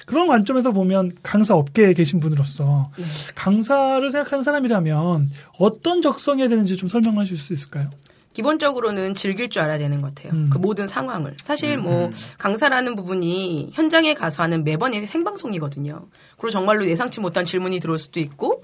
그런 0.05 0.27
관점에서 0.27 0.71
보면 0.71 1.11
강사 1.23 1.55
업계에 1.55 1.93
계신 1.93 2.19
분으로서 2.19 2.91
네. 2.95 3.03
강사를 3.33 4.07
생각하는 4.11 4.43
사람이라면 4.43 5.29
어떤 5.57 6.01
적성해야 6.03 6.47
되는지 6.47 6.77
좀 6.77 6.87
설명해 6.87 7.23
주실 7.23 7.37
수 7.43 7.53
있을까요? 7.53 7.89
기본적으로는 8.33 9.15
즐길 9.15 9.49
줄 9.49 9.61
알아야 9.61 9.77
되는 9.77 10.01
것 10.01 10.13
같아요. 10.13 10.33
음. 10.33 10.49
그 10.51 10.57
모든 10.57 10.87
상황을. 10.87 11.37
사실 11.41 11.77
뭐 11.77 12.09
강사라는 12.37 12.95
부분이 12.95 13.71
현장에 13.73 14.13
가서 14.13 14.43
하는 14.43 14.63
매번의 14.63 15.05
생방송이거든요. 15.05 16.07
그리고 16.37 16.49
정말로 16.49 16.85
예상치 16.85 17.19
못한 17.19 17.45
질문이 17.45 17.79
들어올 17.79 17.99
수도 17.99 18.19
있고 18.19 18.63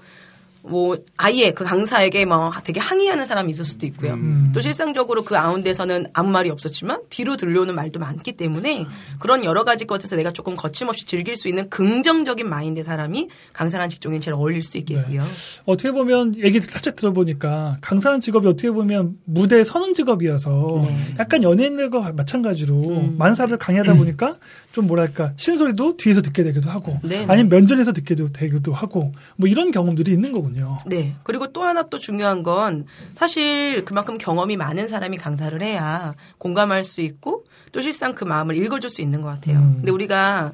뭐 0.62 0.96
아예 1.16 1.52
그 1.52 1.64
강사에게 1.64 2.24
뭐 2.24 2.52
되게 2.64 2.80
항의하는 2.80 3.26
사람이 3.26 3.50
있을 3.50 3.64
수도 3.64 3.86
있고요. 3.86 4.14
음. 4.14 4.52
또 4.54 4.60
실상적으로 4.60 5.22
그 5.22 5.34
가운데서는 5.34 6.06
아무 6.12 6.30
말이 6.30 6.50
없었지만 6.50 7.02
뒤로 7.10 7.36
들려오는 7.36 7.74
말도 7.74 7.98
많기 7.98 8.32
때문에 8.32 8.86
그런 9.18 9.44
여러 9.44 9.64
가지 9.64 9.84
것에서 9.84 10.16
내가 10.16 10.32
조금 10.32 10.56
거침없이 10.56 11.06
즐길 11.06 11.36
수 11.36 11.48
있는 11.48 11.68
긍정적인 11.70 12.48
마인드 12.48 12.82
사람이 12.82 13.28
강사라는 13.52 13.90
직종에 13.90 14.18
제일 14.18 14.34
어울릴 14.34 14.62
수 14.62 14.78
있겠고요. 14.78 15.24
어떻게 15.64 15.92
보면 15.92 16.36
얘기 16.38 16.60
살짝 16.60 16.96
들어보니까 16.96 17.78
강사라는 17.80 18.20
직업이 18.20 18.46
어떻게 18.46 18.70
보면 18.70 19.16
무대에 19.24 19.64
서는 19.64 19.94
직업이어서 19.94 20.80
네. 20.82 21.14
약간 21.18 21.42
연예인들과 21.42 22.12
마찬가지로 22.12 22.74
음. 22.74 23.14
많은 23.18 23.34
사람들 23.34 23.58
강의하다 23.58 23.94
보니까 23.94 24.36
좀 24.72 24.86
뭐랄까 24.86 25.32
신소리도 25.36 25.96
뒤에서 25.96 26.22
듣게 26.22 26.44
되기도 26.44 26.70
하고 26.70 26.98
네, 27.02 27.24
네. 27.24 27.26
아니면 27.28 27.48
면전에서 27.48 27.92
듣게 27.92 28.14
되기도 28.14 28.72
하고 28.72 29.12
뭐 29.36 29.48
이런 29.48 29.70
경험들이 29.70 30.12
있는 30.12 30.32
거군요. 30.32 30.49
네. 30.86 31.14
그리고 31.22 31.46
또 31.52 31.62
하나 31.62 31.82
또 31.84 31.98
중요한 31.98 32.42
건 32.42 32.86
사실 33.14 33.84
그만큼 33.84 34.18
경험이 34.18 34.56
많은 34.56 34.88
사람이 34.88 35.16
강사를 35.16 35.60
해야 35.62 36.14
공감할 36.38 36.84
수 36.84 37.00
있고 37.00 37.44
또 37.72 37.80
실상 37.80 38.14
그 38.14 38.24
마음을 38.24 38.56
읽어줄 38.56 38.90
수 38.90 39.00
있는 39.00 39.20
것 39.22 39.28
같아요. 39.28 39.58
음. 39.58 39.74
근데 39.76 39.92
우리가 39.92 40.52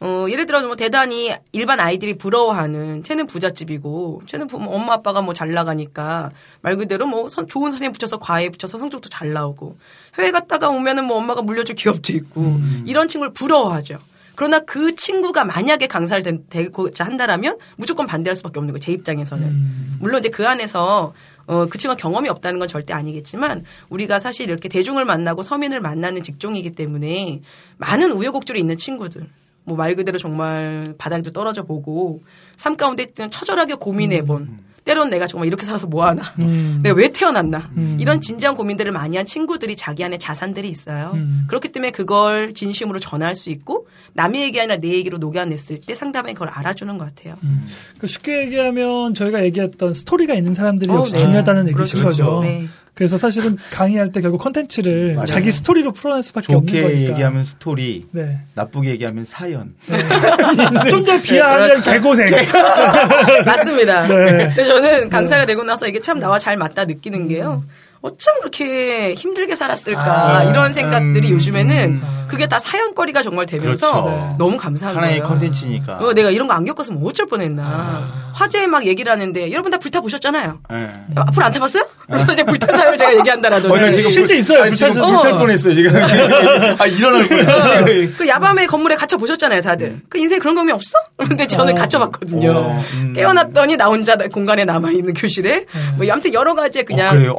어, 0.00 0.26
예를 0.30 0.46
들어 0.46 0.64
뭐 0.64 0.76
대단히 0.76 1.34
일반 1.50 1.80
아이들이 1.80 2.16
부러워하는 2.16 3.02
쟤는 3.02 3.26
부잣집이고 3.26 4.22
쟤는 4.26 4.46
부모, 4.46 4.70
엄마 4.70 4.92
아빠가 4.92 5.22
뭐 5.22 5.34
잘 5.34 5.52
나가니까 5.52 6.30
말 6.60 6.76
그대로 6.76 7.04
뭐 7.06 7.28
선- 7.28 7.48
좋은 7.48 7.72
선생님 7.72 7.90
붙여서 7.92 8.18
과외 8.18 8.48
붙여서 8.48 8.78
성적도 8.78 9.08
잘 9.08 9.32
나오고 9.32 9.76
해외 10.16 10.30
갔다가 10.30 10.68
오면은 10.68 11.04
뭐 11.04 11.16
엄마가 11.16 11.42
물려줄 11.42 11.74
기업도 11.74 12.12
있고 12.12 12.42
음. 12.42 12.84
이런 12.86 13.08
친구를 13.08 13.32
부러워하죠. 13.32 13.98
그러나 14.38 14.60
그 14.60 14.94
친구가 14.94 15.44
만약에 15.44 15.88
강사를 15.88 16.22
된- 16.22 16.44
되고자 16.48 17.04
한다라면 17.04 17.58
무조건 17.74 18.06
반대할 18.06 18.36
수밖에 18.36 18.60
없는 18.60 18.72
거예요. 18.72 18.78
제 18.78 18.92
입장에서는. 18.92 19.48
음. 19.48 19.96
물론 19.98 20.20
이제 20.20 20.28
그 20.28 20.46
안에서 20.46 21.12
어, 21.48 21.66
그 21.66 21.76
친구가 21.76 22.00
경험이 22.00 22.28
없다는 22.28 22.60
건 22.60 22.68
절대 22.68 22.92
아니겠지만 22.92 23.64
우리가 23.88 24.20
사실 24.20 24.48
이렇게 24.48 24.68
대중을 24.68 25.04
만나고 25.04 25.42
서민을 25.42 25.80
만나는 25.80 26.22
직종이기 26.22 26.70
때문에 26.70 27.40
많은 27.78 28.12
우여곡절이 28.12 28.60
있는 28.60 28.76
친구들 28.76 29.26
뭐말 29.64 29.96
그대로 29.96 30.18
정말 30.18 30.94
바닥에도 30.98 31.32
떨어져 31.32 31.64
보고 31.64 32.20
삶 32.56 32.76
가운데 32.76 33.06
처절하게 33.12 33.74
고민해 33.74 34.22
본 34.24 34.60
때론 34.88 35.10
내가 35.10 35.26
정말 35.26 35.48
이렇게 35.48 35.66
살아서 35.66 35.86
뭐 35.86 36.06
하나 36.06 36.22
음. 36.38 36.80
내가 36.82 36.96
왜 36.96 37.12
태어났나 37.12 37.70
음. 37.76 37.98
이런 38.00 38.22
진지한 38.22 38.56
고민들을 38.56 38.90
많이 38.90 39.18
한 39.18 39.26
친구들이 39.26 39.76
자기 39.76 40.02
안에 40.02 40.16
자산들이 40.16 40.66
있어요. 40.66 41.10
음. 41.12 41.44
그렇기 41.46 41.68
때문에 41.68 41.90
그걸 41.90 42.54
진심으로 42.54 42.98
전할 42.98 43.34
수 43.34 43.50
있고 43.50 43.86
남의 44.14 44.40
얘기 44.40 44.58
아니라 44.58 44.78
내 44.78 44.88
얘기로 44.88 45.18
녹여냈을 45.18 45.82
때 45.82 45.94
상대방이 45.94 46.32
그걸 46.32 46.48
알아주는 46.48 46.96
것 46.96 47.04
같아요. 47.04 47.36
그 47.98 48.06
쉽게 48.06 48.46
얘기하면 48.46 49.12
저희가 49.12 49.44
얘기했던 49.44 49.92
스토리가 49.92 50.32
있는 50.32 50.54
사람들이 50.54 50.90
어, 50.90 51.00
역시 51.00 51.12
네. 51.12 51.18
중요하다는 51.18 51.68
얘기신 51.68 52.00
그렇죠. 52.00 52.40
네. 52.40 52.66
그래서 52.98 53.16
사실은 53.16 53.56
강의할 53.70 54.10
때 54.10 54.20
결국 54.20 54.38
컨텐츠를 54.38 55.14
맞아요. 55.14 55.26
자기 55.26 55.52
스토리로 55.52 55.92
풀어낼 55.92 56.20
수밖에 56.24 56.52
없는 56.52 56.66
좋게 56.66 56.82
거니까. 56.82 57.12
얘기하면 57.12 57.44
스토리, 57.44 58.04
네. 58.10 58.40
나쁘게 58.56 58.90
얘기하면 58.90 59.24
사연. 59.24 59.72
좀더 60.90 61.20
비하하면 61.22 61.68
그렇죠. 61.68 61.92
개고생. 61.92 62.28
맞습니다. 63.46 64.08
네. 64.08 64.48
근데 64.48 64.64
저는 64.64 65.08
강사가 65.10 65.46
되고 65.46 65.62
나서 65.62 65.86
이게 65.86 66.00
참 66.00 66.18
나와 66.18 66.40
잘 66.40 66.56
맞다 66.56 66.86
느끼는 66.86 67.28
게요. 67.28 67.62
어쩜 68.00 68.34
그렇게 68.40 69.14
힘들게 69.14 69.54
살았을까 69.56 70.36
아, 70.38 70.44
이런 70.44 70.72
생각들이 70.72 71.28
음, 71.30 71.34
요즘에는 71.34 71.76
음. 72.02 72.24
그게 72.28 72.46
다 72.46 72.58
사연거리가 72.58 73.22
정말 73.22 73.46
되면서 73.46 74.02
그렇죠. 74.02 74.08
네. 74.10 74.34
너무 74.38 74.56
감사한 74.56 74.96
하나의 74.96 75.18
거예요. 75.20 75.28
컨텐츠니까. 75.32 75.94
어, 75.98 76.12
내가 76.12 76.30
이런 76.30 76.46
거 76.46 76.54
안 76.54 76.64
겪었으면 76.64 77.00
어쩔 77.04 77.26
뻔했나. 77.26 77.62
아. 77.64 78.28
화재 78.34 78.66
막 78.66 78.84
얘기를 78.86 79.10
하는데 79.10 79.50
여러분 79.50 79.70
다 79.72 79.78
불타 79.78 80.00
보셨잖아요. 80.00 80.60
예. 80.72 80.92
앞으로 81.16 81.46
안 81.46 81.52
타봤어요? 81.52 81.84
그래서 82.06 82.32
이제 82.34 82.44
불타 82.44 82.76
사연을 82.76 82.96
제가 82.98 83.16
얘기한다라든지. 83.16 83.74
어, 83.74 83.78
나 83.78 83.90
지금 83.92 84.10
실제 84.10 84.34
불- 84.34 84.40
있어요, 84.40 84.62
아니, 84.62 84.76
지금 84.76 84.92
불타서. 84.92 85.12
불탈 85.14 85.32
어. 85.32 85.38
뻔했어 85.38 85.72
지금. 85.74 85.96
아 86.78 86.86
일어날 86.86 87.26
뻔했어. 87.26 87.84
그 88.16 88.28
야밤에 88.28 88.66
건물에 88.66 88.94
갇혀 88.96 89.16
보셨잖아요, 89.16 89.60
다들. 89.62 90.00
그 90.08 90.18
인생 90.18 90.38
그런 90.38 90.54
경험이 90.54 90.72
없어? 90.72 90.92
근데 91.16 91.46
저는 91.46 91.74
갇혀봤거든요. 91.74 92.50
어, 92.52 92.84
음. 92.94 93.12
깨어났더니 93.16 93.76
나 93.76 93.86
혼자 93.86 94.14
공간에 94.16 94.64
남아 94.64 94.90
있는 94.92 95.14
교실에 95.14 95.64
뭐 95.96 96.06
아무튼 96.10 96.32
여러 96.34 96.54
가지의 96.54 96.84
그냥 96.84 97.08
어, 97.08 97.12
그래요? 97.12 97.36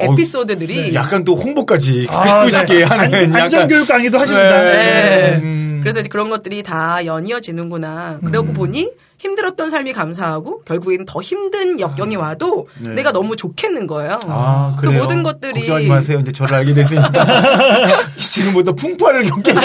어, 0.50 0.54
에피소드들이 0.54 0.94
약간 0.94 1.24
또 1.24 1.36
홍보까지 1.36 2.06
아, 2.10 2.40
듣고 2.40 2.50
싶게 2.50 2.74
네. 2.78 2.82
하는 2.84 3.04
안- 3.04 3.12
약간 3.12 3.42
안전 3.42 3.68
교육 3.68 3.86
강의도 3.86 4.18
하십니다. 4.18 4.64
네. 4.64 5.40
음. 5.42 5.80
그래서 5.82 6.02
그런 6.10 6.28
것들이 6.28 6.62
다 6.62 7.04
연이어지는구나. 7.04 8.18
그러고 8.24 8.52
보니 8.52 8.90
힘들었던 9.20 9.70
삶이 9.70 9.92
감사하고 9.92 10.62
결국에는 10.62 11.04
더 11.04 11.20
힘든 11.20 11.78
역경이 11.78 12.16
와도 12.16 12.68
네. 12.80 12.94
내가 12.94 13.12
너무 13.12 13.36
좋겠는 13.36 13.86
거예요. 13.86 14.18
아, 14.24 14.76
그? 14.80 14.86
모든 14.86 15.22
것들이 15.22 15.60
걱정하지 15.60 15.86
마세요. 15.88 16.18
이제 16.22 16.32
저를 16.32 16.54
알게 16.56 16.72
됐으니까 16.72 17.12
지금부터 18.18 18.72
풍파를 18.72 19.24
겪게 19.26 19.52
될 19.54 19.62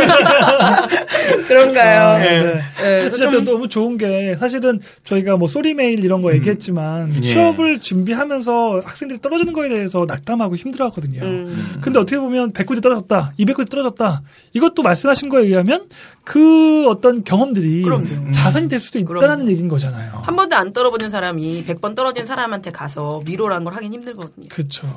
그런가요? 1.48 2.18
네. 2.20 2.44
네, 2.44 2.62
그래서 2.78 3.10
진짜 3.12 3.32
좀- 3.32 3.46
또 3.46 3.52
너무 3.54 3.68
좋은 3.70 3.98
게 3.98 4.36
사실은 4.38 4.80
저희가 5.04 5.38
뭐 5.38 5.48
소리 5.48 5.74
메일 5.74 6.04
이런 6.04 6.22
거 6.22 6.34
얘기했지만 6.34 7.14
예. 7.16 7.22
취업을 7.22 7.80
준비하면서 7.80 8.82
학생들이 8.84 9.22
떨어지는 9.22 9.54
거에 9.54 9.70
대해서 9.70 10.06
낙담하고 10.08 10.56
힘들어하거든요. 10.56 11.22
음. 11.24 11.78
근데 11.82 12.00
어떻게 12.00 12.20
보면 12.20 12.52
100군데 12.54 12.82
떨어졌다, 12.82 13.34
200군데 13.40 13.70
떨어졌다. 13.70 14.22
이것도 14.54 14.82
말씀하신 14.84 15.30
거에 15.30 15.44
의하면 15.46 15.88
그 16.24 16.88
어떤 16.90 17.24
경험들이 17.24 17.84
그럼요. 17.84 18.32
자산이 18.32 18.68
될 18.70 18.80
수도 18.80 19.00
있다는 19.00 19.45
그럼요. 19.46 19.52
얘기인 19.52 19.68
거잖아요. 19.68 20.12
한 20.24 20.36
번도 20.36 20.56
안 20.56 20.74
떨어보는 20.74 21.10
사람이 21.10 21.66
100번 21.66 21.96
떨어진 21.96 22.26
사람한테 22.26 22.72
가서 22.72 23.22
위로라는 23.26 23.64
걸 23.64 23.74
하긴 23.74 23.94
힘들거든요. 23.94 24.48
그렇죠. 24.50 24.88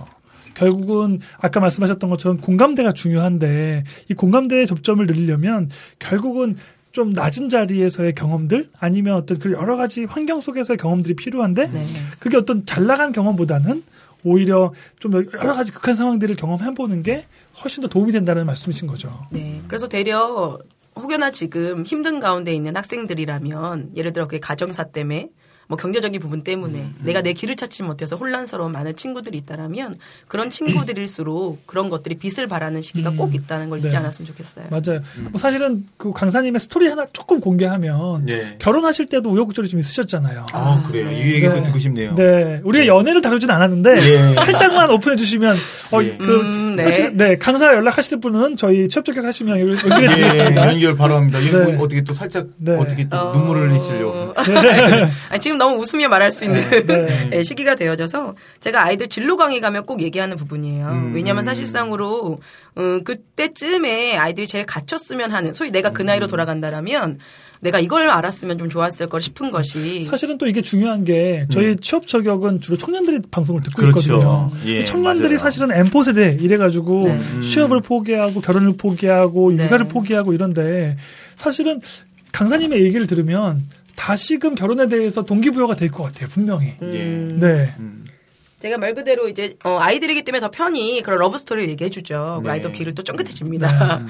결국은 0.54 1.20
아까 1.38 1.60
말씀하셨던 1.60 2.10
것처럼 2.10 2.38
공감대가 2.38 2.92
중요한데 2.92 3.84
이 4.10 4.14
공감대의 4.14 4.66
접점을 4.66 5.06
늘리려면 5.06 5.70
결국은 5.98 6.56
좀 6.90 7.10
낮은 7.10 7.48
자리에서의 7.48 8.14
경험들 8.14 8.70
아니면 8.78 9.14
어떤 9.14 9.38
그 9.38 9.52
여러 9.52 9.76
가지 9.76 10.04
환경 10.04 10.40
속에서의 10.40 10.78
경험들이 10.78 11.14
필요한데 11.14 11.70
네. 11.70 11.86
그게 12.18 12.36
어떤 12.36 12.66
잘 12.66 12.86
나간 12.86 13.12
경험보다는 13.12 13.84
오히려 14.24 14.72
좀 14.98 15.14
여러 15.14 15.52
가지 15.52 15.72
극한 15.72 15.94
상황들을 15.94 16.34
경험해 16.34 16.74
보는 16.74 17.04
게 17.04 17.24
훨씬 17.62 17.82
더 17.82 17.88
도움이 17.88 18.10
된다는 18.10 18.46
말씀이신 18.46 18.88
거죠. 18.88 19.26
네. 19.30 19.62
그래서 19.68 19.88
되려 19.88 20.58
혹여나 20.98 21.30
지금 21.30 21.84
힘든 21.84 22.20
가운데 22.20 22.52
있는 22.52 22.76
학생들이라면 22.76 23.92
예를 23.96 24.12
들어 24.12 24.26
그 24.26 24.38
가정사 24.40 24.84
때문에 24.84 25.30
뭐 25.68 25.76
경제적인 25.76 26.18
부분 26.20 26.42
때문에 26.42 26.92
내가 27.04 27.20
내 27.20 27.34
길을 27.34 27.54
찾지 27.54 27.82
못해서 27.82 28.16
혼란스러운 28.16 28.72
많은 28.72 28.96
친구들이 28.96 29.36
있다라면 29.38 29.96
그런 30.26 30.48
친구들일수록 30.48 31.66
그런 31.66 31.90
것들이 31.90 32.14
빛을 32.14 32.46
발하는 32.48 32.80
시기가 32.80 33.10
음. 33.10 33.16
꼭 33.18 33.34
있다는 33.34 33.68
걸 33.68 33.78
잊지 33.78 33.90
네. 33.90 33.96
않았으면 33.98 34.26
좋겠어요. 34.28 34.64
맞아요. 34.70 35.00
뭐 35.30 35.38
사실은 35.38 35.84
그 35.98 36.10
강사님의 36.12 36.58
스토리 36.60 36.88
하나 36.88 37.04
조금 37.12 37.38
공개하면 37.40 38.24
네. 38.24 38.56
결혼하실 38.58 39.06
때도 39.06 39.28
우여곡절이 39.30 39.68
좀 39.68 39.78
있으셨잖아요. 39.80 40.46
아 40.52 40.82
그래요. 40.88 41.04
네. 41.10 41.18
이 41.18 41.32
얘기 41.34 41.46
또 41.46 41.56
네. 41.56 41.62
듣고 41.64 41.78
싶네요. 41.78 42.14
네, 42.14 42.62
우리가 42.64 42.86
연애를 42.86 43.20
다루진 43.20 43.50
않았는데 43.50 43.96
예. 44.30 44.34
살짝만 44.36 44.90
오픈해 44.90 45.16
주시면 45.16 45.54
어, 45.92 46.02
예. 46.02 46.16
그 46.16 46.40
음, 46.40 46.76
네. 46.76 46.84
사실 46.84 47.14
네 47.14 47.36
강사 47.36 47.66
연락하실 47.66 48.20
분은 48.20 48.56
저희 48.56 48.88
취업 48.88 49.04
적격하시면 49.04 49.60
연- 49.60 49.68
연결해 49.76 50.02
예, 50.04 50.08
드리겠습니다. 50.16 50.72
연결 50.72 50.96
바로 50.96 51.16
합니다. 51.16 51.38
이거 51.40 51.58
네. 51.58 51.72
뭐 51.74 51.84
어떻게 51.84 52.02
또 52.02 52.14
살짝 52.14 52.46
네. 52.56 52.72
어떻게 52.74 53.06
또 53.06 53.16
어. 53.18 53.32
눈물을 53.32 53.70
흘리시려고. 53.70 54.32
아니, 55.30 55.40
지금 55.58 55.66
너무 55.66 55.82
웃으며 55.82 56.08
말할 56.08 56.30
수 56.30 56.44
있는 56.44 56.70
네. 56.86 57.28
네, 57.30 57.42
시기가 57.42 57.74
되어져서 57.74 58.36
제가 58.60 58.84
아이들 58.84 59.08
진로 59.08 59.36
강의 59.36 59.60
가면 59.60 59.82
꼭 59.84 60.00
얘기하는 60.00 60.36
부분이에요. 60.36 60.86
음. 60.86 61.12
왜냐하면 61.14 61.44
사실상으로 61.44 62.40
음, 62.78 63.04
그때쯤에 63.04 64.16
아이들이 64.16 64.46
제일 64.46 64.64
갇혔으면 64.64 65.32
하는 65.32 65.52
소위 65.52 65.70
내가 65.70 65.90
그 65.90 66.02
나이로 66.02 66.28
돌아간다라면 66.28 67.18
내가 67.60 67.80
이걸 67.80 68.08
알았으면 68.08 68.56
좀 68.56 68.68
좋았을 68.68 69.08
걸 69.08 69.20
싶은 69.20 69.50
것이 69.50 70.04
사실은 70.04 70.38
또 70.38 70.46
이게 70.46 70.62
중요한 70.62 71.04
게 71.04 71.44
저희 71.50 71.74
취업 71.76 72.06
저격은 72.06 72.60
주로 72.60 72.76
청년들이 72.76 73.18
방송을 73.30 73.62
듣고 73.62 73.82
음. 73.82 73.90
그렇죠. 73.90 74.14
있거든요. 74.14 74.50
예, 74.66 74.78
이 74.78 74.84
청년들이 74.84 75.34
맞아요. 75.34 75.38
사실은 75.38 75.68
N포 75.68 76.04
세대 76.04 76.36
이래가지고 76.40 77.04
네. 77.04 77.40
취업을 77.40 77.80
포기하고 77.80 78.40
결혼을 78.40 78.74
포기하고 78.76 79.50
네. 79.52 79.64
육아를 79.64 79.88
포기하고 79.88 80.32
이런데 80.32 80.96
사실은 81.34 81.80
강사님의 82.30 82.84
얘기를 82.84 83.08
들으면 83.08 83.64
다시금 83.98 84.54
결혼에 84.54 84.86
대해서 84.86 85.22
동기부여가 85.22 85.74
될 85.74 85.90
것 85.90 86.04
같아요, 86.04 86.28
분명히. 86.28 86.72
음. 86.82 87.38
네. 87.40 87.74
음. 87.78 88.04
제가 88.60 88.76
말 88.76 88.92
그대로 88.92 89.28
이제 89.28 89.54
어, 89.62 89.78
아이들이기 89.80 90.22
때문에 90.24 90.40
더 90.40 90.50
편히 90.50 91.00
그런 91.00 91.20
러브 91.20 91.38
스토리를 91.38 91.70
얘기해 91.70 91.90
주죠. 91.90 92.40
네. 92.42 92.50
아이들 92.50 92.72
귀를 92.72 92.92
또 92.92 93.04
쫑긋해집니다. 93.04 93.68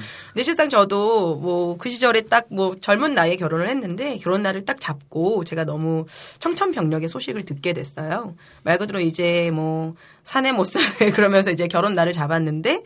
근데 0.33 0.41
실상 0.43 0.69
저도 0.69 1.35
뭐 1.35 1.77
그 1.77 1.87
시절에 1.89 2.21
딱 2.21 2.47
뭐 2.49 2.75
젊은 2.81 3.13
나이에 3.13 3.35
결혼을 3.35 3.69
했는데 3.69 4.17
결혼 4.17 4.41
날을 4.41 4.65
딱 4.65 4.79
잡고 4.79 5.43
제가 5.43 5.65
너무 5.65 6.05
청천벽력의 6.39 7.07
소식을 7.09 7.45
듣게 7.45 7.73
됐어요. 7.73 8.35
말 8.63 8.79
그대로 8.79 8.99
이제 8.99 9.51
뭐 9.53 9.93
사내 10.23 10.51
못 10.51 10.63
사내 10.63 11.11
그러면서 11.13 11.51
이제 11.51 11.67
결혼 11.67 11.93
날을 11.93 12.11
잡았는데 12.11 12.81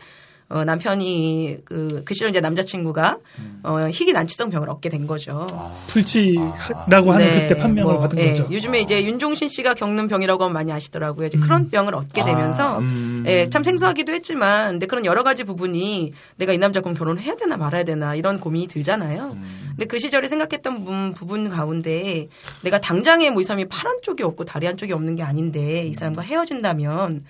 어, 0.48 0.64
남편이 0.64 1.58
그, 1.64 2.02
그 2.04 2.12
시절 2.14 2.28
이제 2.30 2.40
남자친구가 2.40 3.18
어, 3.62 3.78
희귀 3.90 4.12
난치성 4.12 4.50
병을 4.50 4.68
얻게 4.68 4.88
된 4.88 5.06
거죠. 5.06 5.46
불치라고 5.86 7.12
하는 7.12 7.24
네, 7.26 7.48
그때 7.48 7.56
판명을 7.60 7.92
뭐, 7.94 8.00
받은 8.02 8.18
예, 8.18 8.28
거죠. 8.30 8.48
요즘에 8.50 8.80
이제 8.80 9.02
윤종신 9.04 9.48
씨가 9.48 9.74
겪는 9.74 10.08
병이라고 10.08 10.44
하면 10.44 10.52
많이 10.52 10.70
아시더라고요. 10.72 11.26
이제 11.28 11.38
크론 11.38 11.70
병을 11.70 11.94
얻게 11.94 12.24
되면서 12.24 12.76
아, 12.76 12.78
음. 12.78 13.24
예, 13.26 13.48
참 13.48 13.64
생소하기도 13.64 14.12
했지만 14.12 14.72
근데 14.72 14.86
그런 14.86 15.04
여러 15.04 15.22
가지 15.22 15.44
부분이 15.44 16.12
내가 16.36 16.52
이 16.52 16.58
남자 16.58 16.80
그럼 16.80 16.94
결혼해야 16.94 17.36
되나 17.36 17.56
말아야 17.56 17.84
되나 17.84 18.14
이런 18.14 18.38
고민이 18.38 18.68
들잖아요. 18.68 19.30
음. 19.34 19.64
근데 19.70 19.86
그 19.86 19.98
시절에 19.98 20.28
생각했던 20.28 20.78
부분, 20.84 21.12
부분 21.14 21.48
가운데 21.48 22.28
내가 22.62 22.80
당장에 22.80 23.30
뭐 23.30 23.40
이 23.40 23.44
사람이 23.44 23.66
팔 23.66 23.84
한 23.84 23.98
쪽이 24.02 24.22
없고 24.22 24.44
다리 24.46 24.64
한 24.66 24.78
쪽이 24.78 24.92
없는 24.94 25.14
게 25.16 25.22
아닌데 25.22 25.86
이 25.86 25.92
사람과 25.92 26.22
헤어진다면 26.22 27.24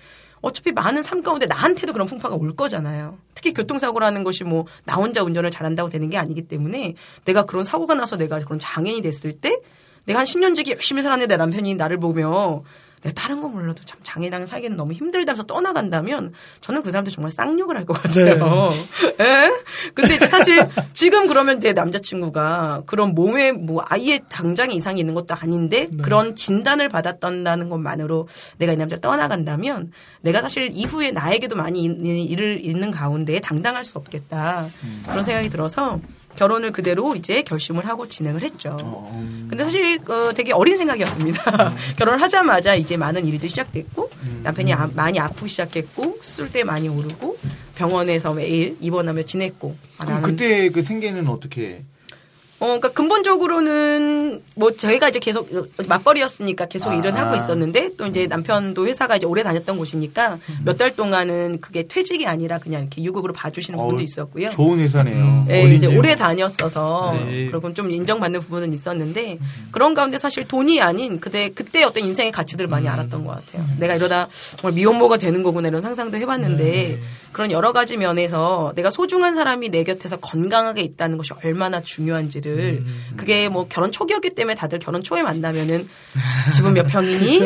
어차피 0.45 0.71
많은 0.71 1.01
삶 1.01 1.23
가운데 1.23 1.47
나한테도 1.47 1.91
그런 1.91 2.07
풍파가 2.07 2.35
올 2.35 2.55
거잖아요. 2.55 3.17
특히 3.33 3.51
교통사고라는 3.51 4.23
것이 4.23 4.43
뭐 4.43 4.65
나 4.85 4.95
혼자 4.95 5.23
운전을 5.23 5.49
잘한다고 5.49 5.89
되는 5.89 6.09
게 6.11 6.17
아니기 6.17 6.43
때문에 6.43 6.93
내가 7.25 7.45
그런 7.45 7.63
사고가 7.63 7.95
나서 7.95 8.15
내가 8.15 8.37
그런 8.39 8.59
장애인이 8.59 9.01
됐을 9.01 9.33
때 9.33 9.59
내가 10.05 10.19
한 10.19 10.25
10년 10.25 10.55
지기 10.55 10.71
열심히 10.71 11.01
살았는데 11.01 11.33
내 11.33 11.37
남편이 11.37 11.73
나를 11.75 11.97
보며 11.97 12.61
내가 13.05 13.13
다른 13.13 13.39
건 13.41 13.51
몰라도 13.51 13.83
참 13.85 13.99
장애인이랑 14.03 14.47
살기는 14.47 14.75
너무 14.75 14.91
힘들다면서 14.93 15.43
떠나간다면 15.43 16.33
저는 16.61 16.81
그 16.81 16.89
사람한테 16.89 17.11
정말 17.11 17.31
쌍욕을 17.31 17.77
할 17.77 17.85
것 17.85 17.93
같아요. 18.01 18.73
예? 19.21 19.51
근데 19.93 20.17
사실 20.27 20.67
지금 20.91 21.27
그러면 21.27 21.59
내 21.59 21.71
남자친구가 21.73 22.83
그런 22.87 23.13
몸에 23.13 23.51
뭐 23.51 23.83
아예 23.87 24.19
당장에 24.27 24.73
이상이 24.73 24.99
있는 24.99 25.13
것도 25.13 25.35
아닌데 25.35 25.87
그런 26.01 26.35
진단을 26.35 26.89
받았다는 26.89 27.69
것만으로 27.69 28.27
내가 28.57 28.73
이 28.73 28.77
남자를 28.77 28.99
떠나간다면 29.01 29.91
내가 30.21 30.41
사실 30.41 30.71
이후에 30.73 31.11
나에게도 31.11 31.55
많이 31.55 31.83
이- 31.83 32.23
일을 32.25 32.65
있는 32.65 32.89
가운데 32.89 33.39
당당할 33.39 33.83
수 33.83 33.99
없겠다. 33.99 34.67
그런 35.07 35.23
생각이 35.23 35.49
들어서 35.49 35.99
결혼을 36.37 36.71
그대로 36.71 37.15
이제 37.15 37.41
결심을 37.43 37.87
하고 37.87 38.07
진행을 38.07 38.41
했죠. 38.41 38.75
근데 39.49 39.63
사실 39.63 39.99
어, 40.09 40.31
되게 40.33 40.51
어린 40.53 40.77
생각이었습니다. 40.77 41.73
결혼을 41.97 42.21
하자마자 42.21 42.75
이제 42.75 42.97
많은 42.97 43.25
일들이 43.25 43.49
시작됐고 43.49 44.09
남편이 44.43 44.73
아- 44.73 44.89
많이 44.93 45.19
아프기 45.19 45.49
시작했고 45.49 46.19
수술대 46.21 46.63
많이 46.63 46.87
오르고 46.89 47.37
병원에서 47.75 48.33
매일 48.33 48.77
입원하며 48.81 49.23
지냈고. 49.23 49.75
아, 49.97 50.05
그럼 50.05 50.21
그때 50.21 50.69
그 50.69 50.81
생계는 50.83 51.27
어떻게? 51.27 51.83
어, 52.57 52.65
그러니까 52.67 52.87
근본적으로는 52.89 54.41
뭐 54.55 54.71
저희가 54.71 55.09
이제 55.09 55.19
계속 55.19 55.49
맞벌이였으니까 55.87 56.67
계속 56.67 56.89
아. 56.91 56.95
일은 56.95 57.13
하고 57.15 57.35
있었는데 57.35 57.91
또 57.97 58.05
이제 58.07 58.27
남편도 58.27 58.87
회사가 58.87 59.17
이제 59.17 59.25
오래 59.25 59.43
다녔던 59.43 59.77
곳이니까 59.77 60.39
몇 60.63 60.75
달 60.77 60.95
동안은 60.95 61.59
그게 61.61 61.83
퇴직이 61.83 62.27
아니라 62.27 62.57
그냥 62.59 62.81
이렇게 62.81 63.01
유급으로 63.03 63.31
봐주시는 63.33 63.79
어우, 63.79 64.01
있었고요. 64.01 64.49
좋은 64.49 64.79
회사네요. 64.79 65.41
예, 65.49 65.59
어딘지. 65.63 65.75
이제 65.87 65.97
오래 65.97 66.15
다녔어서 66.15 67.11
네. 67.13 67.47
그리고 67.49 67.73
좀 67.73 67.91
인정받는 67.91 68.41
부분은 68.41 68.73
있었는데 68.73 69.37
그런 69.71 69.93
가운데 69.93 70.17
사실 70.17 70.45
돈이 70.47 70.81
아닌 70.81 71.19
그때 71.19 71.49
그때 71.49 71.83
어떤 71.83 72.03
인생의 72.03 72.31
가치들을 72.33 72.67
많이 72.69 72.87
알았던 72.89 73.23
것 73.25 73.35
같아요. 73.45 73.65
내가 73.79 73.95
이러다 73.95 74.27
정말 74.57 74.75
미혼모가 74.75 75.17
되는 75.17 75.43
거구나 75.43 75.67
이런 75.69 75.81
상상도 75.81 76.17
해봤는데 76.17 76.99
그런 77.35 77.51
여러 77.51 77.73
가지 77.73 77.97
면에서 77.97 78.71
내가 78.77 78.89
소중한 78.89 79.35
사람이 79.35 79.67
내 79.67 79.83
곁에서 79.83 80.15
건강하게 80.15 80.81
있다는 80.83 81.17
것이 81.17 81.33
얼마나 81.43 81.81
중요한지를 81.81 82.85
그게 83.17 83.49
뭐 83.49 83.67
결혼 83.67 83.91
초기였기 83.91 84.29
때문에 84.29 84.55
다들 84.55 84.79
결혼 84.79 85.03
초에 85.03 85.21
만나면은 85.21 85.85
집은 86.55 86.71
몇 86.71 86.83
평이니 86.87 87.39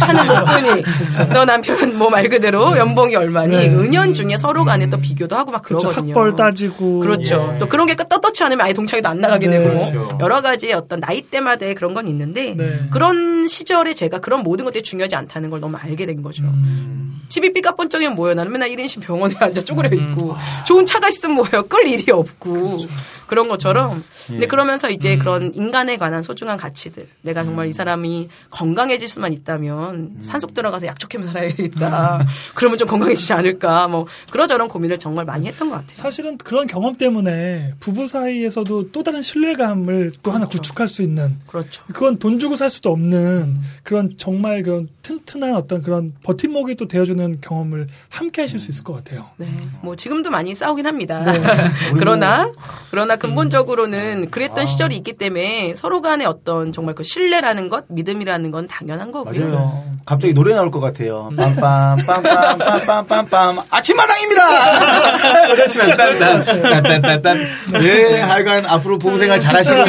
차는 0.00 0.24
몇 0.26 0.44
분이 0.46 1.32
너 1.32 1.44
남편은 1.44 1.96
뭐 1.96 2.10
말 2.10 2.28
그대로 2.28 2.76
연봉이 2.76 3.14
얼마니 3.14 3.56
네. 3.56 3.68
은연 3.68 4.14
중에 4.14 4.36
서로 4.36 4.64
간에 4.64 4.88
또 4.88 4.98
비교도 4.98 5.36
하고 5.36 5.52
막 5.52 5.62
그렇죠. 5.62 5.90
그러거든요. 5.90 6.12
학벌 6.12 6.34
따지고. 6.34 6.98
그렇죠. 7.00 7.52
예. 7.54 7.58
또 7.60 7.68
그런 7.68 7.86
게 7.86 7.94
떳떳치 7.94 8.42
않으면 8.42 8.66
아예 8.66 8.72
동창회도 8.72 9.08
안 9.08 9.20
나가게 9.20 9.46
네. 9.46 9.60
되고 9.60 9.90
그렇죠. 9.92 10.18
여러 10.20 10.40
가지 10.40 10.72
어떤 10.72 10.98
나이대마다의 10.98 11.76
그런 11.76 11.94
건 11.94 12.08
있는데 12.08 12.54
네. 12.56 12.88
그런 12.90 13.46
시절에 13.46 13.94
제가 13.94 14.18
그런 14.18 14.42
모든 14.42 14.64
것들이 14.64 14.82
중요하지 14.82 15.14
않다는 15.14 15.50
걸 15.50 15.60
너무 15.60 15.76
알게 15.76 16.04
된 16.04 16.22
거죠. 16.22 16.42
음. 16.42 17.20
집이 17.28 17.52
삐까뻔쩍이면 17.52 18.14
뭐예요? 18.16 18.34
나는 18.34 18.50
맨날 18.52 18.70
1인실 18.70 19.02
병원에 19.02 19.35
앉아 19.44 19.60
쪼그려 19.62 19.90
있고 19.92 20.36
좋은 20.66 20.86
차가 20.86 21.08
있으면 21.08 21.36
뭐예요? 21.36 21.64
끌 21.68 21.86
일이 21.86 22.10
없고 22.10 22.78
그런 23.26 23.48
것처럼 23.48 24.04
근데 24.26 24.46
그러면서 24.46 24.88
이제 24.90 25.16
그런 25.16 25.52
인간에 25.54 25.96
관한 25.96 26.22
소중한 26.22 26.56
가치들 26.56 27.08
내가 27.22 27.44
정말 27.44 27.66
이 27.66 27.72
사람이 27.72 28.28
건강해질 28.50 29.08
수만 29.08 29.32
있다면 29.32 30.18
산속 30.20 30.54
들어가서 30.54 30.86
약초캐면 30.86 31.28
살아야겠다. 31.28 32.26
그러면 32.54 32.78
좀 32.78 32.88
건강해지지 32.88 33.32
않을까 33.32 33.88
뭐 33.88 34.06
그러저런 34.30 34.68
고민을 34.68 34.98
정말 34.98 35.24
많이 35.24 35.46
했던 35.46 35.70
것 35.70 35.76
같아요. 35.76 35.96
사실은 35.96 36.38
그런 36.38 36.66
경험 36.66 36.96
때문에 36.96 37.74
부부 37.80 38.06
사이에서도 38.06 38.92
또 38.92 39.02
다른 39.02 39.22
신뢰감을 39.22 40.12
또 40.22 40.30
하나 40.30 40.46
그렇죠. 40.46 40.58
구축할 40.58 40.88
수 40.88 41.02
있는 41.02 41.38
그렇죠. 41.46 41.82
그건 41.92 42.18
돈 42.18 42.38
주고 42.38 42.56
살 42.56 42.70
수도 42.70 42.90
없는 42.90 43.56
그런 43.82 44.14
정말 44.16 44.62
그런 44.62 44.88
튼튼한 45.02 45.54
어떤 45.54 45.82
그런 45.82 46.14
버팀목이 46.22 46.76
또 46.76 46.86
되어주는 46.86 47.40
경험을 47.40 47.88
함께 48.08 48.42
하실 48.42 48.58
수 48.58 48.70
있을 48.70 48.84
것 48.84 48.94
같아요. 48.94 49.25
네, 49.38 49.46
뭐 49.82 49.96
지금도 49.96 50.30
많이 50.30 50.54
싸우긴 50.54 50.86
합니다. 50.86 51.20
네. 51.20 51.40
그러나 51.98 52.50
그러나 52.90 53.16
근본적으로는 53.16 54.30
그랬던 54.30 54.66
시절이 54.66 54.96
있기 54.96 55.12
때문에 55.12 55.74
서로 55.74 56.00
간의 56.00 56.26
어떤 56.26 56.72
정말 56.72 56.94
그 56.94 57.04
신뢰라는 57.04 57.68
것, 57.68 57.84
믿음이라는 57.88 58.50
건 58.50 58.66
당연한 58.66 59.12
거고요. 59.12 59.48
맞아요. 59.48 59.84
갑자기 60.06 60.32
노래 60.32 60.54
나올 60.54 60.70
것 60.70 60.80
같아요. 60.80 61.30
빰빰 61.36 61.98
빰빰 62.06 62.58
빰빰 62.58 63.28
빰빰 63.28 63.62
아침마당입니다. 63.70 64.46
딴딴딴딴딴딴. 65.96 67.38
예, 67.82 68.20
하여간 68.20 68.66
앞으로 68.66 68.98
부부 68.98 69.18
생활 69.18 69.40
잘하시고요. 69.40 69.84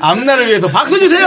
앞날을 0.00 0.46
위해서 0.46 0.68
박수 0.68 0.98
주세요. 0.98 1.26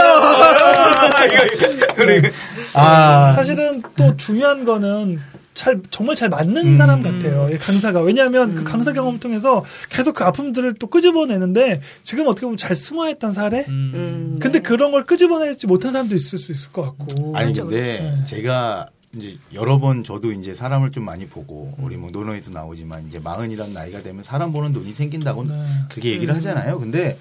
이거, 1.32 1.72
이거, 1.72 1.86
그리고 1.94 2.28
아 2.74 3.34
사실은 3.36 3.82
또 3.96 4.16
중요한 4.16 4.64
거는 4.64 5.20
잘 5.54 5.80
정말 5.90 6.16
잘 6.16 6.28
맞는 6.28 6.66
음. 6.66 6.76
사람 6.76 7.02
같아요. 7.02 7.48
이 7.52 7.58
강사가 7.58 8.00
왜냐하면 8.00 8.54
그 8.54 8.64
강사 8.64 8.92
경험 8.92 9.14
을 9.14 9.20
통해서 9.20 9.64
계속 9.88 10.14
그 10.14 10.24
아픔들을 10.24 10.74
또 10.74 10.86
끄집어내는데 10.86 11.80
지금 12.02 12.28
어떻게 12.28 12.46
보면 12.46 12.56
잘 12.56 12.74
승화했던 12.74 13.32
사례. 13.32 13.64
음. 13.68 13.92
음, 13.94 14.38
근데 14.40 14.60
그런 14.60 14.92
걸 14.92 15.04
끄집어내지 15.04 15.66
못한 15.66 15.92
사람도 15.92 16.14
있을 16.14 16.38
수 16.38 16.52
있을 16.52 16.72
것 16.72 16.82
같고. 16.82 17.36
아니 17.36 17.52
그렇죠, 17.52 17.68
근데 17.68 17.98
그렇죠. 17.98 18.24
제가 18.24 18.88
이제 19.16 19.38
여러 19.52 19.78
번 19.80 20.04
저도 20.04 20.30
이제 20.32 20.54
사람을 20.54 20.92
좀 20.92 21.04
많이 21.04 21.26
보고 21.26 21.74
우리 21.78 21.96
뭐 21.96 22.10
노노에도 22.10 22.52
나오지만 22.52 23.08
이제 23.08 23.18
마흔이란 23.18 23.72
나이가 23.72 23.98
되면 23.98 24.22
사람 24.22 24.52
보는 24.52 24.72
눈이 24.72 24.92
생긴다고 24.92 25.44
네. 25.44 25.64
그렇게 25.90 26.12
얘기를 26.12 26.34
하잖아요. 26.36 26.78
근데 26.78 27.18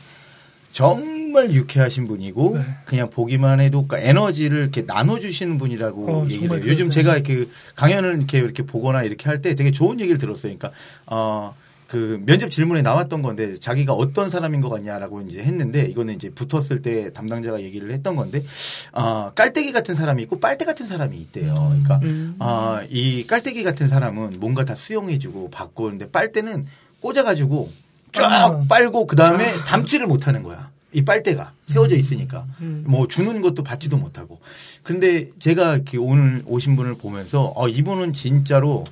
정말 0.72 1.52
유쾌하신 1.52 2.08
분이고 2.08 2.58
네. 2.58 2.66
그냥 2.86 3.10
보기만 3.10 3.60
해도 3.60 3.86
그러니까 3.88 4.10
에너지를 4.10 4.60
이렇게 4.60 4.82
나눠주시는 4.84 5.58
분이라고 5.58 6.12
어, 6.12 6.26
얘기를 6.30 6.58
해요. 6.58 6.64
요즘 6.66 6.86
그러세요. 6.86 6.90
제가 6.90 7.16
이렇게 7.16 7.46
강연을 7.76 8.18
이렇게 8.18 8.38
이렇게 8.40 8.64
보거나 8.64 9.04
이렇게 9.04 9.28
할 9.30 9.40
때 9.42 9.56
되게 9.56 9.72
좋은 9.72 10.00
얘기를 10.00 10.18
들었어요. 10.18 10.56
그러니까 10.58 10.72
어. 11.06 11.56
그 11.88 12.22
면접 12.24 12.52
질문에 12.52 12.84
나왔던 12.84 13.24
건데 13.24 13.56
자기가 13.56 13.94
어떤 13.94 14.30
사람인 14.30 14.62
것 14.62 14.70
같냐라고 14.70 15.22
이제 15.22 15.40
했는데 15.42 15.82
이거는 15.88 16.14
이제 16.14 16.30
붙었을 16.30 16.84
때 16.84 17.12
담당자가 17.14 17.62
얘기를 17.64 17.92
했던 17.92 18.16
건데 18.16 18.44
어, 18.92 19.32
깔때기 19.34 19.72
같은 19.72 19.96
사람이 19.96 20.22
있고 20.22 20.40
빨대 20.40 20.66
같은 20.66 20.86
사람이 20.86 21.18
있대요. 21.18 21.56
그러니까 21.56 22.00
음. 22.04 22.36
어, 22.38 22.78
이 22.92 23.26
깔때기 23.26 23.64
같은 23.64 23.88
사람은 23.88 24.36
뭔가 24.40 24.66
다 24.66 24.76
수용해주고 24.76 25.50
받고 25.50 25.86
근데 25.86 26.08
빨대는 26.12 26.64
꽂아가지고 27.02 27.70
쫙 28.12 28.32
아. 28.32 28.64
빨고 28.68 29.08
그 29.08 29.16
다음에 29.16 29.54
담지를 29.66 30.08
못하는 30.08 30.44
거야. 30.44 30.70
이 30.92 31.06
빨대가 31.06 31.52
세워져 31.66 31.96
있으니까 31.96 32.46
음. 32.62 32.84
뭐 32.88 33.08
주는 33.08 33.42
것도 33.42 33.64
받지도 33.64 33.98
못하고. 33.98 34.40
근데 34.82 35.28
제가 35.40 35.80
오늘 36.00 36.42
오신 36.46 36.76
분을 36.76 36.96
보면서 36.96 37.54
어, 37.56 37.68
이분은 37.68 38.14
진짜로 38.14 38.84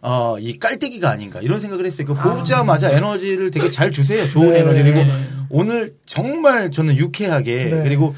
어, 0.00 0.36
이 0.40 0.58
깔때기가 0.58 1.10
아닌가 1.10 1.40
이런 1.40 1.60
생각을 1.60 1.84
했어요. 1.84 2.06
그 2.06 2.14
보자마자 2.14 2.90
에너지를 2.90 3.50
되게 3.50 3.70
잘 3.70 3.90
주세요. 3.90 4.28
좋은 4.28 4.52
네. 4.52 4.60
에너지 4.60 4.82
그리고 4.82 5.00
오늘 5.50 5.92
정말 6.06 6.70
저는 6.70 6.96
유쾌하게 6.96 7.64
네. 7.64 7.82
그리고 7.82 8.14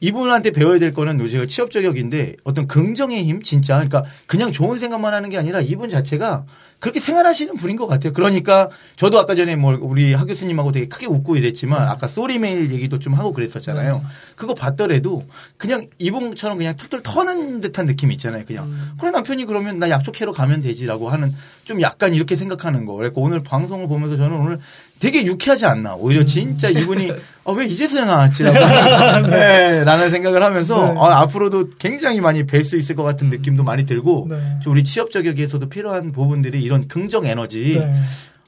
이분한테 0.00 0.50
배워야 0.50 0.80
될 0.80 0.92
거는 0.92 1.20
요새 1.20 1.46
취업 1.46 1.70
저격인데 1.70 2.36
어떤 2.42 2.66
긍정의 2.66 3.22
힘 3.24 3.40
진짜 3.40 3.74
그러니까 3.74 4.02
그냥 4.26 4.50
좋은 4.50 4.80
생각만 4.80 5.14
하는 5.14 5.28
게 5.28 5.38
아니라 5.38 5.60
이분 5.60 5.88
자체가 5.88 6.44
그렇게 6.82 6.98
생활하시는 6.98 7.54
분인 7.58 7.76
것 7.76 7.86
같아요. 7.86 8.12
그러니까 8.12 8.68
저도 8.96 9.20
아까 9.20 9.36
전에 9.36 9.54
뭐 9.54 9.78
우리 9.80 10.14
하 10.14 10.24
교수님하고 10.24 10.72
되게 10.72 10.88
크게 10.88 11.06
웃고 11.06 11.36
이랬지만 11.36 11.88
아까 11.88 12.08
sorry 12.08 12.40
메일 12.40 12.72
얘기도 12.72 12.98
좀 12.98 13.14
하고 13.14 13.32
그랬었잖아요. 13.32 13.92
네. 13.98 14.02
그거 14.34 14.52
봤더라도 14.52 15.22
그냥 15.56 15.86
이분처럼 16.00 16.58
그냥 16.58 16.76
툭툭 16.76 17.04
터는 17.04 17.60
듯한 17.60 17.86
느낌이 17.86 18.14
있잖아요. 18.14 18.44
그냥 18.44 18.64
음. 18.64 18.94
그래 18.98 19.12
남편이 19.12 19.44
그러면 19.44 19.76
나 19.76 19.90
약속해로 19.90 20.32
가면 20.32 20.62
되지라고 20.62 21.08
하는 21.08 21.32
좀 21.64 21.80
약간 21.82 22.14
이렇게 22.14 22.34
생각하는 22.34 22.84
거. 22.84 22.94
그래서 22.94 23.12
오늘 23.14 23.44
방송을 23.44 23.86
보면서 23.86 24.16
저는 24.16 24.36
오늘 24.36 24.58
되게 25.02 25.24
유쾌하지 25.26 25.66
않나. 25.66 25.96
오히려 25.96 26.24
진짜 26.24 26.68
이분이 26.68 27.10
아, 27.44 27.50
왜 27.58 27.66
이제서야 27.66 28.04
나왔지라고 28.04 29.26
네, 29.28 29.82
라는 29.82 30.10
생각을 30.10 30.44
하면서 30.44 30.86
네. 30.86 30.94
아, 30.96 31.22
앞으로도 31.22 31.70
굉장히 31.80 32.20
많이 32.20 32.44
뵐 32.46 32.62
수 32.62 32.76
있을 32.76 32.94
것 32.94 33.02
같은 33.02 33.28
느낌도 33.28 33.64
많이 33.64 33.84
들고 33.84 34.28
네. 34.30 34.36
좀 34.62 34.74
우리 34.74 34.84
취업 34.84 35.10
저격에서도 35.10 35.68
필요한 35.68 36.12
부분들이 36.12 36.62
이런 36.62 36.86
긍정 36.86 37.26
에너지 37.26 37.78
네. 37.80 37.92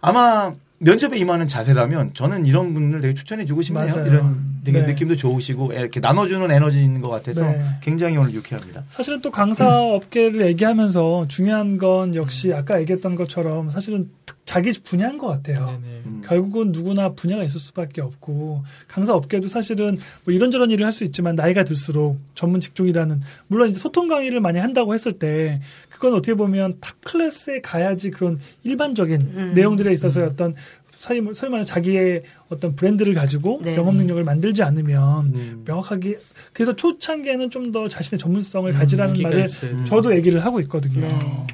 아마 0.00 0.52
면접에 0.78 1.16
임하는 1.18 1.48
자세라면 1.48 2.11
저는 2.14 2.46
이런 2.46 2.72
분들 2.72 3.00
되게 3.00 3.14
추천해 3.14 3.44
주고 3.44 3.62
싶네요. 3.62 3.88
맞아요. 3.92 4.07
이런 4.07 4.44
되게 4.64 4.80
네. 4.82 4.86
느낌도 4.86 5.16
좋으시고 5.16 5.72
이렇게 5.72 5.98
나눠주는 5.98 6.48
에너지 6.52 6.84
있는 6.84 7.00
것 7.00 7.09
같아서 7.09 7.42
네. 7.48 7.64
굉장히 7.80 8.16
오늘 8.16 8.32
유쾌합니다. 8.32 8.84
사실은 8.90 9.20
또 9.20 9.32
강사 9.32 9.76
업계를 9.80 10.46
얘기하면서 10.48 11.26
중요한 11.26 11.78
건 11.78 12.14
역시 12.14 12.52
아까 12.55 12.80
얘기했던 12.80 13.16
것처럼 13.16 13.70
사실은 13.72 14.05
특- 14.24 14.34
자기 14.45 14.72
분야인 14.82 15.16
것 15.16 15.26
같아요. 15.28 15.66
네네. 15.82 16.03
음. 16.07 16.22
결국은 16.24 16.72
누구나 16.72 17.12
분야가 17.12 17.42
있을 17.45 17.59
수밖에 17.59 18.03
없고 18.03 18.62
강사 18.88 19.14
업계도 19.14 19.49
사실은 19.49 19.97
뭐 20.24 20.34
이런저런 20.34 20.70
일을 20.70 20.84
할 20.84 20.92
수 20.92 21.03
있지만 21.05 21.34
나이가 21.34 21.64
들수록 21.64 22.18
전문 22.34 22.61
직종이라는 22.61 23.20
물론 23.49 23.70
이제 23.70 23.78
소통 23.78 24.07
강의를 24.07 24.40
많이 24.40 24.59
한다고 24.59 24.92
했을 24.95 25.12
때 25.12 25.61
그건 25.88 26.12
어떻게 26.14 26.34
보면 26.34 26.76
탑 26.80 26.95
클래스에 27.05 27.62
가야지 27.62 28.11
그런 28.11 28.38
일반적인 28.64 29.20
음. 29.20 29.53
내용들에 29.55 29.92
있어서의 29.95 30.26
어떤 30.26 30.55
소위 30.92 31.20
말- 31.20 31.34
소위 31.34 31.51
말하는 31.51 31.66
자기의 31.66 32.22
어떤 32.49 32.76
브랜드를 32.76 33.14
가지고 33.14 33.61
네. 33.64 33.76
영업 33.76 33.95
능력을 33.97 34.22
만들지 34.24 34.62
않으면 34.62 35.32
음. 35.34 35.62
명확하게 35.66 36.18
그래서 36.53 36.74
초창기에는 36.76 37.49
좀 37.51 37.72
더 37.72 37.88
자신의 37.88 38.18
전문성을 38.20 38.70
가지라는 38.72 39.14
인기가 39.16 39.30
말을 39.30 39.47
음. 39.64 39.84
저도 39.86 40.14
얘기를 40.14 40.45
하고 40.45 40.61
있거든요. 40.61 41.01
네. 41.01 41.47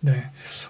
네. 0.00 0.24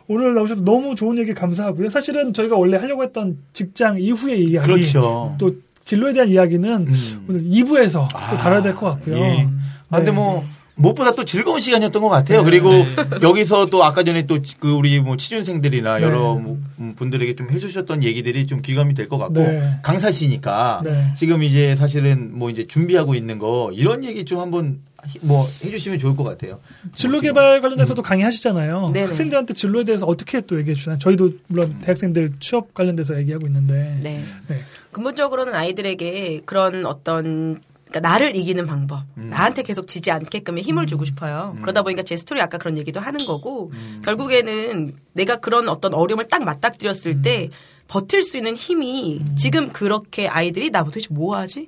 오늘 0.09 0.35
나오셔서 0.35 0.63
너무 0.63 0.95
좋은 0.95 1.19
얘기 1.19 1.33
감사하고요. 1.33 1.89
사실은 1.91 2.33
저희가 2.33 2.57
원래 2.57 2.77
하려고 2.77 3.03
했던 3.03 3.39
직장 3.53 4.01
이후의 4.01 4.45
이야기, 4.45 4.67
그렇죠. 4.67 5.35
또 5.39 5.55
진로에 5.81 6.13
대한 6.13 6.29
이야기는 6.29 6.87
음. 6.89 7.27
오늘 7.29 7.43
2부에서 7.43 8.09
아, 8.15 8.31
또 8.31 8.37
다뤄야 8.37 8.61
될 8.63 8.73
것 8.75 8.87
같고요. 8.91 9.17
예. 9.17 9.49
아, 9.91 9.97
근데 9.97 10.11
네. 10.11 10.17
뭐 10.17 10.45
무엇보다 10.81 11.13
또 11.13 11.25
즐거운 11.25 11.59
시간이었던 11.61 12.03
것 12.03 12.09
같아요. 12.09 12.39
네. 12.39 12.45
그리고 12.45 12.71
네. 12.73 12.87
여기서 13.23 13.67
또 13.67 13.85
아까 13.85 14.03
전에 14.03 14.23
또 14.23 14.39
그 14.59 14.73
우리 14.73 15.01
뭐 15.01 15.17
취준생들이나 15.17 15.99
네. 15.99 16.03
여러 16.05 16.35
뭐 16.35 16.59
음, 16.79 16.95
분들에게 16.97 17.35
좀 17.37 17.51
해주셨던 17.51 18.03
얘기들이 18.03 18.47
좀 18.47 18.63
귀감이 18.63 18.95
될 18.95 19.09
것 19.09 19.19
같고 19.19 19.35
네. 19.41 19.79
강사시니까 19.83 20.81
네. 20.85 21.15
지금 21.17 21.43
이제 21.43 21.75
사실은 21.75 22.37
뭐 22.39 22.51
이제 22.51 22.67
준비하고 22.67 23.15
있는 23.15 23.39
거 23.39 23.71
이런 23.75 24.05
얘기 24.05 24.25
좀 24.25 24.41
한번 24.41 24.81
뭐 25.23 25.45
해주시면 25.65 25.99
좋을 25.99 26.15
것 26.15 26.25
같아요. 26.25 26.59
진로 26.95 27.15
뭐. 27.15 27.21
개발 27.23 27.61
관련돼서도 27.61 28.03
강의하시잖아요. 28.03 28.91
네네. 28.93 29.07
학생들한테 29.07 29.55
진로에 29.55 29.85
대해서 29.85 30.07
어떻게 30.07 30.41
또 30.43 30.59
얘기해 30.59 30.75
주나요? 30.75 30.99
저희도 30.99 31.31
물론 31.49 31.77
대학생들 31.83 32.33
취업 32.41 32.75
관련돼서 32.75 33.19
얘기하고 33.19 33.47
있는데. 33.47 33.99
네. 34.03 34.23
네. 34.49 34.61
근본적으로는 34.93 35.55
아이들에게 35.55 36.43
그런 36.45 36.85
어떤 36.87 37.61
그러니까 37.91 38.01
나를 38.09 38.37
이기는 38.37 38.65
방법, 38.67 39.05
음. 39.19 39.31
나한테 39.31 39.63
계속 39.63 39.87
지지 39.87 40.11
않게끔의 40.11 40.63
힘을 40.63 40.87
주고 40.87 41.05
싶어요. 41.05 41.53
음. 41.57 41.61
그러다 41.61 41.83
보니까 41.83 42.03
제 42.03 42.17
스토리 42.17 42.41
아까 42.41 42.57
그런 42.59 42.79
얘기도 42.79 43.01
하는 43.01 43.25
거고 43.27 43.71
음. 43.75 44.01
결국에는 44.05 44.97
내가 45.13 45.37
그런 45.37 45.69
어떤 45.69 45.93
어려움을 45.95 46.29
딱 46.29 46.43
맞닥뜨렸을 46.45 47.21
때 47.23 47.49
버틸 47.89 48.23
수 48.23 48.37
있는 48.37 48.55
힘이 48.55 49.21
지금 49.37 49.69
그렇게 49.73 50.29
아이들이 50.29 50.71
나 50.71 50.85
도대체 50.85 51.09
뭐 51.11 51.37
하지? 51.37 51.67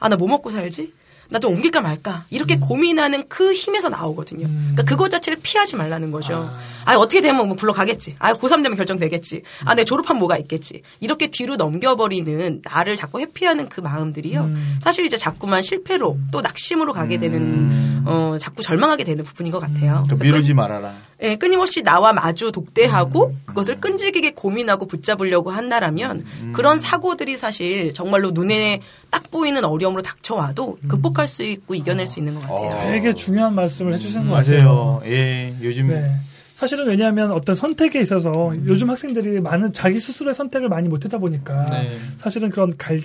아 0.00 0.08
나 0.08 0.16
뭐 0.16 0.28
먹고 0.28 0.50
살지? 0.50 0.92
나 1.30 1.38
좀 1.44 1.52
옮길까 1.54 1.80
말까? 1.80 2.24
이렇게 2.30 2.56
고민하는 2.56 3.24
그 3.28 3.52
힘에서 3.52 3.88
나오거든요. 3.88 4.46
그러니까 4.46 4.82
그거 4.84 5.08
자체를 5.08 5.38
피하지 5.42 5.76
말라는 5.76 6.10
거죠. 6.10 6.50
아, 6.84 6.94
어떻게 6.94 7.20
되면 7.20 7.46
뭐 7.46 7.56
굴러가겠지. 7.56 8.16
아, 8.18 8.32
고3 8.34 8.62
되면 8.62 8.76
결정되겠지. 8.76 9.42
아, 9.64 9.74
내 9.74 9.84
졸업한 9.84 10.16
뭐가 10.16 10.38
있겠지. 10.38 10.82
이렇게 11.00 11.26
뒤로 11.26 11.56
넘겨버리는 11.56 12.62
나를 12.64 12.96
자꾸 12.96 13.20
회피하는 13.20 13.68
그 13.68 13.80
마음들이요. 13.80 14.40
음. 14.40 14.76
사실 14.80 15.04
이제 15.04 15.16
자꾸만 15.16 15.62
실패로 15.62 16.18
또 16.32 16.40
낙심으로 16.40 16.92
가게 16.92 17.18
되는, 17.18 17.40
음. 17.42 18.04
어, 18.06 18.36
자꾸 18.38 18.62
절망하게 18.62 19.04
되는 19.04 19.24
부분인 19.24 19.52
것 19.52 19.58
같아요. 19.60 20.04
좀 20.08 20.18
그래서 20.18 20.24
미루지 20.24 20.54
말아라. 20.54 20.94
예, 21.22 21.36
끊임없이 21.36 21.82
나와 21.82 22.12
마주 22.12 22.52
독대하고 22.52 23.28
음. 23.28 23.42
그것을 23.46 23.80
끈질기게 23.80 24.32
고민하고 24.32 24.86
붙잡으려고 24.86 25.50
한다라면 25.50 26.24
음. 26.40 26.52
그런 26.54 26.78
사고들이 26.78 27.36
사실 27.36 27.94
정말로 27.94 28.30
눈에 28.30 28.80
딱 29.10 29.30
보이는 29.30 29.64
어려움으로 29.64 30.02
닥쳐와도 30.02 30.78
극복 30.88 31.13
할 31.20 31.28
수 31.28 31.42
있고 31.42 31.74
이겨낼 31.74 32.06
수 32.06 32.18
있는 32.18 32.34
것 32.34 32.40
같아요. 32.42 32.58
음. 32.68 32.72
어. 32.88 32.90
되게 32.92 33.14
중요한 33.14 33.54
말씀을 33.54 33.94
해주신 33.94 34.26
것 34.26 34.30
맞아요. 34.30 34.42
같아요. 34.44 35.02
예, 35.06 35.54
요즘 35.62 35.88
네. 35.88 36.16
사실은 36.54 36.86
왜냐하면 36.86 37.32
어떤 37.32 37.54
선택에 37.56 38.00
있어서 38.00 38.52
요즘 38.68 38.88
학생들이 38.90 39.40
많은 39.40 39.72
자기 39.72 39.98
스스로의 39.98 40.34
선택을 40.34 40.68
많이 40.68 40.88
못하다 40.88 41.18
보니까 41.18 41.64
네. 41.66 41.96
사실은 42.18 42.50
그런 42.50 42.76
갈 42.76 43.00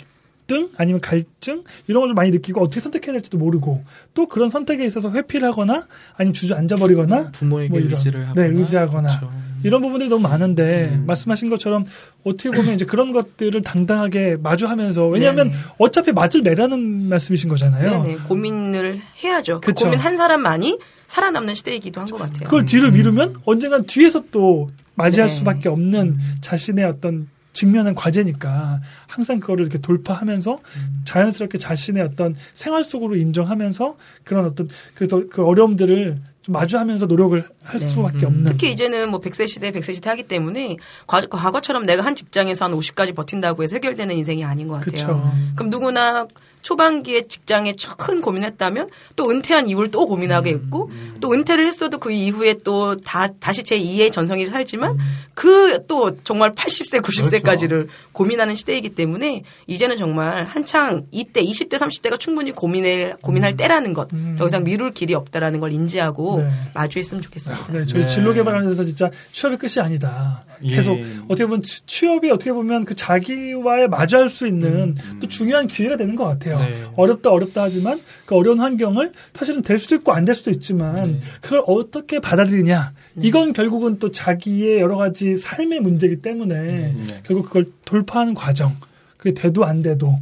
등 0.49 0.69
아니면 0.77 0.99
갈증 0.99 1.63
이런 1.87 2.01
걸 2.01 2.13
많이 2.15 2.31
느끼고 2.31 2.59
어떻게 2.59 2.79
선택해야 2.81 3.13
될지도 3.13 3.37
모르고 3.37 3.83
또 4.15 4.27
그런 4.27 4.49
선택에 4.49 4.83
있어서 4.83 5.11
회피를 5.11 5.47
하거나 5.47 5.85
아니면 6.17 6.33
주저앉아 6.33 6.75
버리거나 6.77 7.29
부모에게 7.33 7.69
뭐 7.69 7.79
이런, 7.79 7.93
의지를 7.93 8.27
하거나 8.27 8.47
네, 8.47 8.57
의지하거나. 8.57 9.19
그렇죠. 9.19 9.31
이런 9.61 9.81
부분들이 9.81 10.09
너무 10.09 10.23
많은데 10.23 10.89
음. 10.91 11.03
말씀하신 11.05 11.49
것처럼 11.51 11.85
어떻게 12.23 12.49
보면 12.49 12.73
이제 12.73 12.85
그런 12.85 13.11
것들을 13.11 13.61
당당하게 13.61 14.37
마주하면서 14.41 15.07
왜냐하면 15.07 15.49
네네. 15.49 15.59
어차피 15.77 16.11
맞을 16.13 16.41
매라는 16.41 17.09
말씀이신 17.09 17.47
거잖아요. 17.49 18.03
네네 18.03 18.15
고민을 18.27 18.99
해야죠. 19.23 19.61
그. 19.61 19.73
고민 19.73 19.99
한 19.99 20.17
사람만이 20.17 20.79
살아남는 21.07 21.53
시대이기도 21.55 22.01
한 22.01 22.07
것 22.07 22.17
같아요. 22.17 22.45
그걸 22.45 22.65
뒤를 22.65 22.91
미루면 22.91 23.35
언젠간 23.45 23.85
뒤에서 23.85 24.23
또 24.31 24.69
맞이할 24.95 25.27
네. 25.29 25.35
수밖에 25.35 25.69
없는 25.69 26.17
자신의 26.41 26.85
어떤 26.85 27.27
직면한 27.59 27.93
과제니까 27.93 28.79
항상 29.05 29.41
그거를 29.41 29.65
이렇게 29.65 29.79
돌파하면서 29.79 30.59
자연스럽게 31.03 31.57
자신의 31.57 32.03
어떤 32.03 32.33
생활 32.53 32.85
속으로 32.85 33.17
인정하면서 33.17 33.97
그런 34.23 34.45
어떤 34.45 34.69
그래서 34.95 35.23
그 35.29 35.43
어려움들을 35.43 36.19
좀 36.41 36.53
마주하면서 36.53 37.07
노력을 37.07 37.49
할 37.63 37.79
네. 37.79 37.85
수밖에 37.85 38.19
음. 38.19 38.27
없는 38.27 38.43
특히 38.45 38.71
이제는 38.71 39.09
뭐 39.11 39.19
100세 39.19 39.45
시대, 39.45 39.71
100세 39.71 39.93
시대 39.93 40.09
하기 40.09 40.23
때문에 40.23 40.77
과, 41.05 41.19
과거처럼 41.19 41.85
내가 41.85 42.05
한 42.05 42.15
직장에서 42.15 42.63
한 42.63 42.71
50까지 42.71 43.13
버틴다고 43.13 43.61
해서 43.61 43.75
해결되는 43.75 44.15
인생이 44.15 44.45
아닌 44.45 44.69
것 44.69 44.75
같아요. 44.75 44.91
그쵸. 44.91 45.33
그럼 45.55 45.69
누구나 45.69 46.25
초반기에 46.61 47.27
직장에 47.27 47.73
큰 47.97 48.21
고민했다면 48.21 48.89
또 49.15 49.29
은퇴한 49.31 49.67
이후를 49.69 49.91
또 49.91 50.05
고민하게 50.07 50.49
있고 50.51 50.91
또 51.21 51.31
은퇴를 51.33 51.65
했어도 51.65 51.97
그 51.97 52.11
이후에 52.11 52.55
또 52.63 52.99
다, 53.01 53.27
다시 53.39 53.63
제 53.63 53.79
2의 53.79 54.11
전성기를 54.11 54.51
살지만 54.51 54.97
그 55.33 55.69
또 55.87 56.11
정말 56.23 56.51
80세, 56.51 57.01
90세까지를 57.01 57.87
고민하는 58.11 58.55
시대이기 58.55 58.89
때문에 58.89 59.43
이제는 59.67 59.97
정말 59.97 60.43
한창 60.43 61.05
이때 61.11 61.41
20대, 61.43 61.73
30대가 61.77 62.19
충분히 62.19 62.51
고민을, 62.51 63.15
고민할 63.21 63.55
때라는 63.55 63.93
것. 63.93 64.11
음. 64.13 64.35
더 64.37 64.45
이상 64.47 64.63
미룰 64.63 64.91
길이 64.93 65.13
없다라는 65.13 65.59
걸 65.59 65.71
인지하고 65.71 66.39
네. 66.39 66.49
마주했으면 66.75 67.21
좋겠습니다. 67.23 67.71
네, 67.71 67.83
저희 67.85 68.01
네. 68.01 68.07
진로 68.07 68.33
개발하면서 68.33 68.83
진짜 68.83 69.09
취업이 69.31 69.57
끝이 69.57 69.83
아니다. 69.83 70.43
예. 70.63 70.75
계속 70.75 70.99
어떻게 71.25 71.45
보면 71.45 71.61
치- 71.61 71.81
취업이 71.85 72.29
어떻게 72.31 72.51
보면 72.51 72.83
그 72.85 72.95
자기와의 72.95 73.87
마주할 73.87 74.29
수 74.29 74.45
있는 74.47 74.95
또 75.21 75.27
중요한 75.27 75.67
기회가 75.67 75.95
되는 75.97 76.15
것 76.15 76.25
같아요. 76.25 76.48
네. 76.57 76.83
어렵다 76.95 77.29
어렵다 77.29 77.63
하지만 77.63 78.01
그 78.25 78.35
어려운 78.35 78.59
환경을 78.59 79.11
사실은 79.35 79.61
될 79.61 79.77
수도 79.79 79.95
있고 79.95 80.13
안 80.13 80.25
될 80.25 80.35
수도 80.35 80.51
있지만 80.51 80.95
네. 80.95 81.19
그걸 81.41 81.63
어떻게 81.65 82.19
받아들이냐 82.19 82.93
이건 83.21 83.53
결국은 83.53 83.99
또 83.99 84.11
자기의 84.11 84.79
여러 84.79 84.95
가지 84.97 85.35
삶의 85.35 85.79
문제이기 85.81 86.21
때문에 86.21 86.61
네. 86.61 86.95
결국 87.25 87.45
그걸 87.47 87.65
돌파하는 87.85 88.33
과정 88.33 88.75
그게 89.17 89.33
돼도 89.33 89.65
안 89.65 89.81
돼도 89.81 90.15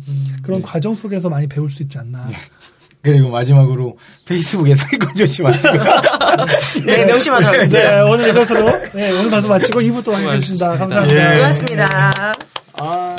그런 0.43 0.61
네. 0.61 0.65
과정 0.67 0.95
속에서 0.95 1.30
많이 1.30 1.47
배울 1.47 1.69
수 1.69 1.84
있지 1.84 1.97
않나. 1.99 2.30
그리고 3.03 3.30
마지막으로 3.30 3.97
페이스북에 4.25 4.75
사기꾼 4.75 5.15
조심하시고 5.15 5.69
네, 6.86 7.05
명심하도록 7.05 7.53
하겠습니다. 7.53 7.91
네, 7.91 8.01
오늘 8.01 8.30
이것으로 8.30 8.65
네, 8.93 9.11
오늘 9.11 9.30
방송 9.30 9.49
마치고 9.51 9.80
2부 9.82 10.03
또 10.03 10.13
하겠습니다. 10.13 10.78
감사합니다. 10.78 11.15
예. 11.30 11.34
수고하셨습니다. 11.36 12.34
아. 12.80 13.15